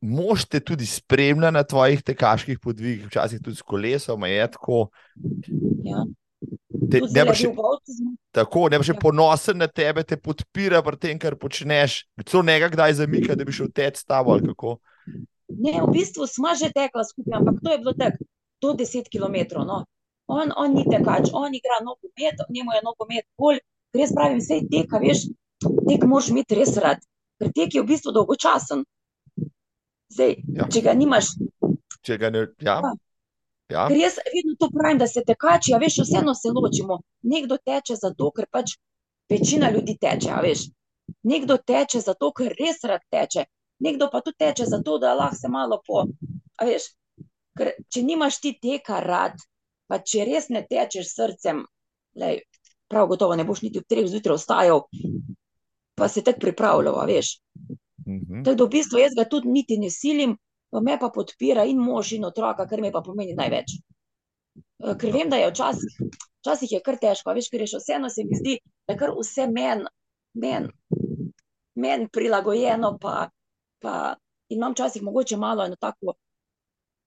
[0.00, 4.88] mož te tudi spremlja na tvojih tekaških podvigih, včasih tudi s kolesom, je tako.
[5.84, 6.04] Ja.
[6.90, 7.44] Te, ne boš
[8.34, 8.98] tako, ne boš Ja.
[9.00, 12.04] ponosen na tebe, te podpira pri tem, kar počneš.
[12.26, 14.76] Celo nekaj kdaj zamika, da bi šel teč s tabo ali kako.
[15.48, 18.24] Ne, v bistvu smo že tekla skupaj, ampak to je bilo tako,
[18.60, 19.64] do 10 km.
[19.66, 19.84] No.
[20.26, 23.58] On, on ni tekač, on igra nogomet, njemu je nogomet bolj,
[23.92, 25.26] jaz pravim, vse teka, veš,
[25.60, 27.02] tek moraš imeti res rad,
[27.38, 28.84] ker tek je v bistvu dolgočasen.
[30.12, 30.66] Zdaj, Ja.
[30.68, 31.32] če ga nimaš,
[32.02, 32.92] Če ga ne, ja, Ja.
[33.70, 33.82] ja.
[33.88, 36.98] ker jaz vedno to pravim, da se tekači, a veš, vseeno se ločimo.
[37.22, 38.74] Nekdo teče zato, ker pač
[39.30, 40.66] večina ljudi teče, a veš.
[41.22, 43.44] Nekdo teče zato, ker res rad teče,
[43.80, 46.02] nekdo pa tudi teče zato, da lahko se malo po.
[46.58, 46.90] A veš,
[47.58, 49.38] ker če nimaš ti teka rad,
[49.86, 51.62] pa če res ne tečeš srcem,
[52.18, 52.42] lej,
[52.90, 54.82] prav gotovo ne boš niti ob treh zjutraj vstajal,
[55.94, 57.36] pa se tako pripravljal, a veš.
[58.06, 58.42] Mhm.
[58.44, 60.36] Tako da v bistvu jaz ga tudi niti ne silim,
[60.70, 63.78] pa me pa podpira in mož in otroka, kar mi pa pomeni največ.
[64.84, 65.98] Eh, Ker vem, da je včasih,
[66.42, 69.14] včasih je kar težko, veš, ker je še vseeno se mi zdi, da je kar
[69.18, 69.86] vse meni
[70.34, 70.68] men,
[71.74, 73.28] men prilagojeno, pa,
[73.82, 74.14] pa
[74.48, 76.16] in imam včasih mogoče malo eno tako,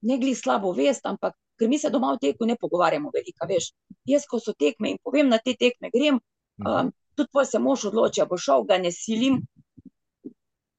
[0.02, 3.72] ne glih slabo vest, ampak ker mi se doma v teku ne pogovarjamo veliko, veš.
[4.06, 6.20] Jaz, ko so tekme in povem, na te tekme grem,
[6.62, 9.40] um, tudi pol se mož odloči, a bo šel, ga ne silim.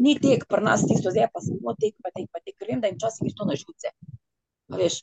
[0.03, 2.81] Ni tek pri nas tisto, zdaj pa samo tek, pa tek, pa tek, ker vem,
[2.83, 3.93] da jim včasih gre to na živce.
[4.73, 5.03] A veš,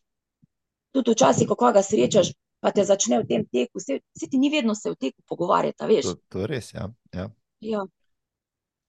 [0.94, 4.54] tudi včasih, ko koga srečaš, pa te začne v tem teku, se, se ti ni
[4.54, 6.12] vedno se v teku pogovarjati, a veš.
[6.12, 6.74] To, to res.
[6.76, 6.92] Ja.
[7.16, 7.32] Ja,
[7.64, 7.84] Ja,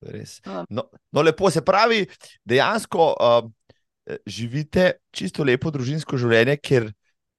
[0.03, 0.41] res.
[0.45, 0.65] Ja.
[0.71, 2.03] No, no, lepo se pravi,
[2.45, 3.51] dejansko uh,
[4.27, 6.89] živite čisto lepo družinsko življenje, ker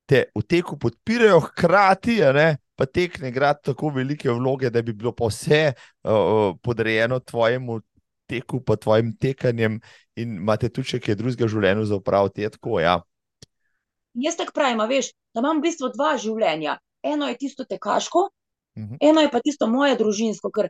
[0.10, 2.48] te v teku podpirajo, hkrati ne,
[2.78, 7.82] pa tek ne igra tako velike vloge, da bi bilo pa vse uh, podrejeno tvojemu
[8.28, 9.80] teku, pa tvojim tekanjem,
[10.16, 12.42] in imate tudi še kaj drugega v življenju za upraviti.
[12.42, 13.00] Je tako, ja.
[14.14, 16.78] jaz tako pravim, veš, da imam v bistvu dva življenja.
[17.04, 18.30] Eno je tisto tekaško,
[18.76, 18.98] Mhm.
[19.00, 20.68] eno je pa tisto moje družinsko, ker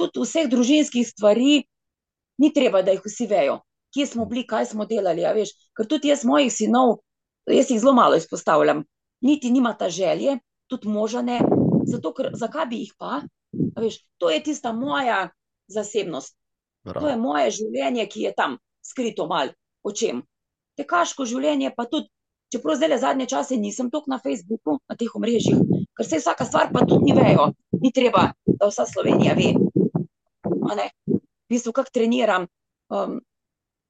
[0.00, 1.64] tudi vseh družinskih stvari
[2.38, 3.58] ni treba, da jih vsi vejo,
[3.92, 5.26] kje smo bili, kaj smo delali.
[5.26, 7.02] a Veš, ker tudi jaz mojih sinov,
[7.44, 8.84] jaz jih zelo malo izpostavljam,
[9.20, 11.40] niti nimata želje, tudi moža ne.
[11.84, 13.20] Zato, ker zakaj bi jih pa?
[13.76, 15.28] A Veš, to je tista moja
[15.68, 16.36] zasebnost.
[16.94, 19.52] To je moje življenje, ki je tam skrito mal
[19.84, 20.22] o čem.
[20.78, 22.08] Tekaško življenje pa tudi,
[22.52, 25.60] čeprav zdaj zadnje čase nisem toliko na Facebooku, na teh omrežjih,
[25.96, 27.50] ker se vsaka stvar pa tudi ni vejo.
[27.82, 29.52] Ni treba, da vsa Slovenija ve.
[30.78, 30.88] Ne?
[31.08, 32.46] V bistvu, kako treniram,
[32.92, 33.18] um,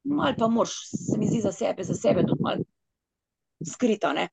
[0.08, 2.62] mal pa moraš, se mi zdi za sebe, za sebe tudi mal
[3.66, 4.28] skrita, ne.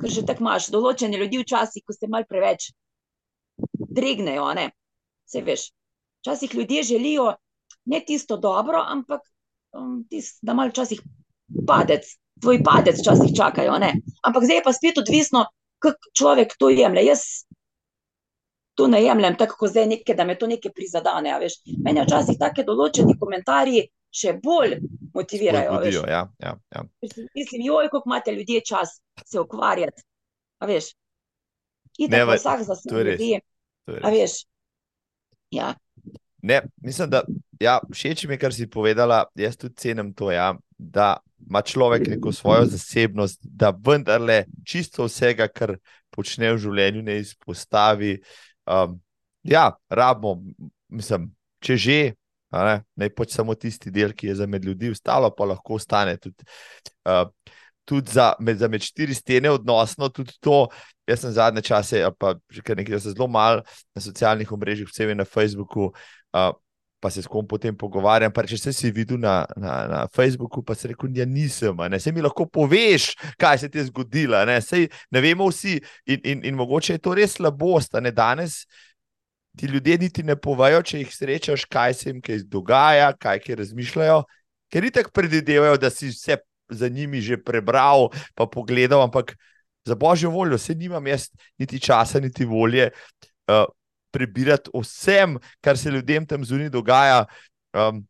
[0.00, 2.70] Ker že tako imaš določene ljudi včasih, ko se mal preveč
[3.92, 4.70] dregnejo, ne.
[5.28, 5.66] Saj veš,
[6.22, 7.32] včasih ljudje želijo
[7.84, 9.20] ne tisto dobro, ampak
[9.72, 11.00] um, tis, da malo včasih
[11.66, 12.06] padec,
[12.40, 13.92] tvoj padec včasih čakajo, ne.
[14.22, 15.46] Ampak zdaj je pa spet odvisno,
[15.78, 17.04] kako človek to jemlje.
[17.04, 17.22] Jaz
[18.74, 21.58] to ne jemljem tako, kot zdaj nekaj, da me to nekaj prizadene, a veš.
[21.84, 24.78] Mene včasih take določeni komentarji še bolj
[25.14, 25.72] motivirajo.
[25.72, 26.84] Spodbudijo, ja, ja, ja.
[27.34, 30.02] Mislim, joj, kako imate ljudje čas se ukvarjati.
[30.62, 30.92] A veš,
[32.24, 32.76] va- pa vsak za
[33.18, 33.40] je
[34.02, 34.44] a veš.
[35.52, 35.74] Ja,
[36.42, 37.22] Ne, mislim, da
[37.60, 39.24] ja, všeč mi je, kar si povedala.
[39.38, 45.46] Jaz tudi cenim to, ja, da ima človek neko svojo zasebnost, da vendarle čisto vsega,
[45.48, 45.76] kar
[46.10, 48.16] počne v življenju, ne izpostavi.
[48.66, 48.98] Um,
[49.46, 50.40] ja, rabimo,
[50.90, 51.30] mislim,
[51.62, 52.00] če že,
[52.52, 56.18] ne, naj pač samo tisti del, ki je za med ljudi, ostalo pa lahko ostane
[56.18, 56.42] tudi.
[57.06, 57.28] Uh,
[57.82, 60.68] Tudi za med, za med štiri stene, odnosno tudi to,
[61.10, 64.86] jaz sem zadnje čase, pa že kar nekaj, da se zelo malo na socialnih omrežjih,
[64.86, 66.21] vsem na Facebooku, uh,
[67.02, 68.30] pa se s kom potem pogovarjam.
[68.46, 71.98] Če se si videl na, na, na Facebooku, pa se rekel, da ja, nisem, ne
[71.98, 73.12] se mi lahko poveš,
[73.42, 74.38] kaj se ti je zgodilo.
[74.46, 77.98] Ne, Sej, ne vemo vsi, in, in, in mogoče je to res slabost.
[78.14, 78.62] Danes
[79.58, 83.58] ti ljudje niti ne povajo, če jih srečaš, kaj se jim kaj dogaja, kaj kaj
[83.64, 84.22] razmišljajo,
[84.72, 86.38] ker ti tako predvidevajo, da si vse
[86.72, 89.34] za njimi že prebral, pa pogledal, ampak.
[89.82, 91.24] Za božjo voljo, se nimam jaz
[91.58, 92.92] niti časa, niti volje.
[93.50, 93.64] Uh,
[94.12, 97.24] prebirati o vsem, kar se ljudem tam zunaj dogaja.
[97.72, 98.04] Um,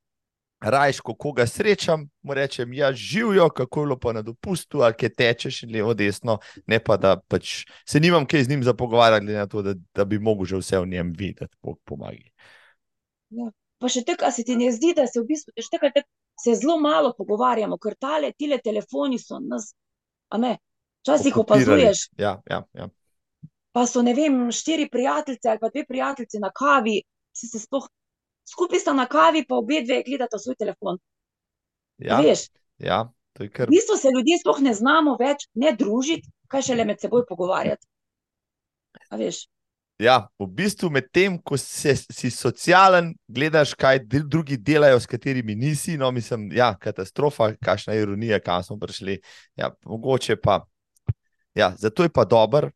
[0.62, 4.94] Rajš, ko koga srečam, mu rečem, ja, živijo, kako je bilo pa na dopustu, ali
[4.94, 6.38] kaj tečeš in levo, desno,
[6.70, 10.04] ne pa da pač se nimam kaj z njim za pogovarjati, na to, da, da
[10.04, 12.30] bi mogel že vse v njem videti, Bog pomaga.
[13.30, 13.50] Ja.
[13.82, 16.06] Pa še tako, se ti ne zdi, da se v bistvu tek, tek,
[16.38, 19.72] se zelo malo pogovarjamo, ker tale, tile telefoni so nas,
[20.30, 20.60] a ne,
[21.02, 22.06] včasih opazuješ.
[22.22, 22.86] Ja, ja, ja
[23.72, 27.02] pa so ne vem, štiri prijateljice ali pa dve prijateljice na kavi,
[27.32, 27.88] si se sploh
[28.52, 30.98] skupaj sta na kavi, pa obe dve gledata svoj telefon.
[31.98, 32.48] Ja, veš.
[32.78, 33.70] Ja, to je kar.
[33.70, 37.86] V bistvu se ljudje sploh ne znamo več ne družiti, kaj šele med seboj pogovarjati.
[39.08, 39.46] A veš.
[40.02, 45.54] Ja, v bistvu med tem, ko se, si socialen, gledaš, kaj drugi delajo, s katerimi
[45.54, 45.94] nisi.
[46.00, 49.20] No, mislim, ja, katastrofa, kakšna ironija, kam smo prišli.
[49.56, 50.64] Ja, mogoče pa.
[51.54, 52.70] Ja, zato je pa dobro,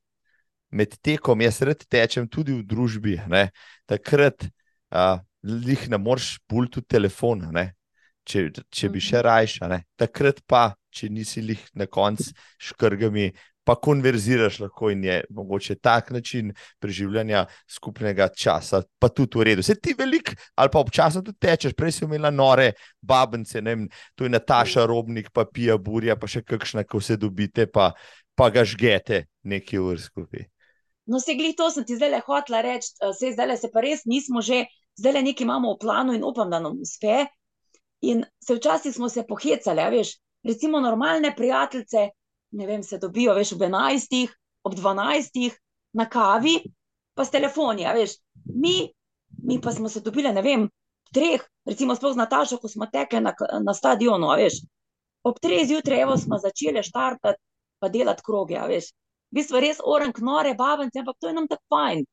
[0.77, 3.49] med tekom, jaz red tečem tudi v družbi, ne?
[3.89, 7.71] takrat uh, jih ne moreš pult v telefon, ne?
[8.27, 9.27] če, če bi še mhm.
[9.27, 9.83] rajša.
[9.99, 13.31] Takrat pa, če nisi jih na koncu škrgami,
[13.67, 19.63] pa konverziraš lahko in je mogoče tak način preživljanja skupnega časa, pa tudi v redu.
[19.67, 22.73] Se ti velik, ali pa občasno tudi tečeš, prej si imela nore
[23.03, 24.87] babence, ne vem, tu je Nataša.
[24.87, 27.91] Robnik, pa pija burja, pa še kakšna, ko se dobite, pa,
[28.39, 30.47] pa ga žgete nekaj ur skupaj.
[31.07, 33.71] No, se glej, to sem ti zdaj le hotla reči, eh, se zdaj le se
[33.71, 34.65] pa res nismo že,
[34.99, 37.27] zdaj le nekaj imamo v planu in upam, da nam uspe.
[38.03, 42.09] In se včasih smo se pohecali, veš, recimo normalne prijateljice,
[42.51, 44.35] ne vem, se dobijo, veš, ob 11,
[44.65, 45.55] ob 12
[45.93, 46.59] na kavi,
[47.15, 48.19] pa s telefoni, veš.
[48.45, 48.77] Mi,
[49.43, 50.69] mi pa smo se dobili, ne vem,
[51.15, 53.33] treh, recimo sploh z Natašo, ko smo tekli na,
[53.63, 54.61] na stadionu, veš.
[55.23, 57.43] Ob treh zjutraj smo začeli štartati,
[57.79, 58.91] pa delati kroge, veš
[59.31, 62.05] v bistvu res orang, nore, babence, ampak to je nam tako fajn.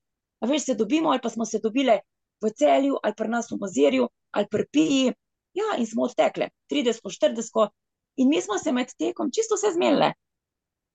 [0.41, 1.99] A veš, se dobimo, ali pa smo se dobile
[2.41, 5.13] v celju, ali pri nas v mozirju, ali pri piji.
[5.53, 7.69] Ja, in smo odtekle, 30, 40,
[8.17, 10.13] in mi smo se med tekom čisto vse zmedle,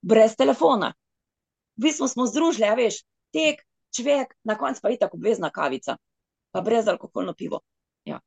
[0.02, 0.92] brez telefona.
[1.78, 3.62] V bistvu smo združili, a veš, tek,
[3.94, 5.96] človek, na koncu pa je tako obvezna kavica,
[6.50, 7.62] pa brez alkoholno pivo.
[8.04, 8.20] Ja.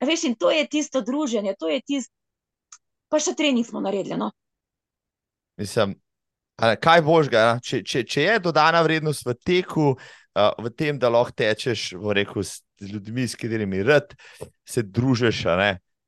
[0.00, 2.12] A veš, in to je tisto druženje, to je tisto,
[3.08, 4.20] pa še trening smo naredili.
[4.20, 4.30] No?
[5.56, 5.96] Mislim,
[6.58, 11.34] Kaj božga, če, če, če je dodana vrednost v teku, uh, v tem, da lahko
[11.34, 14.14] tečeš rekel, s ljudmi, s katerimi rad
[14.66, 15.44] se družiš,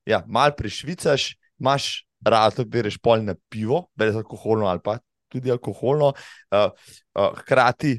[0.07, 4.99] ja, malo prešvicaš, imaš razlog, da greš pol na pivo, brezalkoholno ali pa
[5.33, 7.99] tudi alkoholno, uh, uh, hkrati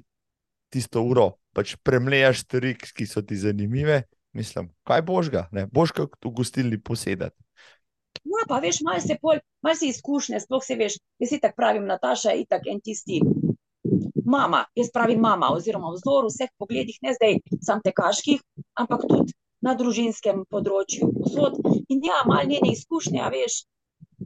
[0.72, 4.04] tisto uro pač premlejaš stvari, ki so ti zanimive.
[4.38, 7.47] Mislim, kaj božga, božga v gostilni posedati.
[8.26, 11.56] No, pa veš, malo se pol, malo se izkušnje, sploh se veš, jaz si tako
[11.58, 13.22] pravim, Nataša je itak en tisti.
[14.26, 18.42] Mama, jaz pravim mama, oziroma vzor v vseh pogledih, ne zdaj sam tekaških,
[18.76, 21.10] ampak tudi na družinskem področju.
[21.22, 21.62] Posod.
[21.90, 23.62] In ja, malo njene izkušnje, veš,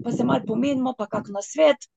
[0.03, 1.87] pa se malo pomenimo, pa kak na svet,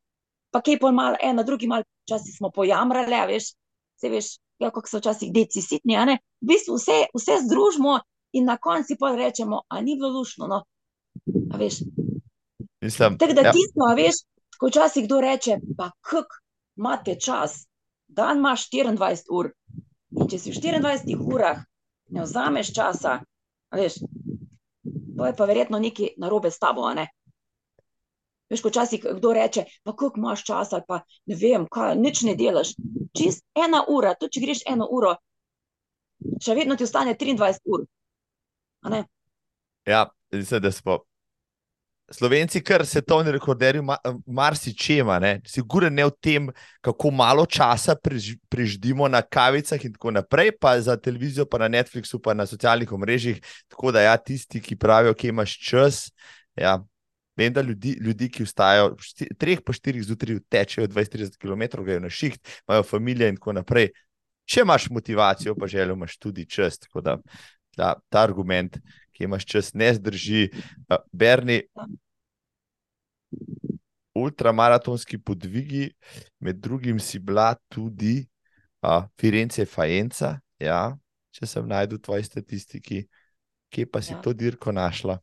[0.53, 3.55] pa kaj pol malo, ena, drugi malo, včasih smo pojamrali, veš,
[4.01, 7.99] se veš, ja, kako so včasih deci sitni, a ne, v bistvu vse, vse združimo
[8.39, 10.63] in na konci pa rečemo, a ni bilo lušno, no,
[13.19, 13.53] Tako da ja.
[13.53, 14.23] tisto, veš,
[14.59, 16.39] ko včasih kdo reče, pa kak
[16.77, 17.67] imate čas,
[18.07, 19.51] dan imaš 24 ur.
[20.15, 21.65] In če si v 24 urah
[22.15, 23.19] ne vzameš časa,
[23.75, 23.99] veš,
[25.17, 26.87] to je pa verjetno nekaj narobe s tabo.
[26.95, 27.09] Ne?
[28.51, 32.23] Veš, ko včasih kdo reče, pa kak imaš čas, ali pa ne vem, kaj, nič
[32.29, 32.75] ne delaš.
[33.17, 35.17] Čist ena ura, tudi če greš eno uro,
[36.43, 37.87] še vedno ti ostane 23 ur.
[39.89, 40.05] Ja,
[40.61, 40.99] da smo
[42.11, 43.81] Slovenci, kar svetovni rekorderji,
[44.27, 46.49] marsičema, ne, sigurno ne v tem,
[46.85, 51.69] kako malo časa prež, preždimo na kavicah in tako naprej, pa za televizijo, pa na
[51.73, 53.41] Netflixu, pa na socialnih omrežjih.
[53.73, 56.11] Tako da, ja, tisti, ki pravijo, da imaš čas.
[56.61, 56.77] Ja,
[57.37, 58.93] vem, da ljudi, ljudi ki vstajajo
[59.41, 62.37] treh, pa štirih zjutraj, tečejo 20-30 km, grejo na šiht,
[62.69, 63.95] imajo družino in tako naprej.
[64.45, 66.77] Če imaš motivacijo, pa želijo, imaš tudi čas.
[66.79, 67.17] Tako da,
[67.77, 68.77] da ta argument
[69.15, 70.49] ki imaš čas, ne zdrži.
[71.13, 71.63] Berni,
[74.15, 75.93] ultramaratonski podvigi,
[76.39, 78.27] med drugim si bila tudi
[78.83, 80.39] uh, Firence Fajenca.
[80.59, 80.97] Ja.
[81.35, 82.99] če sem najdel v tvoji statistiki,
[83.75, 84.21] kje pa si Ja.
[84.23, 85.19] to dirko našla.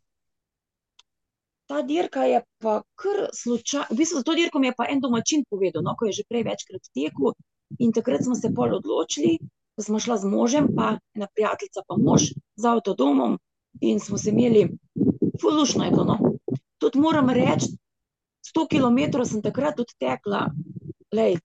[1.72, 5.00] Ta dirka je pa kar slučajno, v bistvu za to dirko mi je pa en
[5.00, 7.32] domačin povedal, no, ko je že prej večkrat tekel.
[7.80, 9.40] In takrat smo se pol odločili,
[9.80, 13.40] da smo šla z možem, pa ena prijateljica, pa mož z avtodomom
[13.82, 14.68] in smo se imeli,
[15.42, 16.04] fulušno je bilo.
[16.04, 16.18] No.
[16.78, 17.72] Tudi moram reči,
[18.56, 20.50] 100 km sem takrat odtekla,
[21.14, 21.38] lej,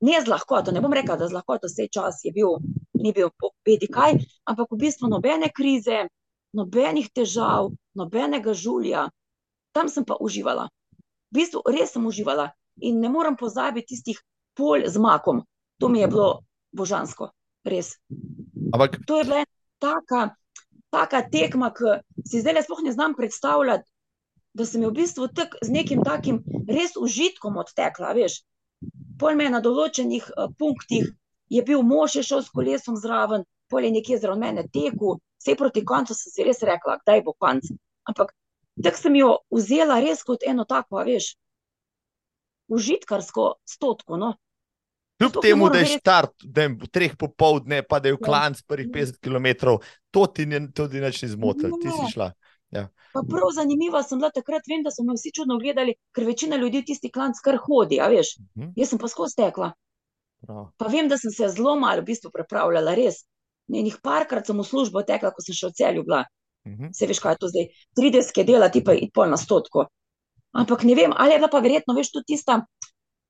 [0.00, 2.58] ne z lahkoto, ne bom rekla, da z lahkoto vse čas je bil,
[2.94, 3.30] ni bil
[3.64, 6.06] peti kaj, ampak v bistvu nobene krize,
[6.56, 9.08] nobenih težav, nobenega žulja.
[9.72, 10.68] Tam sem pa uživala.
[11.32, 14.20] V bistvu res sem uživala in ne morem pozabiti tistih
[14.56, 15.42] pol z makom.
[15.80, 17.32] To mi je bilo božansko,
[17.64, 17.96] res.
[18.72, 20.36] Ampak To je bila ena taka,
[20.94, 23.88] taka tekma, ki si zdaj sploh ne znam predstavljati,
[24.56, 28.14] da sem jo v bistvu tak, z nekim takim res užitkom odtekla.
[28.16, 28.40] Veš.
[29.20, 31.10] Pol me na določenih uh, punktih,
[31.52, 35.56] je bil mož, je šel s kolesom zraven, pol je nekje zraven mene tekel, vse
[35.56, 37.68] proti koncu sem si res rekla, kdaj bo konc.
[38.08, 38.32] Ampak
[38.82, 41.34] tako sem jo vzela res kot eno tako, veš,
[42.72, 44.20] užitkarsko stotko.
[44.20, 44.34] No.
[45.18, 45.98] Kljub ne temu, da je verjeti.
[45.98, 48.24] štart da je v treh popovdne, pa da je v Ja.
[48.24, 49.78] klanc prvih 50 km,
[50.10, 52.10] to ti ni, to ti nič ni zmotilo, ti si Ne.
[52.10, 52.32] šla.
[53.12, 56.56] Pa prav zanimiva sem bila takrat, vem, da so me vsi čudno gledali, ker večina
[56.56, 58.36] ljudi tisti klanc kar hodi, a veš.
[58.52, 59.72] Mhm, Jaz sem pa skozi tekla.
[60.40, 60.66] prav.
[60.76, 63.24] Pa vem, da sem se zelo malo v bistvu pripravljala, res.
[63.68, 66.24] Enih parkrat sem v službo tekla, ko sem še v celju bila.
[66.66, 66.92] Mhm.
[66.92, 67.64] Se veš, kaj je to zdaj,
[67.94, 69.86] 30 dela, ti pa je pol na stotko.
[70.52, 72.66] Ampak ne vem, ali je bila pa verjetno, veš, tudi tista,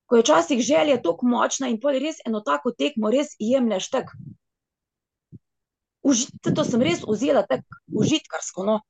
[0.06, 4.12] ko je včasih želja tako močna in pol res eno tako tekmo res jemlješ tak.
[6.06, 8.80] Uži, to sem res vzela tako užitkarsko, no.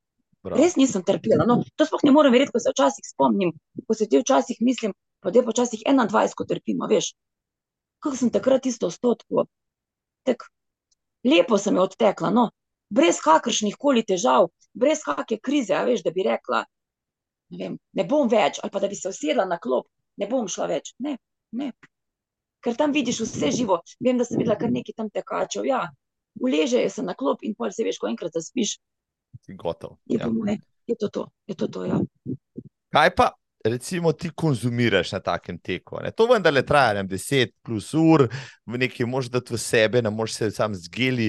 [0.44, 0.60] Prav.
[0.60, 1.46] Res nisem trpela.
[1.48, 3.54] No, to sploh ne morem verjeti, ko se včasih spomnim,
[3.86, 4.92] ko se ti včasih mislim,
[5.24, 7.14] pa da je počasih 21, ko trpim, a veš.
[8.04, 9.46] Kako sem takrat isto stotko.
[10.28, 10.44] Tak,
[11.26, 12.50] lepo sem jo odtekla, no,
[12.92, 16.62] brez kakršnih koli težav, brez kakšne krize, a veš, da bi rekla,
[17.50, 20.48] ne, vem, ne bom več, ali pa da bi se usedla na klop, ne bom
[20.48, 20.92] šla več.
[20.98, 21.16] Ne,
[21.52, 21.72] ne.
[22.64, 23.80] Ker tam vidiš vse živo.
[24.02, 25.66] Vem, da sem videla kar nekaj tam tekačev.
[25.68, 25.84] Ja,
[26.40, 28.78] uležejo se na klop in pol se veš, ko enkrat zaspiš,
[29.54, 29.98] gotov.
[30.06, 30.28] je, Ja.
[30.28, 31.26] moje, je to to.
[31.46, 32.00] Je to, to ja.
[32.90, 33.30] Kaj pa,
[33.64, 36.00] recimo, ti konzumiraš na takem teku?
[36.02, 36.10] Ne?
[36.10, 38.26] To vendarle traja ne, vem, 10 plus ur,
[38.66, 41.28] v neki mož dati v sebe, ne moreš se sam z geli,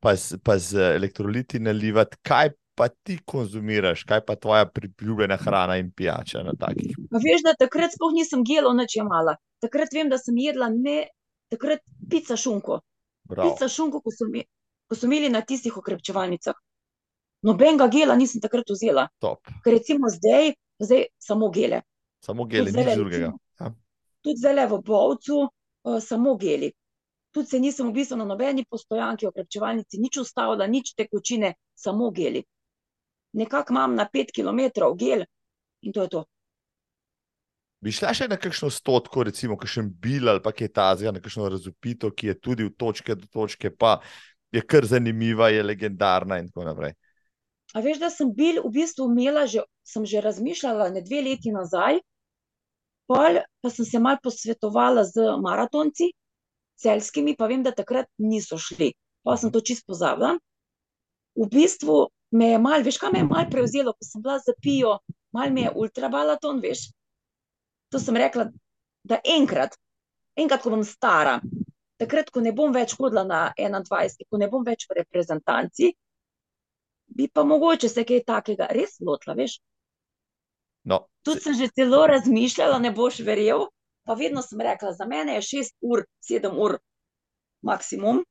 [0.00, 2.16] pa z, pa z elektroliti nalivati.
[2.22, 6.96] Kaj pa ti konzumiraš, kaj pa tvoja priljubljena hrana in pijača na takih?
[7.10, 9.36] Pa veš, da takrat sploh nisem gelo nič jemala.
[9.62, 11.06] Takrat vem, da sem jedla ne,
[11.52, 12.80] takrat pica šunko.
[13.28, 13.46] Prav.
[13.48, 14.44] Pica šunko, ko so, mi-
[14.88, 16.54] ko so imeli na tistih okrepčevalnicah.
[17.44, 19.44] Nobenega gela nisem takrat vzela, Top.
[19.64, 21.82] ker recimo zdaj, zdaj samo gele.
[22.24, 23.32] Samo geli, zdajle nič drugega.
[23.60, 23.70] Ja.
[24.24, 26.72] Tudi zdaj v Bovcu, uh, samo geli.
[27.34, 32.44] Tudi se nisem v bistvu na nobeni postojanki, okrepčevalnici, nič ustavila, nič tekočine, samo geli.
[33.34, 34.60] Nekako imam na 5 km
[34.98, 35.24] gel
[35.82, 36.24] in to je to.
[37.84, 41.50] Bi šla še na kakšno stotko, recimo, kakšen bil ali pa kaj tazga, na kakšno
[41.52, 43.98] razupito, ki je tudi od točke do točke, pa
[44.54, 46.94] je kar zanimiva, je legendarna in tako naprej.
[47.74, 51.52] A veš, da sem bil v bistvu imela, že, sem že razmišljala ne dve leti
[51.52, 51.98] nazaj,
[53.10, 56.12] pol pa sem se mal posvetovala z maratonci,
[56.80, 58.94] celskimi, pa vem, da takrat niso šli.
[59.24, 60.36] Pa sem to čisto pozabila.
[61.34, 64.54] V bistvu me je mal, veš, kaj me je mal prevzelo, ko sem bila za
[64.60, 64.98] pijo,
[65.34, 66.88] mal me je ultramaraton, veš.
[67.94, 68.48] To sem rekla,
[69.06, 69.76] da enkrat,
[70.36, 71.38] enkrat, ko bom stara,
[72.00, 75.92] takrat, ko ne bom več hodila na 21, ko ne bom več v reprezentanci,
[77.14, 79.60] bi pa mogoče se kaj takega res lotila, veš.
[80.84, 83.68] No, Tudi sem že celo razmišljala, ne boš verjel,
[84.04, 86.76] pa vedno sem rekla, za mene je 6 ur, 7 ur
[87.64, 88.24] maksimum.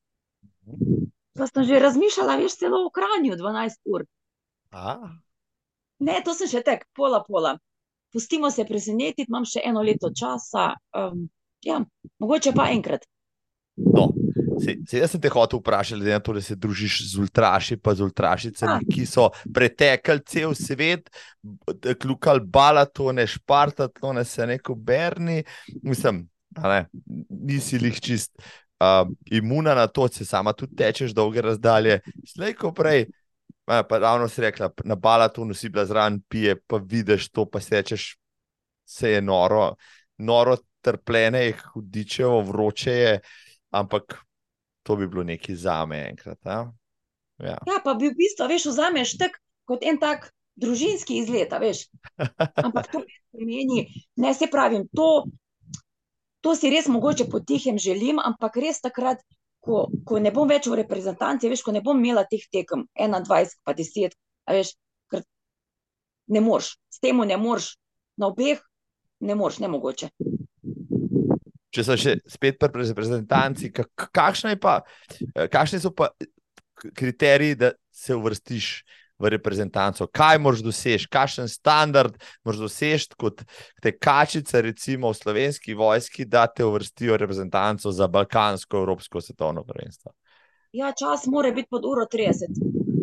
[1.33, 4.05] Pa sem že razmišljala, veš, celo v Kranju 12 ur.
[4.71, 4.97] a,
[6.03, 7.55] Ne, to sem še tek, pola, pola.
[8.13, 10.73] Pustimo se presenetiti, imam še eno leto časa.
[10.93, 11.27] Um,
[11.65, 11.79] ja,
[12.21, 13.07] mogoče pa enkrat.
[13.75, 14.11] no.
[14.63, 17.77] Se, se jaz sem te hotel vprašati, glede na to, da se družiš z ultraši,
[17.81, 21.09] pa z ultrašicami, ki so pretekli cel svet,
[21.99, 25.41] kljukali balatone, špartatlone, se neko berni.
[25.81, 26.21] Mislim,
[26.61, 26.85] ne,
[27.29, 28.37] nisi lih čist
[28.83, 31.99] uh, imuna na to, se sama tudi tečeš dolge razdalje.
[32.27, 33.05] Slej ko prej,
[33.65, 37.61] a, pa ravno si rekla, na balatonu si bila zraven, pije, pa vidiš to, pa
[37.61, 38.17] se rečeš,
[38.85, 39.75] se je noro,
[40.17, 43.19] noro trpljenje, je hudičevo, vroče je,
[43.71, 44.17] ampak
[44.83, 46.39] to bi bilo nekaj zame enkrat.
[46.45, 46.71] a?
[47.39, 47.57] Ja.
[47.67, 50.29] Ja, pa bi v bistvu, veš, vzameš tak kot en tak
[50.59, 51.87] družinski izlet, veš.
[52.65, 55.25] Ampak to pomeni, ne se pravim, to,
[56.43, 59.23] to si res mogoče potihem želim, ampak res takrat,
[59.63, 63.55] ko, ko ne bom več v reprezentanci, veš, ko ne bom imela teh tekem, 21,
[63.63, 64.73] pa 10, a veš,
[65.11, 65.23] ker
[66.35, 67.73] ne moreš, s tem ne moreš,
[68.19, 68.59] na obeh
[69.23, 70.11] ne moreš, ne mogoče.
[71.73, 74.81] Če so še spet pri reprezentanci, kak- kakšna je pa,
[75.33, 76.11] eh, kakšni so pa
[76.93, 78.83] kriteriji, da se uvrstiš
[79.23, 80.07] v reprezentanco?
[80.11, 83.43] Kaj moraš doseči, kakšen standard moraš doseči kot
[83.81, 89.63] te kačice, recimo v slovenski vojski, da te uvrstijo v reprezentanco za Balkansko, Evropsko svetovno
[89.63, 90.11] prvenstvo?
[90.73, 92.49] Ja, čas mora biti pod uro 30.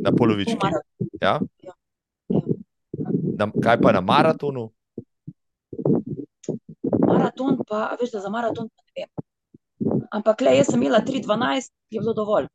[0.02, 0.80] Na mara-
[1.22, 1.38] Ja?
[1.62, 1.72] Ja.
[2.28, 2.42] Ja.
[3.38, 4.70] Na, kaj pa na maratonu?
[7.08, 9.08] Maraton, pa veš, da za maraton ne vem.
[10.10, 12.48] Ampak le, jaz sem imela 3-12, je bilo dovolj.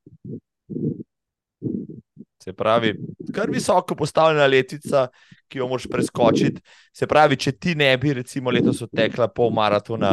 [2.45, 2.93] Se pravi,
[3.33, 5.07] kar visoko postavljena letvica,
[5.49, 6.61] ki jo moraš preskočiti.
[6.93, 10.11] Se pravi, če ti ne bi, recimo, letos odtekla pol maratona,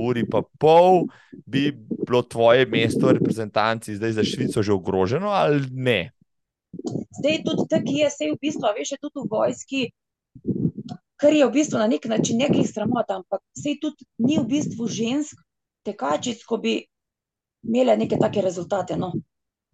[0.00, 1.02] uri pa pol,
[1.44, 5.98] bi bilo tvoje mesto v reprezentanci zdaj za Švico že ogroženo ali ne?
[7.20, 9.82] Zdaj tudi tako je, sej v bistvu, veš, tudi v vojski,
[11.20, 14.88] kar je v bistvu na nek način nekih sramota, ampak sej tudi ni v bistvu
[14.88, 15.36] žensk
[15.84, 16.78] tekačic, ko bi
[17.60, 18.96] imele neke take rezultate.
[18.96, 19.12] No.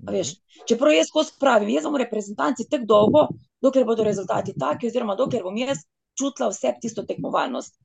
[0.06, 0.34] A veš,
[0.68, 3.26] čeprav jaz skozi pravim, jaz bom v reprezentanci tako dolgo,
[3.62, 5.84] dokler bodo rezultati taki, oziroma dokler bom jaz
[6.18, 7.76] čutila vse tisto tekmovalnost.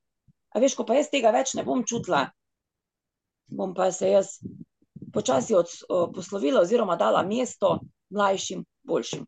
[0.56, 2.26] A veš, ko pa jaz tega več ne bom čutila,
[3.52, 4.38] bom pa se jaz
[5.14, 7.80] počasi od, o, poslovila oziroma dala mesto
[8.16, 9.26] mlajšim, boljšim.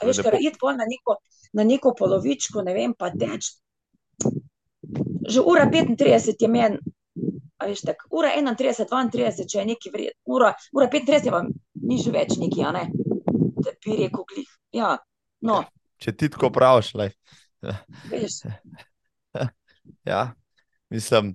[0.00, 1.18] A veš, ker iti pol na neko,
[1.56, 3.52] na neko polovičko, ne vem, pa teč.
[5.30, 6.80] Že ura 35 je meni,
[7.66, 11.42] veš, tako, ura 31, 32, če je neki vred, ura, ura 35 je pa
[11.90, 12.86] ni že več neki, a ne,
[13.60, 14.50] da bi rekel glih.
[14.76, 14.94] Ja,
[15.46, 15.62] no,
[16.00, 18.40] Če ti tako praviš, veš,
[20.04, 20.32] Ja,
[20.88, 21.34] mislim,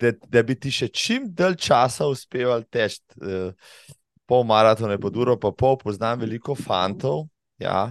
[0.00, 3.02] da, da bi ti še čim dalj časa uspeval teči.
[3.22, 3.52] eh,
[4.26, 7.26] Pol maratone pod uro, pa pol poznam veliko fantov,
[7.60, 7.90] ja,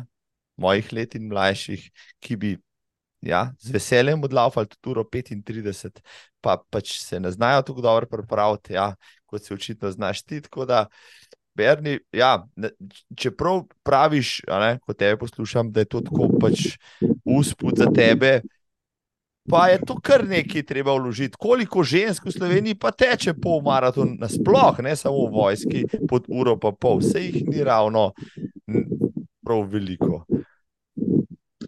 [0.57, 1.83] mojih let in mlajših,
[2.23, 2.53] ki bi
[3.21, 6.01] ja, z veseljem odlaufali tudi uro 35,
[6.41, 10.41] pa pač se ne znajo tako dobro pripraviti, ja, kot se očitno znaš ti.
[10.41, 10.85] Tako da,
[11.55, 12.69] Berni, ja, ne,
[13.17, 16.77] čeprav praviš, ne, ko tebe poslušam, da je to tako pač
[17.25, 18.41] usput za tebe,
[19.49, 21.35] pa je to kar nekaj treba vložiti.
[21.39, 26.55] Koliko žensk v Sloveniji pa teče pol maraton, nasploh, ne samo v vojski, pod uro
[26.59, 28.11] pa pol, vse jih ni ravno
[29.43, 30.23] prav veliko.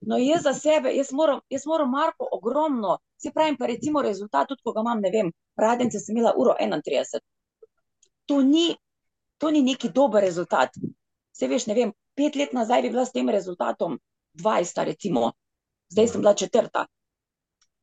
[0.07, 4.47] No jaz za sebe, jaz moram, jaz moram Marko ogromno, se pravim pa recimo rezultat,
[4.47, 7.21] tudi ko ga imam, ne vem, radence sem imela uro 31.
[8.25, 8.75] To ni,
[9.37, 10.75] to ni neki dober rezultat.
[11.33, 13.97] Se veš, ne vem, pet let nazaj bi bila s tem rezultatom
[14.39, 15.31] 20, recimo,
[15.91, 16.85] zdaj sem bila četrta.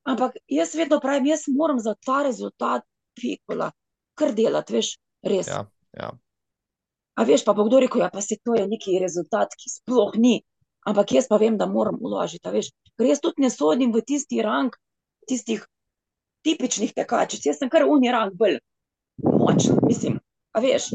[0.02, 2.82] Ampak jaz vedno pravim, jaz moram za ta rezultat
[3.14, 3.70] pikola,
[4.14, 5.48] kar delati, veš, res.
[5.48, 5.64] Ja,
[5.96, 6.10] ja.
[7.14, 10.14] A veš, pa bo kdo rekel, ja, pa se to je neki rezultat, ki sploh
[10.16, 10.40] ni.
[10.88, 12.38] Ampak jaz pa vem, da moram veš.
[12.96, 14.74] Ker jaz tudi ne sodim v tisti rang
[15.28, 15.66] tistih
[16.44, 17.44] tipičnih tekačic.
[17.46, 18.58] Jaz sem kar uni rang bolj
[19.22, 20.20] močen, mislim,
[20.56, 20.90] a veš.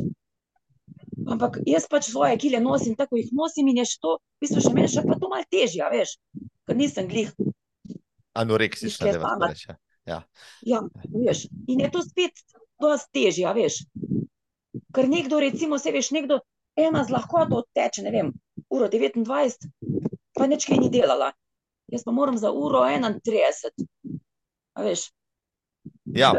[1.26, 4.62] Ampak jaz pač svoje kile nosim, tako jih nosim in je še to, v bistvu
[4.62, 6.18] še meni še pa to malo težje, a veš.
[6.66, 7.32] Ker nisem glih,
[8.36, 9.76] Anoreksična, da vas reče.
[10.06, 10.20] Ja.
[10.62, 10.82] ja,
[11.14, 11.46] veš.
[11.72, 12.42] In je to spet
[12.82, 13.86] dosti težje, a veš.
[14.94, 16.42] Ker nekdo, recimo, se veš, nekdo
[16.76, 18.34] ena z lahkoto odteče, ne vem,
[18.76, 19.70] uro 29,
[20.36, 21.32] pa nič kaj ni delala.
[21.92, 23.86] Jaz pa moram za uro 31.
[24.76, 25.10] A veš?
[26.06, 26.32] Ja,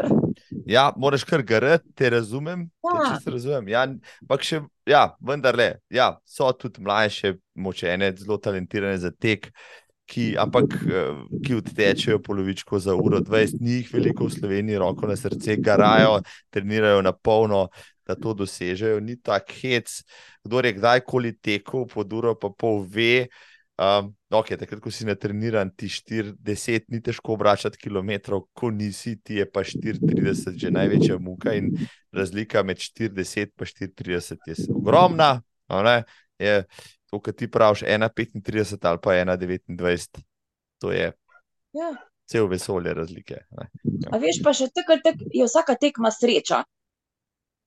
[0.65, 2.67] ja, moraš kar garati, te razumem.
[2.83, 3.15] Te Ja.
[3.15, 3.67] čisto razumem.
[3.71, 3.81] Ja,
[4.21, 9.49] ampak še, ja, vendarle, ja, so tudi mlajše, močene, zelo talentirane za tek,
[10.07, 15.07] ki, ampak eh, ki odtečejo polovičko za uro 20, ni jih veliko v Sloveniji, roko
[15.07, 17.67] na srce, garajo, trenirajo na polno,
[18.07, 18.99] da to dosežejo.
[19.03, 20.01] Ni tak hec,
[20.43, 23.27] kdo je kdajkoli tekel pod uro, pa pol ve.
[23.77, 29.37] Um, okay, takrat, ko si natreniran, ti 40, ni težko obračati kilometrov, ko nisi, ti
[29.37, 31.69] je pa 34, že največja muka in
[32.09, 35.43] razlika med 40 in 34 je ogromna.
[35.69, 36.03] ne,
[36.39, 36.63] Je
[37.09, 40.25] to, kar ti praviš, 1,35 ali pa 1,29,
[40.81, 41.13] to je
[41.73, 41.93] Ja.
[42.25, 43.37] cel vesolje razlike.
[43.51, 43.69] Ne.
[44.11, 46.63] A veš, pa še tako tako je vsaka tekma sreča.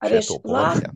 [0.01, 0.93] Veš, lahko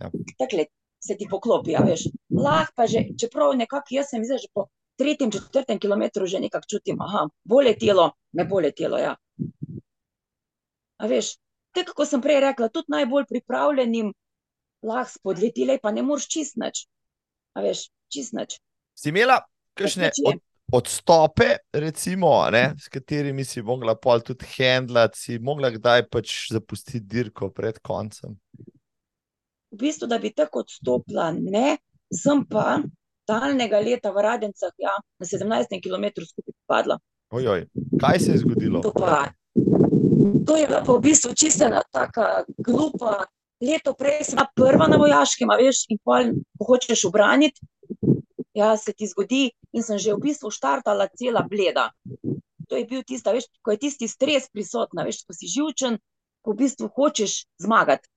[0.00, 0.10] ja.
[0.38, 0.66] takle
[1.00, 2.08] se ti poklopi, a veš.
[2.32, 6.66] Lahko pa že, čeprav nekako jaz sem zdaj že po tretjem, četrtem kilometru že nekako
[6.70, 9.16] čutim, aha, bolje telo, me bolje telo, ja.
[10.96, 11.36] A veš,
[11.76, 14.14] tako kot sem prej rekla, tudi najbolj pripravljenim
[14.82, 16.86] lahko spodletile, pa ne moreš čist nič.
[17.56, 18.58] A veš, čist nič.
[18.96, 19.42] Si imela
[19.76, 20.40] kakšne od,
[20.72, 27.04] odstope, recimo, ne, s katerimi si mogla pol tudi handlati, si mogla kdaj pač zapustiti
[27.06, 28.34] dirko pred koncem?
[29.76, 31.76] v bistvu, da bi tako odstopila, ne,
[32.12, 32.80] sem pa
[33.28, 36.98] daljnega leta v Radencah, ja, na 17 km skupaj padla.
[37.30, 37.66] Ojoj,
[38.00, 38.80] kaj se je zgodilo?
[38.80, 39.26] To, pa,
[40.46, 43.24] to je bila pa v bistvu čista ena taka glupa.
[43.60, 47.64] Leto prej sem bila prva na vojaškem, a veš, in pol, ko hočeš obraniti,
[48.56, 51.90] ja, se ti zgodi, in sem že v bistvu štartala cela bleda.
[52.66, 56.00] To je bil tisti, veš, ko je tisti stres prisoten, veš, ko si živčen,
[56.42, 58.08] ko v bistvu hočeš zmagati.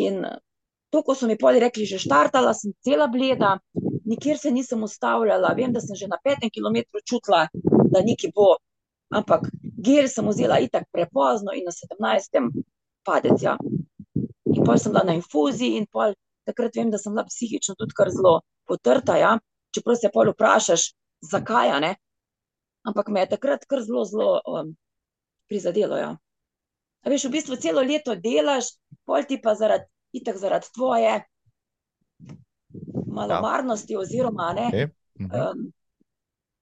[0.00, 0.24] In
[0.90, 3.58] to, ko so mi poli rekli, že štartala, sem cela bleda,
[4.08, 7.46] nikjer se nisem ustavljala, vem, da sem že na petem kilometru čutila,
[7.92, 8.56] da nekaj bo,
[9.12, 9.46] ampak
[9.84, 12.48] gel sem vzela itak prepozno in na sedemnajstem
[13.04, 13.38] padec.
[13.44, 13.58] Ja.
[14.54, 16.16] In pol sem bila na infuziji in pol
[16.48, 19.38] takrat vem, da sem bila psihično tudi kar zelo potrta, ja.
[19.74, 20.92] čeprav se pol vprašaš,
[21.30, 21.94] zakaj, a ne?
[22.86, 24.76] Ampak me je takrat kar zelo, zelo um,
[25.48, 26.12] prizadelo, ja.
[27.04, 31.16] A veš, v bistvu celo leto delaš, pol ti pa zaradi, itak zaradi tvoje
[33.14, 34.68] malomarnosti oziroma ne.
[34.72, 34.86] Okay.
[35.20, 35.30] Mhm.
[35.34, 35.72] Um,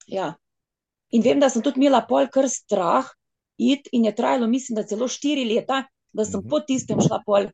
[0.07, 0.35] ja.
[1.13, 3.09] In vem, da sem tudi imela pol kar strah
[3.61, 6.49] iti in je trajalo, mislim, da celo štiri leta, da sem Mhm.
[6.49, 7.51] po tistem šla pol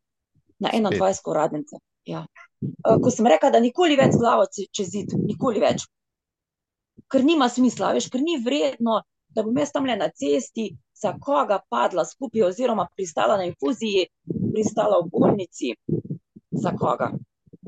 [0.58, 1.00] na Spet.
[1.00, 1.76] 21 uradnice.
[2.04, 2.26] Ja.
[2.60, 5.86] Uh, Ko sem rekla, da nikoli več glavo čez zid, nikoli več.
[7.08, 9.00] Ker nima smisla, veš, ker ni vredno,
[9.34, 14.08] da bom jaz tam le na cesti za koga padla skupaj, oziroma pristala na infuziji,
[14.52, 15.74] pristala v bolnici,
[16.50, 17.12] za koga.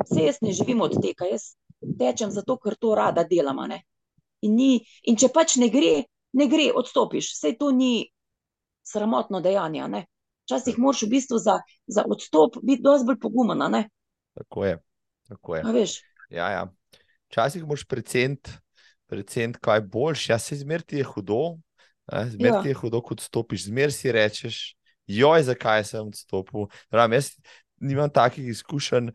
[0.02, 1.52] Vse jaz ne živim od tega, jaz
[2.00, 3.62] tečem zato, ker to rada delam.
[3.68, 3.82] ne.
[4.42, 4.70] In, ni,
[5.04, 7.34] in če pač ne gre, ne gre, odstopiš.
[7.36, 8.08] Vse to ni
[8.82, 9.88] sramotno dejanje.
[9.88, 10.06] ne.
[10.44, 13.62] Včasih moraš v bistvu za, za odstop biti dosti bolj pogumen.
[14.34, 14.78] Tako je.
[15.28, 15.62] Tako je.
[16.30, 16.66] Ja, ja.
[17.30, 18.50] Včasih moraš preceniti,
[19.06, 20.28] preceniti, kaj boljš.
[20.28, 21.58] Ja, se zmerti je hudo,
[22.10, 22.70] zmerti Ja.
[22.70, 24.60] je hudo, kot stopiš, zmerti si rečeš,
[25.06, 26.66] joj, zakaj sem odstopil.
[26.90, 27.32] Ram, jaz
[27.80, 29.10] nimam takih izkušenj,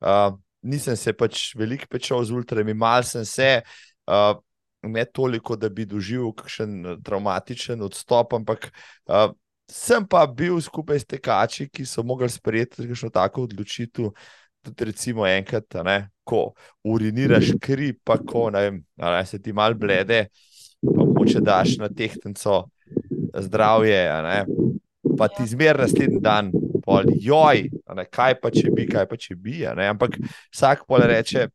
[0.00, 3.62] uh, nisem se pač veliko pečal z ultrami, mal sem se.
[4.06, 4.36] Uh,
[4.82, 8.68] Ne toliko, da bi doživel kakšen eh, traumatičen odstop, ampak
[9.10, 9.32] uh,
[9.66, 14.12] sem pa bil skupaj s tekači, ki so mogli sprejeti kakšno tako odločitev,
[14.68, 15.98] tudi recimo enkrat, a ne,
[16.28, 16.52] ko
[16.86, 20.26] uriniraš kri, pa ko ne vem, a ne, se ti mal blede,
[20.84, 22.64] pa moče daš na tehtnico
[23.48, 24.38] zdravje, a ne,
[25.18, 26.52] pa ti zmer naslednji dan,
[26.84, 30.16] pol, joj, a ne, kaj pa če bi, kaj pa če bi, a ne, ampak
[30.52, 31.48] vsak pol reče,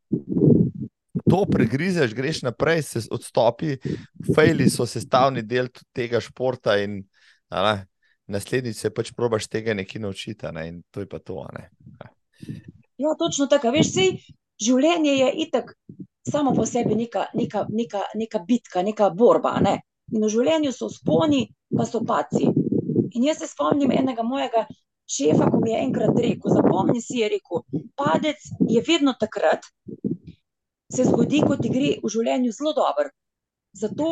[1.23, 3.77] to pregrizeš, greš naprej, se odstopi,
[4.35, 6.99] fejli so sestavni del tega športa in
[7.53, 7.75] a ne,
[8.33, 11.49] naslednjič se pač probaš tega nekaj naučiti, a ne, in to je pa to, a
[11.57, 11.69] ne.
[12.97, 13.71] Ja, točno tako.
[13.73, 14.11] Veš, sej,
[14.61, 15.73] življenje je itak
[16.29, 19.55] samo po sebi neka, neka, neka, neka bitka, neka borba.
[19.57, 19.79] a Ne?
[20.13, 22.47] In v življenju so sponi, pa so paci.
[23.13, 24.65] In jaz se spomnim enega mojega
[25.09, 27.63] šefa, ko mi je enkrat rekel: Zapomni si, je rekel,
[27.95, 29.65] padec je vedno takrat,
[30.93, 33.09] se zgodi, ko ti gre v življenju zelo dobro.
[33.73, 34.09] Zato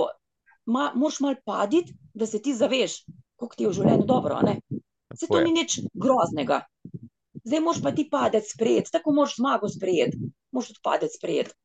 [0.66, 3.04] ma, moraš malo paditi, da se ti zaveš,
[3.40, 4.42] kako ti je v življenju dobro.
[4.42, 6.64] Tako to ni nič groznega.
[7.44, 10.18] Zdaj moraš pa ti padec sprejeti, tako moraš zmago sprejeti,
[10.52, 11.56] moraš tudi padec sprejeti.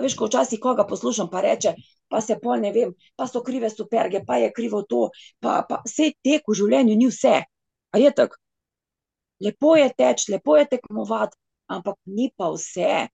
[0.00, 1.74] Veš, ko včasih koga poslušam, pa reče,
[2.08, 5.08] pa se pol ne vem, pa so krive superge, pa je krivo to,
[5.40, 7.34] pa, pa vse tek v življenju ni vse.
[7.92, 8.38] A je tako?
[9.44, 11.36] Lepo je teč, lepo je tekmovati,
[11.68, 13.06] ampak ni pa vse.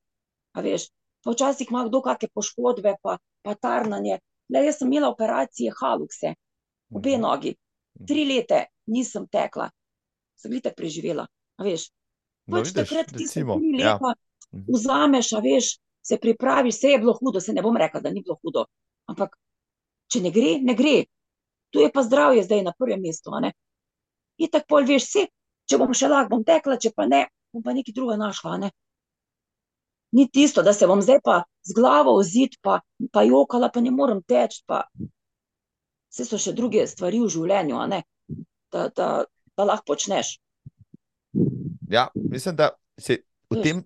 [0.55, 0.89] A veš,
[1.25, 4.21] pa včasih ima kdo kakšne poškodbe, pa, pa tarnanje.
[4.53, 6.35] Le jaz sem imela operacije halukse,
[6.95, 7.57] obe nogi.
[8.07, 9.71] Tri leta nisem tekla,
[10.39, 11.27] sem jih tako preživela.
[11.57, 11.89] A veš,
[12.47, 13.99] No, pač vidiš, takrat ti se recimo, tri ja.
[14.55, 14.65] Mhm.
[14.69, 15.73] vzameš, a veš,
[16.07, 18.67] se pripraviš, vse je bilo hudo, se ne bom rekla, da ni bilo hudo.
[19.11, 19.35] Ampak,
[20.13, 20.97] če ne gre, ne gre.
[21.75, 23.35] Tu je pa zdravje zdaj na prvem mestu.
[24.39, 25.27] In tako pol veš, vse,
[25.67, 28.71] če bom še lahko, bom tekla, če pa ne, bom pa nekaj drugega našla, ne.
[30.15, 32.79] Ni tisto, da se bom zdaj pa z glavo v zid, pa,
[33.13, 34.85] pa jokala, pa ne morem teči, pa
[36.13, 37.83] vse so še druge stvari v življenju,
[38.73, 39.09] da, da,
[39.59, 40.37] da lahko počneš.
[41.89, 43.19] Ja, mislim, da se
[43.51, 43.63] o Veš.
[43.63, 43.83] tem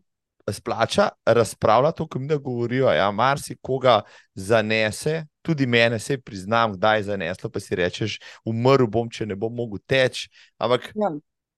[0.52, 2.88] splača razpravljati, ko mi da govorijo.
[2.92, 4.00] Ja, marsikoga
[4.34, 9.36] zanese, tudi mene, se priznam, kdaj je zaneslo, pa si rečeš, umrl bom, če ne
[9.36, 10.28] bom mogel teči.
[10.58, 11.10] Ampak Ja.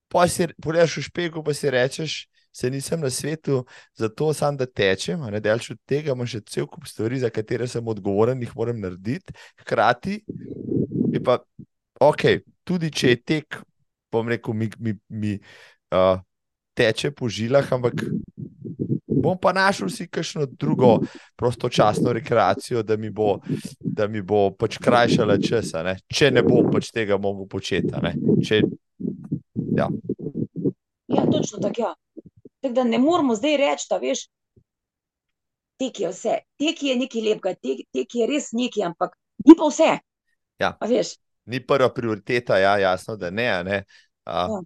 [0.09, 3.64] pa si pogledaš v špegu, pa si rečeš, se nisem na svetu,
[3.94, 7.64] zato sam da tečem, ne delč od tega, imam še cel kup stvari, za katere
[7.69, 9.32] sem odgovoren, jih moram narediti.
[9.64, 10.19] Hkrati
[11.12, 11.39] je pa,
[12.01, 12.27] ok,
[12.64, 13.56] tudi če je tek,
[14.12, 15.32] bom rekel, mi, mi, mi
[15.97, 16.20] uh,
[16.74, 18.04] teče po žilah, ampak
[19.06, 20.98] bom pa našel si kakšno drugo
[21.36, 23.38] prostočasno rekreacijo, da mi bo,
[23.80, 25.96] da mi bo pač krajšala čas, a ne?
[26.10, 27.92] če ne bom pač tega mogel početi.
[28.42, 28.62] Če,
[31.12, 31.80] Ja, točno tako.
[31.80, 31.94] Ja.
[32.60, 34.26] Tako da ne moramo zdaj reči, da veš,
[35.80, 39.16] tek je vse, tek je nekaj lepega, tek, tek je res nekaj, ampak
[39.46, 39.90] ni pa vse.
[40.62, 40.76] Ja.
[40.78, 41.16] A veš,
[41.50, 43.48] Ni prva prioriteta, ja, jasno, da ne.
[43.64, 43.84] ne.
[44.24, 44.60] A, Ja.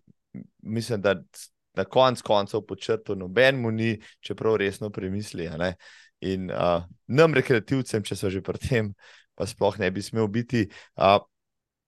[0.62, 1.14] Mislim, da
[1.76, 3.90] na koncu koncev počrto nobenemu ni,
[4.20, 5.48] čeprav resno premisli.
[6.20, 8.92] In a, nam, rekreativcem, če so že pri tem,
[9.36, 10.64] pa sploh ne bi smel biti.
[10.96, 11.18] A,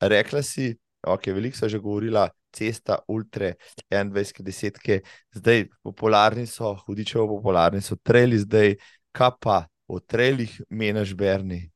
[0.05, 0.75] rekla si,
[1.07, 3.53] ok, veliko so že govorila, cesta, ultra,
[3.91, 5.01] 21 desetke,
[5.37, 8.77] zdaj popularni so, hudičevo popularni so, treli zdaj,
[9.13, 9.59] kaj pa
[9.89, 11.71] o trelih menaš Berni.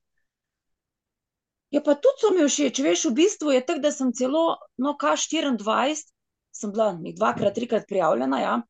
[1.73, 4.93] Ja, pa tudi so mi všeč, veš, v bistvu je tako, da sem celo, no,
[5.01, 5.57] K24,
[6.53, 8.61] sem bila dvakrat, trikrat prijavljena, ja.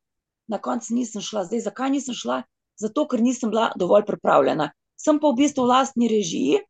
[0.46, 1.44] na koncu nisem šla.
[1.44, 2.42] Zdaj, zakaj nisem šla?
[2.80, 4.70] Zato, ker nisem bila dovolj pripravljena.
[4.96, 6.62] Sem pa v bistvu v lastni režiji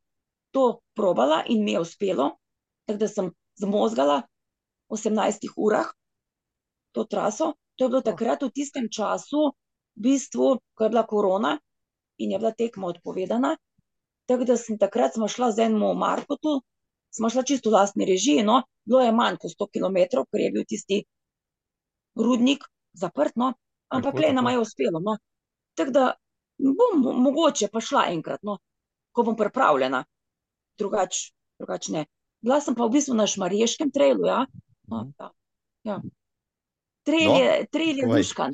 [0.53, 2.31] to probala in mi je uspelo,
[2.87, 3.31] tako da sem
[3.61, 4.23] zmozgala
[4.89, 5.89] v 18 urah
[6.93, 7.53] to traso.
[7.77, 9.53] To je bilo takrat v tistem času,
[9.97, 11.57] v bistvu, ko je bila korona
[12.19, 13.57] in je bila tekma odpovedana.
[14.29, 16.61] Tako da sem takrat smo šla z enim Markotu,
[17.13, 20.51] smo šla čisto v lastni režiji, no, bilo je manj kot 100 km, ker je
[20.51, 21.03] bil tisti
[22.15, 22.65] rudnik
[22.95, 23.53] zaprt, no,
[23.89, 25.01] ampak le nam je uspelo.
[25.01, 25.17] No.
[25.75, 26.05] Tako da
[26.59, 28.59] bom mo- mogoče pa šla enkrat, no,
[29.13, 30.05] ko bom pripravljena,
[30.79, 32.07] drugače drugač ne.
[32.41, 34.47] Bila sem pa v bistvu na Šmarješkem trailu, ja.
[34.89, 35.13] No, Mhm.
[35.21, 35.31] ja,
[35.85, 36.01] ja.
[37.03, 38.53] Trail No, je, trail je luškan.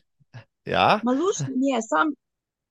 [0.64, 2.12] Ja, Maluški je, sam,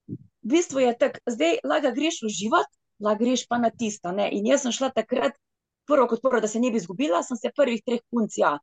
[0.07, 2.69] v bistvu je tako, zdaj lahko greš uživati,
[2.99, 4.11] lahko greš pa na tista.
[4.11, 4.29] Ne?
[4.31, 5.33] In jaz sem šla takrat,
[5.87, 8.57] prvo kot prvo, da se ne bi izgubila, sem se prvih treh punc, ja,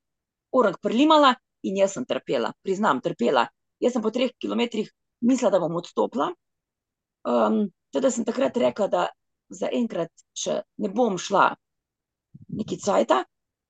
[0.52, 1.34] orang prlimala
[1.64, 3.46] in jaz sem trpela, priznam, trpela.
[3.82, 4.90] Jaz sem po treh kilometrih
[5.24, 6.30] mislila, da bom odstopila.
[7.24, 7.64] Um,
[7.94, 9.06] teda sem takrat rekla, da
[9.55, 11.48] zaenkrat, če ne bom šla
[12.59, 13.22] neki cajta,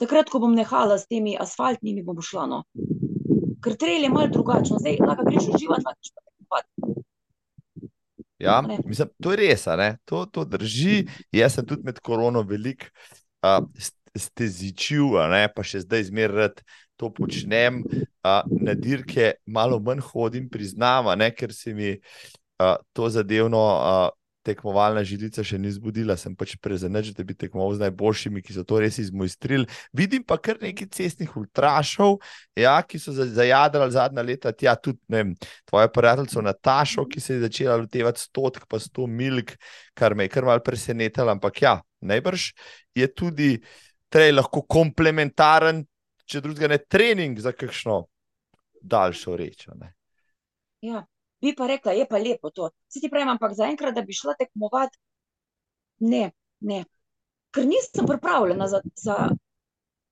[0.02, 2.48] takrat, ko bom nehala s temi asfaltnimi, bom šla.
[2.50, 2.62] No.
[3.64, 7.00] Ker trail je malo drugačno, zdaj lahko greš uživati, lahko greš pa tekmovati.
[8.44, 9.64] Ja, mislim, to je res,
[10.04, 11.04] to, to drži.
[11.32, 12.90] Jaz sem tudi med korono veliko
[13.44, 13.60] uh,
[14.16, 15.46] stezičil, ne?
[15.52, 16.54] pa še zdaj zmeraj
[16.96, 17.82] to počnem.
[18.24, 21.30] Uh, na dirke malo manj hodim, priznam, ne?
[21.34, 24.12] ker se mi uh, to zadevno uh,
[24.44, 26.16] tekmovalna žilica še ni zbudila.
[26.20, 29.66] Sem pač prezenečen, da bi tekmoval z najboljšimi, ki so to res izmojstrili.
[29.96, 32.18] Vidim pa kar nekaj cestnih ultrašov,
[32.60, 35.32] ja, ki so za- zajadrali zadnja leta, tja tudi vem,
[35.70, 39.56] tvojo prijateljico Natašo, ki se je začela lotevati stotk, pa sto milk,
[39.96, 41.32] kar me je kar mal presenetilo.
[41.32, 42.50] Ampak ja, najbrž
[42.94, 43.50] je tudi
[44.12, 45.82] trej lahko komplementaren,
[46.24, 48.04] če drugega ne trening za kakšno
[48.84, 49.66] daljšo reč.
[50.84, 51.04] Ja,
[51.40, 52.70] bi pa rekla, je pa lepo to.
[52.88, 54.98] Se ti pravim, ampak zaenkrat, da bi šla tekmovati,
[56.08, 56.28] ne,
[56.60, 56.84] ne.
[57.54, 59.16] Ker nisem pripravljena za, za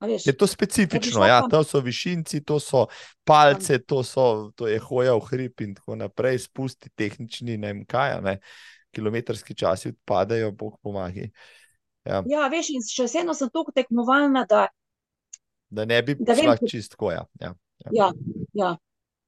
[0.06, 2.86] veš, Je to specifično, ja, to so višinci, to so
[3.24, 7.84] palce, to, so, to je hoja v hrib in tako naprej, spusti tehnični, ne vem
[7.86, 8.38] kaj, ne.
[8.92, 11.24] kilometrski časi odpadajo, bog pomaga.
[12.04, 14.68] Ja, veš, in še vseeno sem toliko tekmovalna, da,
[15.72, 17.10] Da ne bi Da vem, šla ko- čistko.
[17.12, 17.24] Ja.
[17.40, 17.54] Ja.
[17.92, 18.12] ja,
[18.52, 18.76] ja,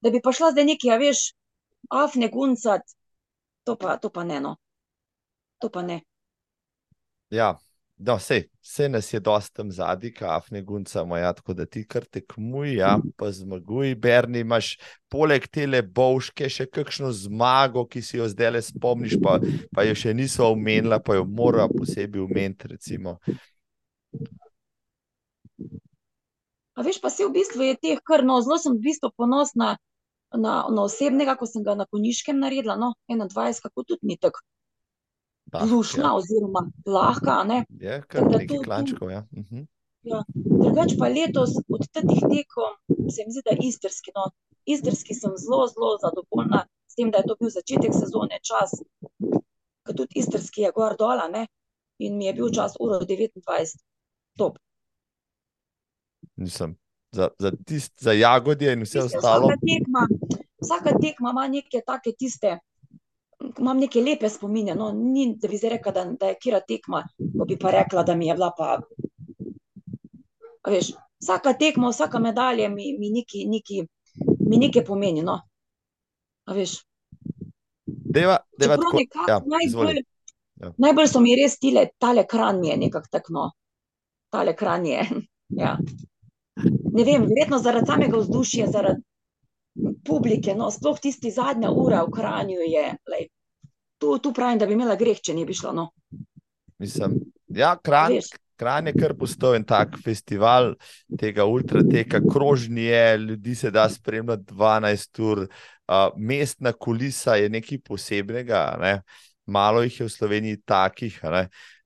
[0.01, 1.23] da bi pa šla zdaj nekaj, a veš,
[1.89, 2.83] afne guncat,
[3.65, 4.57] to pa, to pa ne, no.
[5.65, 6.03] To pa ne.
[7.33, 7.55] Ja,
[8.06, 12.05] no, sej, vse nas je dosti tam zadaj, kafne gunca, ja, tako da ti kar
[12.05, 14.74] tekmuj, ja, pa zmaguj, Berni, imaš
[15.09, 19.39] poleg tele bovške še kakšno zmago, ki si jo zdaj le spomniš, pa,
[19.74, 23.18] pa jo še niso omenila, pa jo mora posebej omeniti, recimo.
[26.74, 29.76] A veš, pa se v bistvu je teh kar, no, zelo sem v bistvu ponosna
[30.35, 34.43] na, na osebnega, ko sem ga na konjiškem naredila, no, 21, kako tudi ni tako
[35.55, 37.64] Ah, lušna oziroma lahka, ne.
[37.81, 39.22] Ja, je kar Tako nekaj klančkov, ja.
[39.31, 39.64] Mhm.
[40.62, 42.72] Drugač pa letos od teh tekom,
[43.09, 44.28] se mi zdi, da istrski, no,
[44.66, 48.82] istrski sem zelo, zelo zadovoljna s tem, da je to bil začetek sezone, čas,
[49.86, 51.47] ker tudi istrski je gor dol, a ne,
[51.98, 53.78] in mi je bil čas uro 29,
[54.36, 54.59] top.
[56.36, 56.76] Nisem.
[57.14, 59.48] Za, za, tist, za jagodje in vse Mislim, ostalo.
[59.48, 60.06] Vsaka tekma,
[60.59, 62.59] vsaka tekma ima neke take tiste,
[63.59, 67.02] imam neke lepe spomine, no, ni, da bi zdaj rekla, da, da je kira tekma,
[67.39, 68.78] ko bi pa rekla, da mi je bila pa,
[70.70, 73.85] veš, vsaka tekma, vsaka medalja mi, mi neki, neki,
[74.48, 75.40] mi nekaj pomeni, no.
[76.44, 76.78] A veš,
[78.14, 80.02] Deva, deva tako, nekako ja, najbolj, izvoli.
[80.62, 80.70] Ja.
[80.78, 83.47] najbolj so mi res tile, tale kran mi je nekako tako, no,
[84.31, 85.02] tale kran je,
[85.62, 85.76] ja.
[86.94, 89.02] Ne vem, verjetno zaradi samega vzdušja, zaradi
[90.06, 93.26] publike, no, sploh tisti zadnja ura v Kranju je, lej,
[94.05, 95.90] tu, tu pravim, da bi imela greh, če ne bi šla, no.
[96.82, 97.16] Mislim,
[97.48, 98.32] ja, Kranj, Veš.
[98.60, 100.76] Kranj je kar postal en tak festival
[101.18, 105.47] tega ultrateka, krožni je, ljudi se da spremljati 12 ur,
[105.85, 109.02] Uh, mestna kulisa je nekaj posebnega, ne?
[109.44, 111.18] malo jih je v Sloveniji takih.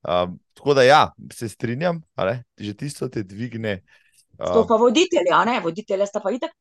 [0.06, 1.00] Um, tako da, ja,
[1.34, 1.98] se strinjam,
[2.58, 3.80] že tisto te dvigne.
[4.38, 6.54] To pa voditelji, a ne, voditelji sta pa itak.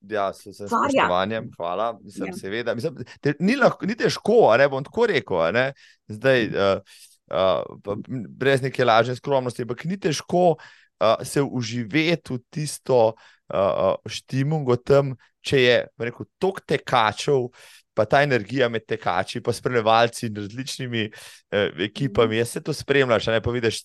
[0.00, 1.98] Ja, s spoštovanjem, hvala.
[2.02, 2.36] Mislim, ja.
[2.36, 5.40] seveda, mislim, te, ni, lahko, ni težko, ne bom tako rekel.
[5.54, 5.72] Ne?
[6.06, 7.00] Zdaj, uh,
[7.34, 7.96] uh,
[8.38, 15.16] brez neke lažne skromnosti, ampak ni težko uh, se uživeti v tisto uh, štimungo tam,
[15.42, 17.50] če je rekel, tok tekačev.
[17.98, 23.26] Pa ta energija med tekači, pa spremljevalci in različnimi eh, ekipami, jaz se to spremljaš,
[23.34, 23.80] ne pa vidiš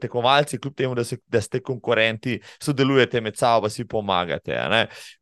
[0.00, 4.58] tekmovalci, kljub temu, da, se, da ste konkurenti, sodelujete med sabo, si pomagate.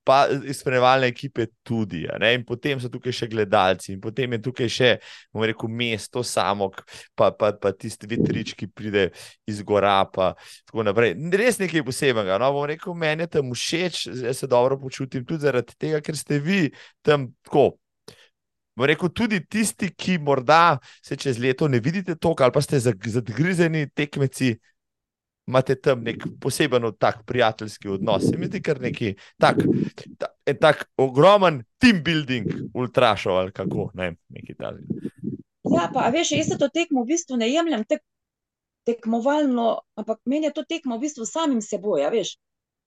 [0.04, 2.04] Pa izpeljevalne ekipe tudi.
[2.34, 4.90] In potem so tukaj še gledalci, in potem je tukaj še,
[5.32, 6.70] bomo rekel, mesto samo,
[7.14, 9.08] pa, pa, pa tisti vetrič, ki pride
[9.46, 10.00] iz gora.
[10.72, 12.40] Res nekaj posebnega.
[12.42, 16.18] No, bom rekel, meni je tam všeč, jaz se dobro počutim tudi zaradi tega, ker
[16.18, 16.64] ste vi
[17.06, 17.81] tam tako
[18.76, 23.88] rekel, tudi tisti, ki morda se čez leto ne vidite toliko, ali pa ste zadgrizeni
[23.94, 24.54] tekmeci,
[25.46, 28.24] imate tam nek poseben, tak prijateljski odnos.
[28.30, 29.60] Se mi zdi kar neki tak,
[30.18, 30.30] ta,
[30.60, 34.78] tak ogromen team building, ultrašov ali kako ne, neki tal.
[35.72, 38.02] Ja, pa veš, jaz se to tekmo v bistvu ne jemljem tek,
[38.86, 42.36] tekmovalno, ampak meni je to tekmo v bistvu samim seboj, veš.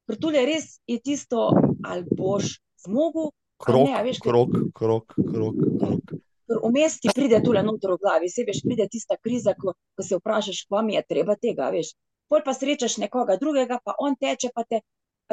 [0.05, 1.49] Ker tole res je tisto,
[1.85, 6.15] ali boš zmogel, krok, ne, veš, krok, krok, krok, krok.
[6.45, 10.19] Vmes ti pride tole noter v glavi, se veš, pride tista kriza, ko, ko se
[10.19, 11.95] vprašaš, kam je treba tega, veš.
[12.29, 14.81] Pol pa srečaš nekoga drugega, pa on teče, pa te,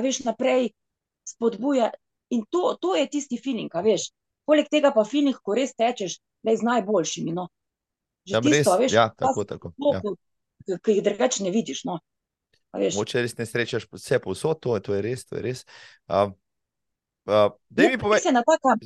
[0.01, 0.71] veš, naprej
[1.29, 1.91] spodbuja.
[2.33, 4.11] In to, to je tisti feeling, veš.
[4.49, 7.49] Poleg tega pa feeling, ko res tečeš, je z najboljšimi, no.
[8.25, 9.75] Že ja, tisto, res, veš, ja, tako, tako.
[9.93, 10.01] Ja.
[10.81, 11.99] Ki jih drugače ne vidiš, no.
[12.73, 15.65] Moče res ne srečaš vse povsod, to, to je res, to je res.
[16.09, 16.33] Um,
[17.25, 18.77] Uh, da mi poveš, da je ta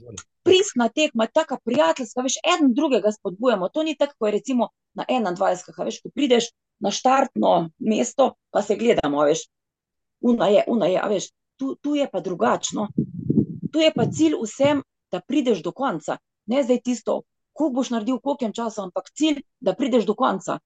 [0.42, 3.68] pristna tekma, tako prijateljska, veš, en drugega spodbujamo.
[3.68, 5.84] To ni tako, kot je recimo na 21.
[5.84, 9.46] Veš, ko prideš na štartno mesto, pa se gledamo, veš,
[10.20, 12.88] una je, una je, veš, tu, tu je pa drugačno.
[13.72, 14.82] Tu je pa cilj vsem,
[15.12, 16.18] da prideš do konca.
[16.46, 17.22] Ne zdaj tisto,
[17.52, 20.58] koliko boš naredil, koliko časa, ampak cilj, da prideš do konca.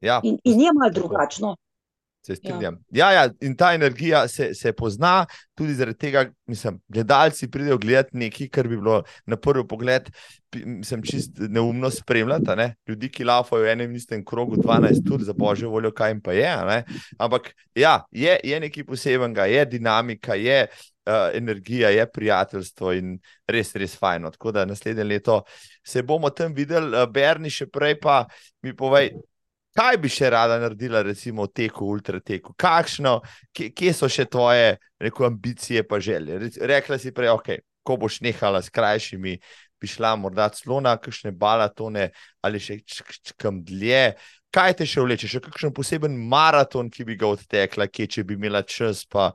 [0.00, 1.56] Ja, in, in je malo drugačno.
[2.26, 2.76] Se strinjam.
[2.90, 3.10] Ja.
[3.10, 5.26] Ja, ja, in ta energija se, se pozna,
[5.58, 10.10] tudi zaradi tega, mislim, gledalci pridejo gledati nekaj, kar bi bilo na prvi pogled,
[10.54, 12.56] mislim, čist neumno spremljati.
[12.56, 12.74] Ne?
[12.88, 16.32] Ljudi, ki lafajo v enem istem krogu 12 ur, za božjo voljo, kaj jim pa
[16.32, 16.54] je.
[16.68, 16.84] Ne?
[17.18, 20.66] Ampak ja, je, je nekaj posebenega, je dinamika, je
[21.06, 23.18] uh, energija, je prijateljstvo in
[23.48, 24.30] res, res fajno.
[24.30, 25.42] Tako da naslednje leto
[25.86, 28.22] se bomo tam videli, uh, Berni, še prej pa
[28.62, 29.10] mi povej.
[29.72, 32.52] Kaj bi še rada naredila, recimo, v teku, ultrateku?
[32.60, 33.20] Kakšno,
[33.56, 36.36] kje, kje so še tvoje rekel, ambicije, pa želje?
[36.60, 39.38] Rekla si prej, okay, ko boš nehala s krajšimi,
[39.80, 42.10] bi šla morda celo na kakšne balatone
[42.44, 42.78] ali še
[43.40, 44.12] kam dlje.
[44.52, 48.36] Kaj te še vleče, še kakšen poseben maraton, ki bi ga odtekla, kje, če bi
[48.36, 49.30] imela čas, pa,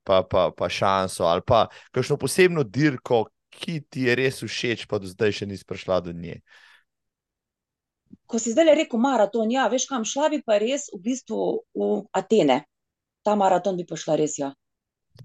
[0.00, 4.96] pa, pa, pa šanso, ali pa kakšno posebno dirko, ki ti je res všeč, pa
[4.96, 6.40] do zdaj še nisi prišla do nje
[8.26, 11.40] ko si zdaj rekel maraton, ja, veš kam šla bi pa res v bistvu
[11.76, 12.62] v Atene.
[13.22, 14.52] Ta maraton bi pa šla res, ja.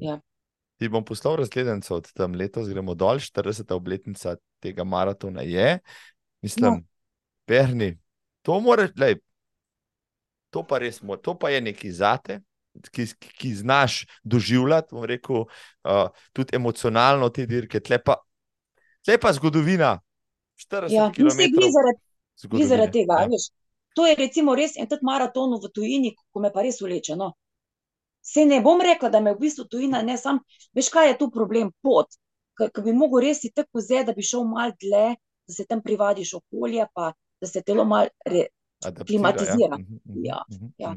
[0.03, 0.19] ja.
[0.77, 3.73] Ti bom poslal razglednico od tam letos, gremo dol, 40.
[3.73, 5.79] obletnica tega maratona je.
[6.45, 6.81] Mislim, no.
[7.47, 7.95] Berni,
[8.45, 9.17] to moraš, lej,
[10.53, 12.41] to pa res, to pa je neki zate.
[12.93, 18.19] Ki, ki znaš doživljati, bom rekel, uh, tudi emocionalno te dirke, tle pa,
[19.01, 19.95] tle pa zgodovina.
[20.61, 21.41] 40 ja, km.
[21.73, 22.06] Zaradi,
[22.37, 23.25] zaradi tega.
[23.25, 23.41] Ja.
[23.97, 27.15] To je recimo res en tak maraton v tujini, ko me pa res uleče.
[27.17, 27.33] No.
[28.21, 30.41] Se ne bom rekla, da me v bistvu tujina ne sam.
[30.75, 31.71] Veš, kaj je tu problem?
[31.81, 32.19] Pot.
[32.57, 35.15] Ker bi mogel res ti tako zdaj, da bi šel mal dlje,
[35.47, 37.11] da se tam privadiš okolje, pa
[37.41, 38.47] da se telo mal re,
[39.07, 39.77] klimatizira.
[39.77, 39.77] Ja.
[39.77, 40.95] Mhm, mhm, ja, mhm, ja.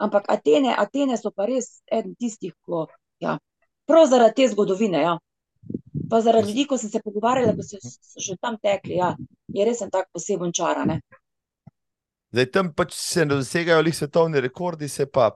[0.00, 2.86] Ampak Atene, Atene so pa res eden tistih, ko,
[3.20, 3.36] ja,
[3.86, 5.02] prav zaradi te zgodovine.
[5.02, 5.18] Ja.
[6.10, 7.78] Pa zaradi ljudi, ko sem se pogovarjala, da so
[8.20, 9.14] že tam tekli, ja,
[9.54, 10.80] je res en tak poseben čar.
[12.30, 15.30] Zdaj tam pač se ne dosegajo li svetovni rekordi, se pa,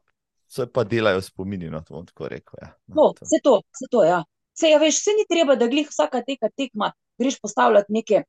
[0.49, 1.71] se pa delajo spomini.
[1.71, 2.59] No, to tako rekel.
[2.63, 2.71] Ja.
[2.87, 4.05] No, no, vse to, vse to.
[4.05, 4.23] Ja.
[4.55, 8.23] Se, ja, veš, se ni treba, da glih vsaka teka tekma, greš postavljati neke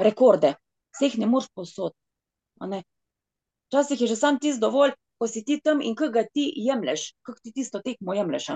[0.00, 0.54] rekorde,
[0.96, 1.92] se jih ne moreš posod.
[3.68, 7.12] Včasih je že sam tisti dovolj, ko si ti tam in kaj ga ti jemliš,
[7.22, 8.48] kako ti tisto tekmo jemliš.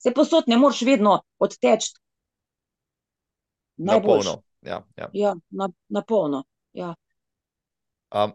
[0.00, 1.92] Se posod ne moreš vedno odteči
[3.76, 4.42] Na polno.
[4.62, 5.10] Ja, ja.
[5.12, 6.42] Ja, na, na polno.
[6.72, 6.94] Ja.
[8.14, 8.32] Um,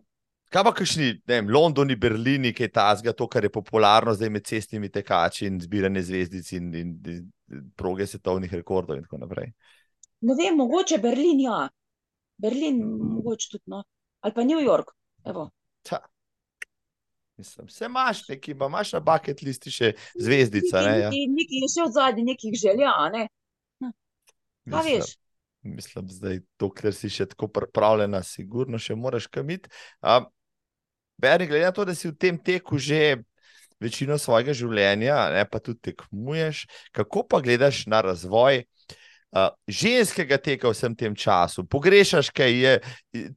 [0.51, 4.29] kaj pa, kakšni, ne vem, Londoni, Berlini, kaj ta zga, to, kar je popularno zdaj
[4.29, 9.51] med cestnimi tekači in zbiranje zvezdic in, in, in proge svetovnih rekordov in tako naprej.
[10.21, 11.65] Ne vem, mogoče Berlin, ja.
[12.41, 12.81] Berlin,
[13.17, 13.83] mogoče tudi, no.
[14.21, 14.93] ali pa New York.
[15.25, 15.49] Evo.
[15.81, 15.99] Ta.
[17.37, 20.81] Mislim, vse imaš, neki pa imaš na bucket listi še zvezdica.
[20.85, 21.09] Ne, ja.
[21.09, 23.27] Nekaj, nekaj je še od zadnjih nekih želja, ne?
[24.69, 25.15] Pa Mislim, veš,
[25.61, 29.67] mislim, zdaj, dokler si še tako pripravljena, sigurno še moraš kamit.
[31.21, 33.21] Beri, glede na to, da si v tem teku že
[33.81, 40.69] večino svojega življenja, ne, pa tudi tekmuješ, kako pa gledaš na razvoj uh, ženskega teka
[40.69, 41.65] v vsem tem času?
[41.65, 42.73] Pogrešaš, kaj je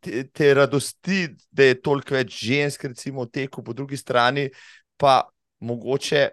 [0.04, 4.50] te, te radosti, da je toliko več žensk, recimo, v teku, po drugi strani
[5.00, 5.22] pa
[5.64, 6.28] mogoče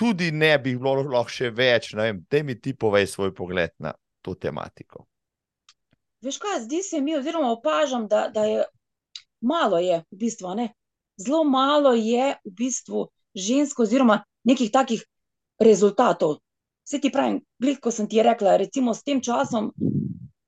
[0.00, 1.92] tudi ne bi bilo lahko še več.
[1.92, 3.92] Da mi ti povej svoj pogled na
[4.24, 5.09] to tematiko.
[6.22, 8.64] Veš kaj, zdi se mi, oziroma opažam, da, da je
[9.40, 10.68] malo je v bistvu, ne.
[11.16, 15.04] Zelo malo je v bistvu žensk oziroma nekih takih
[15.58, 16.38] rezultatov.
[16.84, 19.70] Saj ti pravim, glih, ko sem ti rekla, recimo s tem časom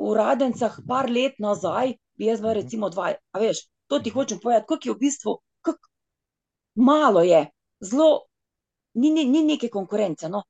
[0.02, 4.40] v Radencah par let nazaj, bi jaz bila recimo dva, a veš, to ti hočem
[4.40, 5.88] povedati, kako je v bistvu, kako
[6.74, 7.44] malo je,
[7.80, 8.24] zelo,
[8.94, 10.42] ni, ni, ni neke konkurence, no.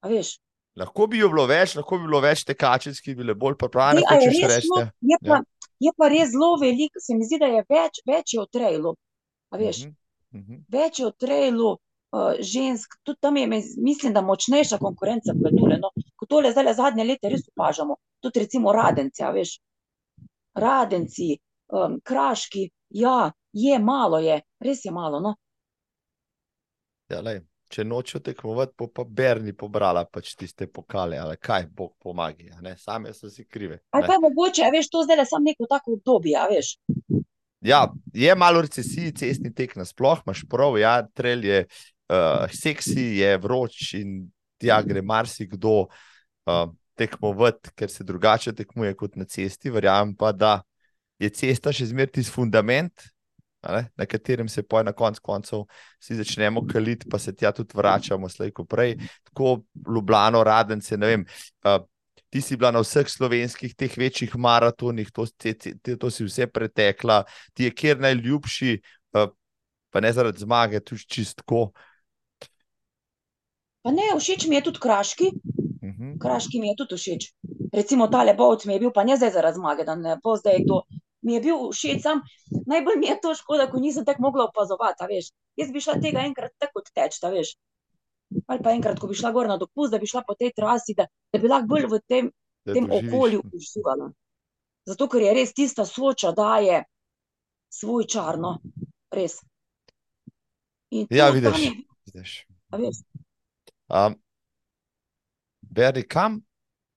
[0.00, 0.38] A veš,
[0.80, 4.06] Lahko bi jo bilo več, lahko bi bilo več tekačic, ki bi bile bolj pripravljene,
[4.08, 5.42] je hočeš res, no, je pa,
[5.84, 8.94] je pa res zelo veliko, se mi zdi, da je več, več je v trailu.
[9.52, 9.82] Veš,
[10.32, 10.60] Mhm, mhm.
[10.72, 13.46] več je v trailu uh, žensk, tudi tam je,
[13.76, 15.78] mislim, da močnejša konkurenca kot tole.
[15.82, 15.92] No.
[16.16, 19.58] Ko tole zdaj zadnje leta res opažamo, tudi recimo radenci, veš.
[20.56, 21.30] Radenci,
[21.72, 22.66] um, kraški,
[22.96, 25.36] ja, je malo je, res je malo, no.
[27.12, 27.42] Ja, lej,
[27.72, 32.50] če nočejo tekmovati, bo pa Berni pobrala pač tiste pokale, ali kaj, Bog pomagi.
[32.52, 33.80] a ne, Same so si krive.
[33.90, 36.74] Ali pa je mogoče, veš, to zdaj samo neko tako obdobje, veš.
[37.62, 43.36] Ja, je malo recesiji, cestni tek nasploh, imaš prav, ja, trail je uh, seksi, je
[43.38, 44.16] vroč in
[44.60, 46.66] tja gre marsikdo uh,
[46.98, 49.70] tekmovati, ker se drugače tekmuje kot na cesti.
[49.70, 50.58] Verjamem pa, da
[51.22, 53.06] je cesta še zmeraj tisti fundament,
[53.96, 55.64] na katerem se poje na konc koncev
[56.00, 58.96] vsi začnemo kaliti, pa se tja tudi vračamo, slej ko prej.
[59.30, 61.26] Tako Ljubljano, Radence, ne vem.
[61.64, 61.82] Uh,
[62.32, 66.46] Ti si bila na vseh slovenskih teh večjih maratonih, to, te, te, to si vse
[66.48, 67.18] pretekla,
[67.52, 68.70] ti je kjer najljubši,
[69.20, 69.26] uh,
[69.92, 71.66] pa ne zaradi zmage, tudi čistko.
[73.84, 75.28] Pa ne, všeč mi je tudi kraški,
[75.82, 76.18] Uh -huh.
[76.18, 77.34] Kraški mi je tudi všeč.
[77.72, 80.58] Recimo tale Bovc mi je bil, pa ne zdaj zaradi zmage, da ne bo zdaj
[80.64, 80.82] kdo.
[81.22, 82.22] Mi je bil všeč, sam
[82.66, 85.28] najbolj mi je to škoda, ko nisem tako mogla opazovati, veš.
[85.56, 87.52] Jaz bi šla tega enkrat tako odteč, a veš.
[88.46, 90.94] Ali pa enkrat, ko bi šla gor na dopust, da bi šla po tej trasi,
[90.94, 92.32] da, da bi lahko bolj v tem,
[92.64, 93.08] Da tem doživiš.
[93.08, 94.10] okolju uživala.
[94.84, 96.84] Zato, ker je res tista soča daje
[97.70, 98.56] svoj čar, no,
[99.10, 99.38] res.
[100.90, 101.58] In Ja, vidiš.
[101.58, 101.72] je,
[102.06, 102.32] Vidiš.
[102.70, 103.02] a veš,
[103.88, 104.14] Um,
[105.62, 106.40] Beri, kam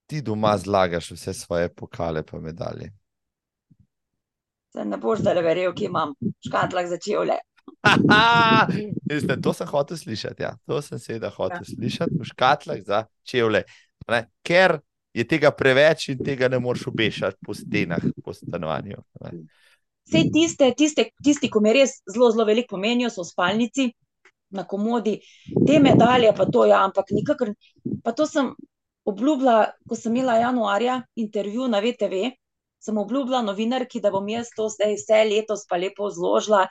[0.06, 2.91] ti doma zlagaš vse svoje pokale pa medalje?
[4.76, 6.15] Saj ne boš zdaj verjel, kje imam
[6.47, 7.39] škatlah za čevlje.
[9.10, 10.43] Veste, to sem hotel slišati.
[10.43, 10.56] Ja.
[10.68, 11.69] To sem seveda hotel ja.
[11.76, 13.64] slišati v škatlah za čevlje.
[14.11, 14.26] Ne?
[14.45, 14.80] Ker
[15.15, 19.02] je tega preveč in tega ne moreš obešati po stenah, po stanovanju.
[19.23, 19.31] Ne?
[20.06, 23.88] Vse tiste, tiste, tisti, ki mi res zelo, zelo veliko pomenijo, so v spalnici,
[24.53, 25.15] na komodi,
[25.65, 27.56] te medalje, pa to, ja, ampak nikakor.
[28.03, 28.52] Pa to sem
[29.06, 32.30] obljubila, ko sem imela januarja intervju na VTV,
[32.85, 36.67] sem obljubila novinarki, da bom jaz to zdaj vse letos pa lepo zložila,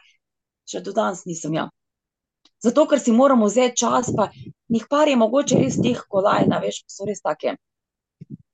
[0.70, 1.68] še do danes nisem ja.
[2.64, 4.30] Zato, ker si moramo vzeti čas, pa
[4.72, 7.56] njih par je mogoče res teh kolajn, a veš, so res take.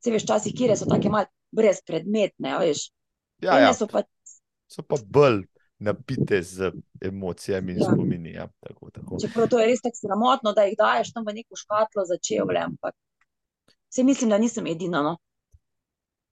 [0.00, 2.88] Se veš, časih, kjer so take mal brezpredmetne, veš.
[3.44, 4.02] Ja, Ene ja, so pa
[4.70, 5.44] so pa bolj
[5.80, 7.92] napite z emocijami in Ja.
[7.92, 8.32] spomini.
[8.32, 8.48] Ja.
[8.60, 9.18] Tako, tako.
[9.20, 12.60] Čeprav to je res tako sramotno, da jih daješ tam v neko škatlo za čevlje,
[12.66, 12.94] ampak
[13.90, 15.02] se mislim, da nisem edina.
[15.02, 15.16] No.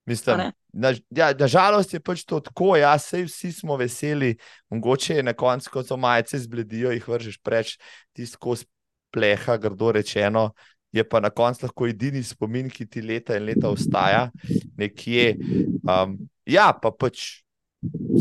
[0.05, 4.35] Mislim, na, ja, nažalost je pač to tako, ja, sej vsi smo veseli,
[4.69, 7.75] mogoče je na koncu, ko so majice zbledijo, jih vržeš preč,
[8.17, 8.65] tisto kos
[9.13, 10.49] pleha, grdo rečeno,
[10.91, 14.29] je pa na koncu lahko edini spomin, ki ti leta in leta ostaja
[14.77, 15.35] nekje.
[15.85, 16.17] Um,
[16.49, 17.43] ja, pa pač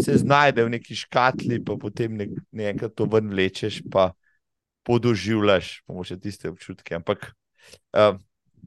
[0.05, 4.13] se znajde v neki škatli, pa potem ne, ne enkrat to ven vlečeš, pa
[4.89, 6.97] podoživljaš, mogoče tiste občutke.
[7.01, 7.33] Ampak
[7.97, 8.21] um,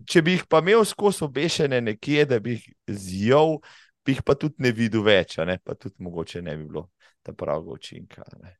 [0.08, 3.58] če bi jih pa imel skozi obešene nekje, da bi jih zjel,
[4.06, 5.60] bi jih pa tudi ne videl več, ne?
[5.64, 6.90] pa tudi mogoče ne bi bilo
[7.22, 8.26] ta pravega učinka.
[8.42, 8.58] ne.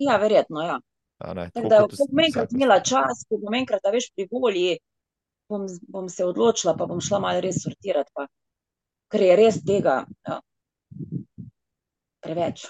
[0.00, 0.62] Ja, verjetno.
[0.64, 0.78] Ja.
[1.36, 4.78] Ne, Tako da, ko bom enkrat imela čas, ko bom enkrat, a veš, pri volji,
[5.52, 8.24] bom, bom se odločila, pa bom šla malo res sortirati, pa,
[9.12, 9.98] ker je res tega
[10.28, 10.38] ja,
[12.24, 12.64] preveč.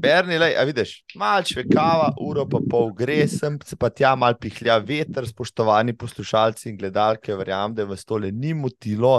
[0.00, 4.36] Berni, lej, a vidiš, malce kava, uro pa pol gre, sem se pa tja mal
[4.40, 9.18] pihlja veter, spoštovani poslušalci in gledalke, verjamem, da vas tole ni motilo.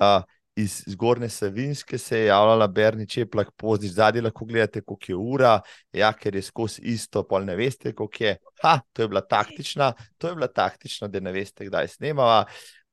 [0.00, 0.22] Uh,
[0.56, 5.52] iz zgornje Savinske se je javljala Berni Čeplak, pozdi zadnji lahko gledate, koliko je ura,
[5.92, 8.36] ja, ker je skozi isto, pol ne veste, koliko je.
[8.62, 12.44] Ha, to je bila taktična, to je bila taktična, da ne veste, kdaj snemava.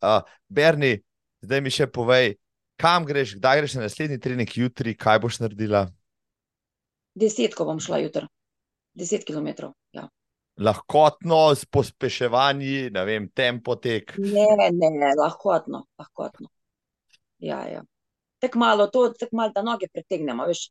[0.02, 0.98] Uh, Berni,
[1.44, 2.36] zdaj mi še povej,
[2.80, 5.88] kam greš, kdaj greš na naslednji trening jutri, kaj boš naredila?
[7.16, 8.28] Desetko bom šla jutri,
[8.94, 9.72] deset km.
[9.96, 10.08] Ja.
[10.60, 14.14] Lahkotno, s pospeševanji, ne vem, tempo tek.
[14.18, 16.50] Ne, ne, ne, lahkotno, lahkotno.
[17.40, 17.84] Ja, ja.
[18.40, 20.70] Tako malo, to, tako malo, da noge pretegnemo, veš,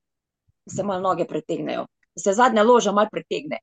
[0.69, 1.87] se malo noge pretegnejo,
[2.19, 3.59] se zadnja loža malo pretegne.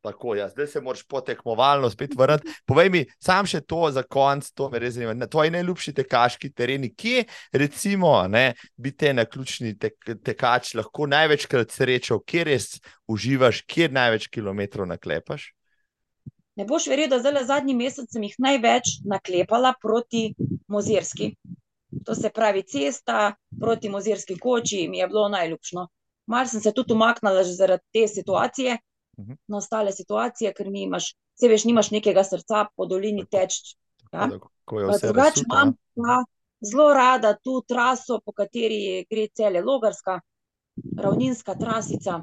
[0.00, 0.48] Tako, ja.
[0.48, 2.52] Zdaj se moraš potekmovalno spet vrniti.
[2.66, 5.14] Povej mi, sam še to za konec, to me res zanima.
[5.18, 11.10] Na tvoji najljubši tekaški tereni, kje recimo ne, bi te na ključni tek, tekač lahko
[11.10, 12.70] največkrat srečal, kje res
[13.10, 15.50] uživaš, kje največ kilometrov naklepaš?
[16.58, 20.30] Ne boš verjel, da zdaj zadnji mesec sem jih največ naklepala proti
[20.70, 21.32] Mozirski.
[22.06, 25.88] To se pravi, cesta proti Mozirski koči mi je bilo najljubšno.
[26.26, 28.76] Mar sem se tudi umaknila zaradi te situacije,
[29.18, 29.32] Mhm.
[29.48, 33.74] nastale situacije, ker nimaš, se veš, nimaš nekega srca po dolini teč.
[34.12, 34.28] Ja?
[34.28, 36.22] Vse Drugače imam pa
[36.60, 40.20] zelo rada tu traso, po kateri gre cele Logarska,
[40.96, 42.20] ravninska trasica.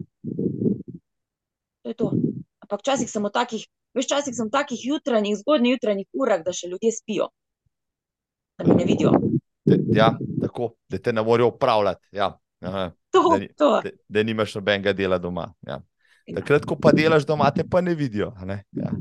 [1.82, 2.12] To je to.
[2.60, 6.54] Ampak včasih sem v takih, veš, včasih sem v takih jutranjih, zgodnjih jutranjih urah, da
[6.54, 7.28] še ljudje spijo.
[8.58, 9.12] Da me ne vidijo.
[9.94, 12.08] Ja, tako, da te ne morejo upravljati.
[12.12, 12.38] Ja.
[12.62, 13.82] Aha, To, Da to.
[13.84, 15.54] da, da nimaš nobenega dela doma.
[15.68, 15.82] Ja.
[16.34, 18.34] Takrat, ko pa delaš doma, te pa ne vidijo.
[18.38, 18.64] a Ne?
[18.74, 18.92] Ja.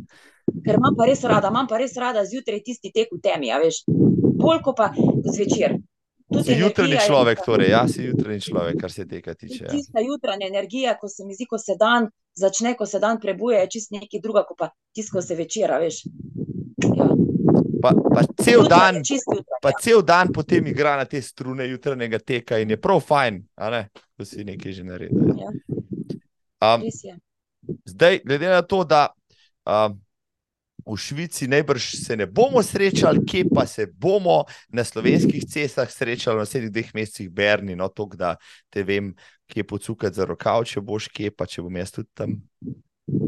[0.65, 3.59] Ker imam pa res rada, imam pa res rada zjutraj tisti tek v temi, a
[3.63, 3.85] veš.
[3.89, 4.91] Bolj kot pa
[5.25, 5.79] zvečer.
[6.45, 9.65] Si jutranji človek, torej, ja, si jutranji človek, kar se tega tiče.
[9.65, 9.71] Ja.
[9.71, 13.61] Tista jutranja energija, ko se mi zdi, ko se dan začne, ko se dan prebuja,
[13.65, 16.03] je čist nekaj druga, kot pa tisto, ko se večera, veš.
[16.97, 17.09] Ja.
[17.85, 19.61] Pa, pa cel Jutranja, dan, jutranja.
[19.63, 23.71] pa cel dan potem igra na te strune jutranjega teka in je prav fajn, a
[23.71, 23.83] ne,
[24.17, 25.35] ko si nekaj že naredil.
[25.39, 25.53] Ja,
[26.61, 26.85] Um,
[27.85, 29.09] zdaj, glede na to, da
[29.67, 30.01] um,
[30.87, 36.37] v Švici najbrž se ne bomo srečali, kje pa se bomo na slovenskih cestah srečali
[36.37, 38.37] v naslednjih dveh mesecih, Berni, no, to, da
[38.71, 39.15] te vem,
[39.49, 42.37] kje pocukati za rokav, če boš kje, pa če bom jaz tudi tam.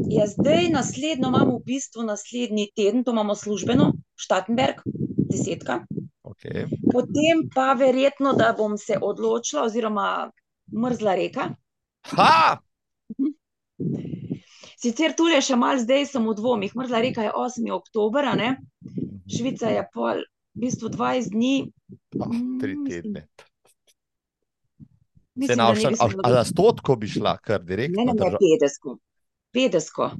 [0.09, 4.81] Ja, zdaj naslednjo imamo v bistvu naslednji teden, to imamo službeno, Štatenberg,
[5.29, 5.83] desetka.
[6.27, 6.65] Okay.
[6.91, 10.29] Potem pa verjetno, da bom se odločila, oziroma
[10.73, 11.49] mrzla reka.
[12.13, 12.57] Ha!
[14.77, 16.71] Sicer tu je še malo, zdaj sem v dvomih.
[16.71, 17.71] Mrzla reka je 8.
[17.71, 18.49] oktober, a ne?
[19.27, 20.21] Švica je pol,
[20.53, 21.53] v bistvu 20 dni.
[22.15, 23.21] Oh, tri Mm, mislim- tedne.
[24.77, 24.85] Se
[25.35, 26.33] Mislim, da ne se a, a zgodilo.
[26.33, 28.03] na stotko bi šla, kar Ne, direktno.
[28.03, 28.97] ne, ne, drža- 50.
[29.53, 30.15] 50.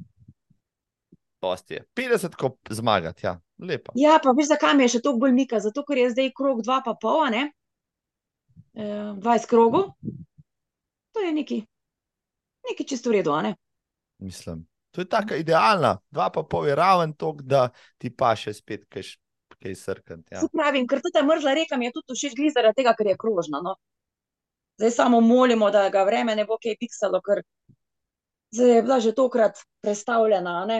[1.42, 1.84] Dosti je.
[1.94, 3.92] 50 ko zmagati, ja, lepo.
[3.94, 5.60] Ja, pa veš, zakaj mi je še toliko bolj mika?
[5.60, 7.44] Zato, ker je zdaj krog 2 pa pol, a ne?
[8.74, 8.84] E,
[9.16, 9.94] 20 krogov.
[11.12, 11.62] To je neki,
[12.70, 13.54] neki čisto v redu, ne?
[14.18, 14.66] Mislim.
[14.90, 17.68] To je tako idealna, dva pa pol je raven tok, da
[17.98, 19.04] ti pa še spet kaj,
[19.60, 20.24] kaj srkati.
[20.32, 20.40] Ja.
[20.52, 23.60] Pravim, ker ta mrzla reka mi je tudi všeč glih zaradi tega, ker je krožna.
[23.62, 23.76] No.
[24.80, 27.42] Zdaj samo molimo, da ga vreme ne bo kaj piksalo, ker
[28.50, 30.62] je bila že tokrat prestavljena.
[30.62, 30.78] a ne.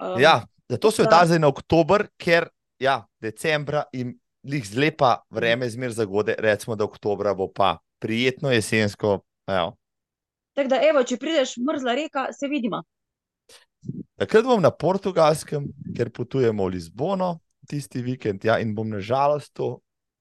[0.00, 2.48] Um, Ja, zato so jo da- dali zdaj na oktober, ker
[2.78, 9.20] ja, decembra jim lih zlepa vreme zmer zagode, recimo, da oktobra bo pa prijetno jesensko.
[9.46, 9.76] Evo.
[10.60, 12.82] Tako da, evo, če prideš mrzla reka, se vidimo.
[14.20, 17.38] Takrat bom na portugalskem, ker potujemo v Lizbono
[17.70, 19.78] tisti vikend, ja, in bom nažalost to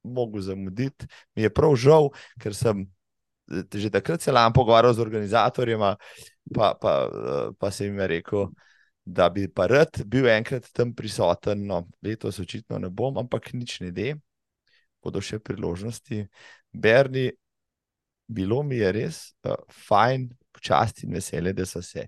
[0.07, 1.09] mogel zamuditi.
[1.35, 2.07] Mi je prav žal,
[2.39, 2.85] ker sem
[3.49, 5.83] že takrat se lam pogovarjal z organizatorjem,
[6.53, 6.93] pa, pa,
[7.59, 8.47] pa sem jim rekel,
[9.03, 11.65] da bi pa rad bil enkrat tam prisoten.
[11.67, 14.13] No, letos očitno ne bom, ampak nič ne de,
[15.03, 16.29] bodo še priložnosti.
[16.71, 17.27] Berni,
[18.29, 19.57] bilo mi je res uh,
[19.87, 20.29] fajn,
[20.61, 22.07] čast in veselje, da so se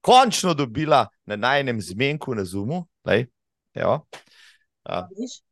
[0.00, 2.86] končno dobila na najnem zmenku na Zumu.
[3.04, 3.26] Lej,
[3.74, 4.00] evo.
[4.86, 5.42] Vidiš?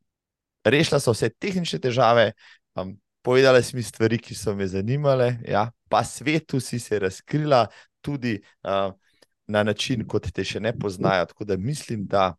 [0.70, 2.32] rešila so vse tehnične težave,
[2.74, 7.66] um, povedala si mi stvari, ki so me zanimale, ja, pa svetu si se razkrila
[8.00, 8.92] tudi uh,
[9.46, 11.26] na način, kot te še ne poznajo.
[11.30, 12.32] Tako da mislim, da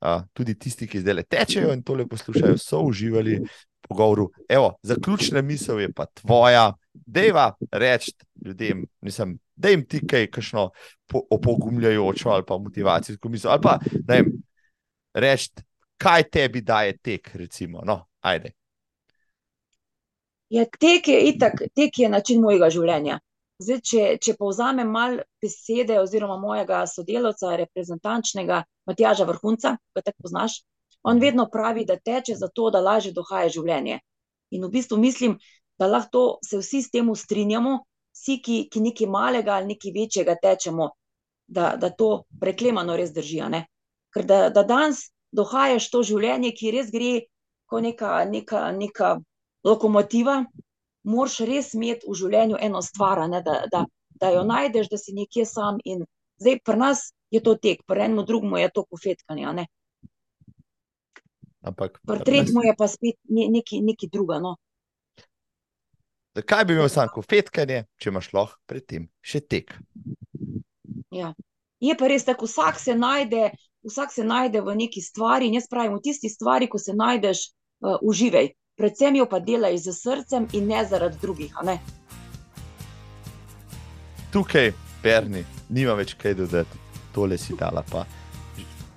[0.00, 3.40] uh, tudi tisti, ki zdaj le tečejo in tole poslušajo, so uživali
[3.88, 4.30] pogovoru.
[4.48, 8.12] Evo, zaključna misel je pa tvoja, deva reči
[8.44, 9.38] ljudem, nisem.
[9.56, 10.68] Da jim ti kaj, kakšno
[11.06, 13.78] po, opogumljajočo ali pa motivacijsko misel, ali pa
[14.08, 14.32] ne vem,
[15.14, 15.50] reči,
[15.98, 17.82] kaj tebi daje tek, recimo.
[17.84, 18.52] No, ajde.
[20.48, 23.18] Ja, tek je itak, tek je način mojega življenja.
[23.58, 30.28] Zdaj, če, če povzamem malo besede oziroma mojega sodelavca, reprezentančnega Matjaža Vrhunca, ki ga tako
[30.28, 30.60] poznaš,
[31.02, 34.00] on vedno pravi, da teče zato, da lažje dohaja življenje.
[34.50, 35.38] In v bistvu mislim,
[35.78, 37.78] da lahko se vsi s tem strinjamo,
[38.16, 40.90] vsi, ki, ki nekaj malega ali nekaj večjega tečemo,
[41.46, 43.42] da, da to preklemano res drži.
[44.14, 47.28] Ker da, da danes dohajaš to življenje, ki res gre
[47.68, 49.16] kot neka, neka, neka
[49.64, 50.42] lokomotiva,
[51.04, 53.84] moraš res imeti v življenju eno stvar, ne, da, da,
[54.20, 55.80] da jo najdeš, da si nekje sam.
[55.84, 56.04] In
[56.40, 59.66] zdaj pri nas je to tek, pri enem drugemu je to kofetkanje.
[61.66, 64.38] Ampak, pri tretjemu je pa spet nekaj, nekaj druga.
[64.38, 64.56] No.
[66.38, 69.74] Zakaj bi imel samo kofetkanje, če imaš lahko predtem še tek?
[71.10, 71.32] Ja.
[71.82, 73.50] Je pa res tako, vsak se najde,
[73.86, 77.42] vsak se najde v neki stvari, jaz pravim, v tisti stvari, ko se najdeš,
[77.86, 81.54] uh, uživaj predvsem jo pa delaj z srcem in ne zaradi drugih.
[81.66, 81.78] Ne?
[84.32, 84.72] Tukaj,
[85.02, 86.78] Berni, nima več kaj dodati,
[87.14, 88.04] tole si dala pa.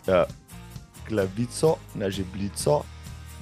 [0.05, 0.25] Uh,
[1.11, 2.81] glavico na žebljico,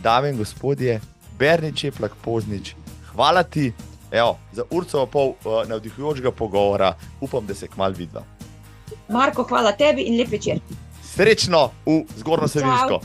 [0.03, 0.99] dame in gospodje,
[1.39, 2.73] Berni Čeplak Poznič,
[3.13, 3.71] hvala ti
[4.11, 8.23] evo, za urco pol uh, navdihujočega pogovora, upam, da se kmal vidva.
[9.09, 10.59] Marko, hvala tebi in lep večer.
[11.03, 13.01] Srečno v zgornjo Savinsko.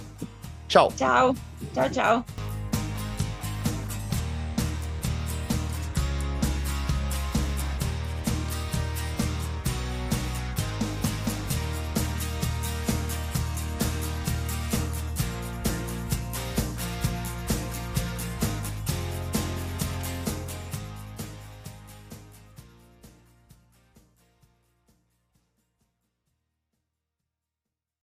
[0.69, 0.91] Čau.
[0.99, 1.35] Čau,
[1.75, 1.89] čau.
[1.95, 2.54] čau.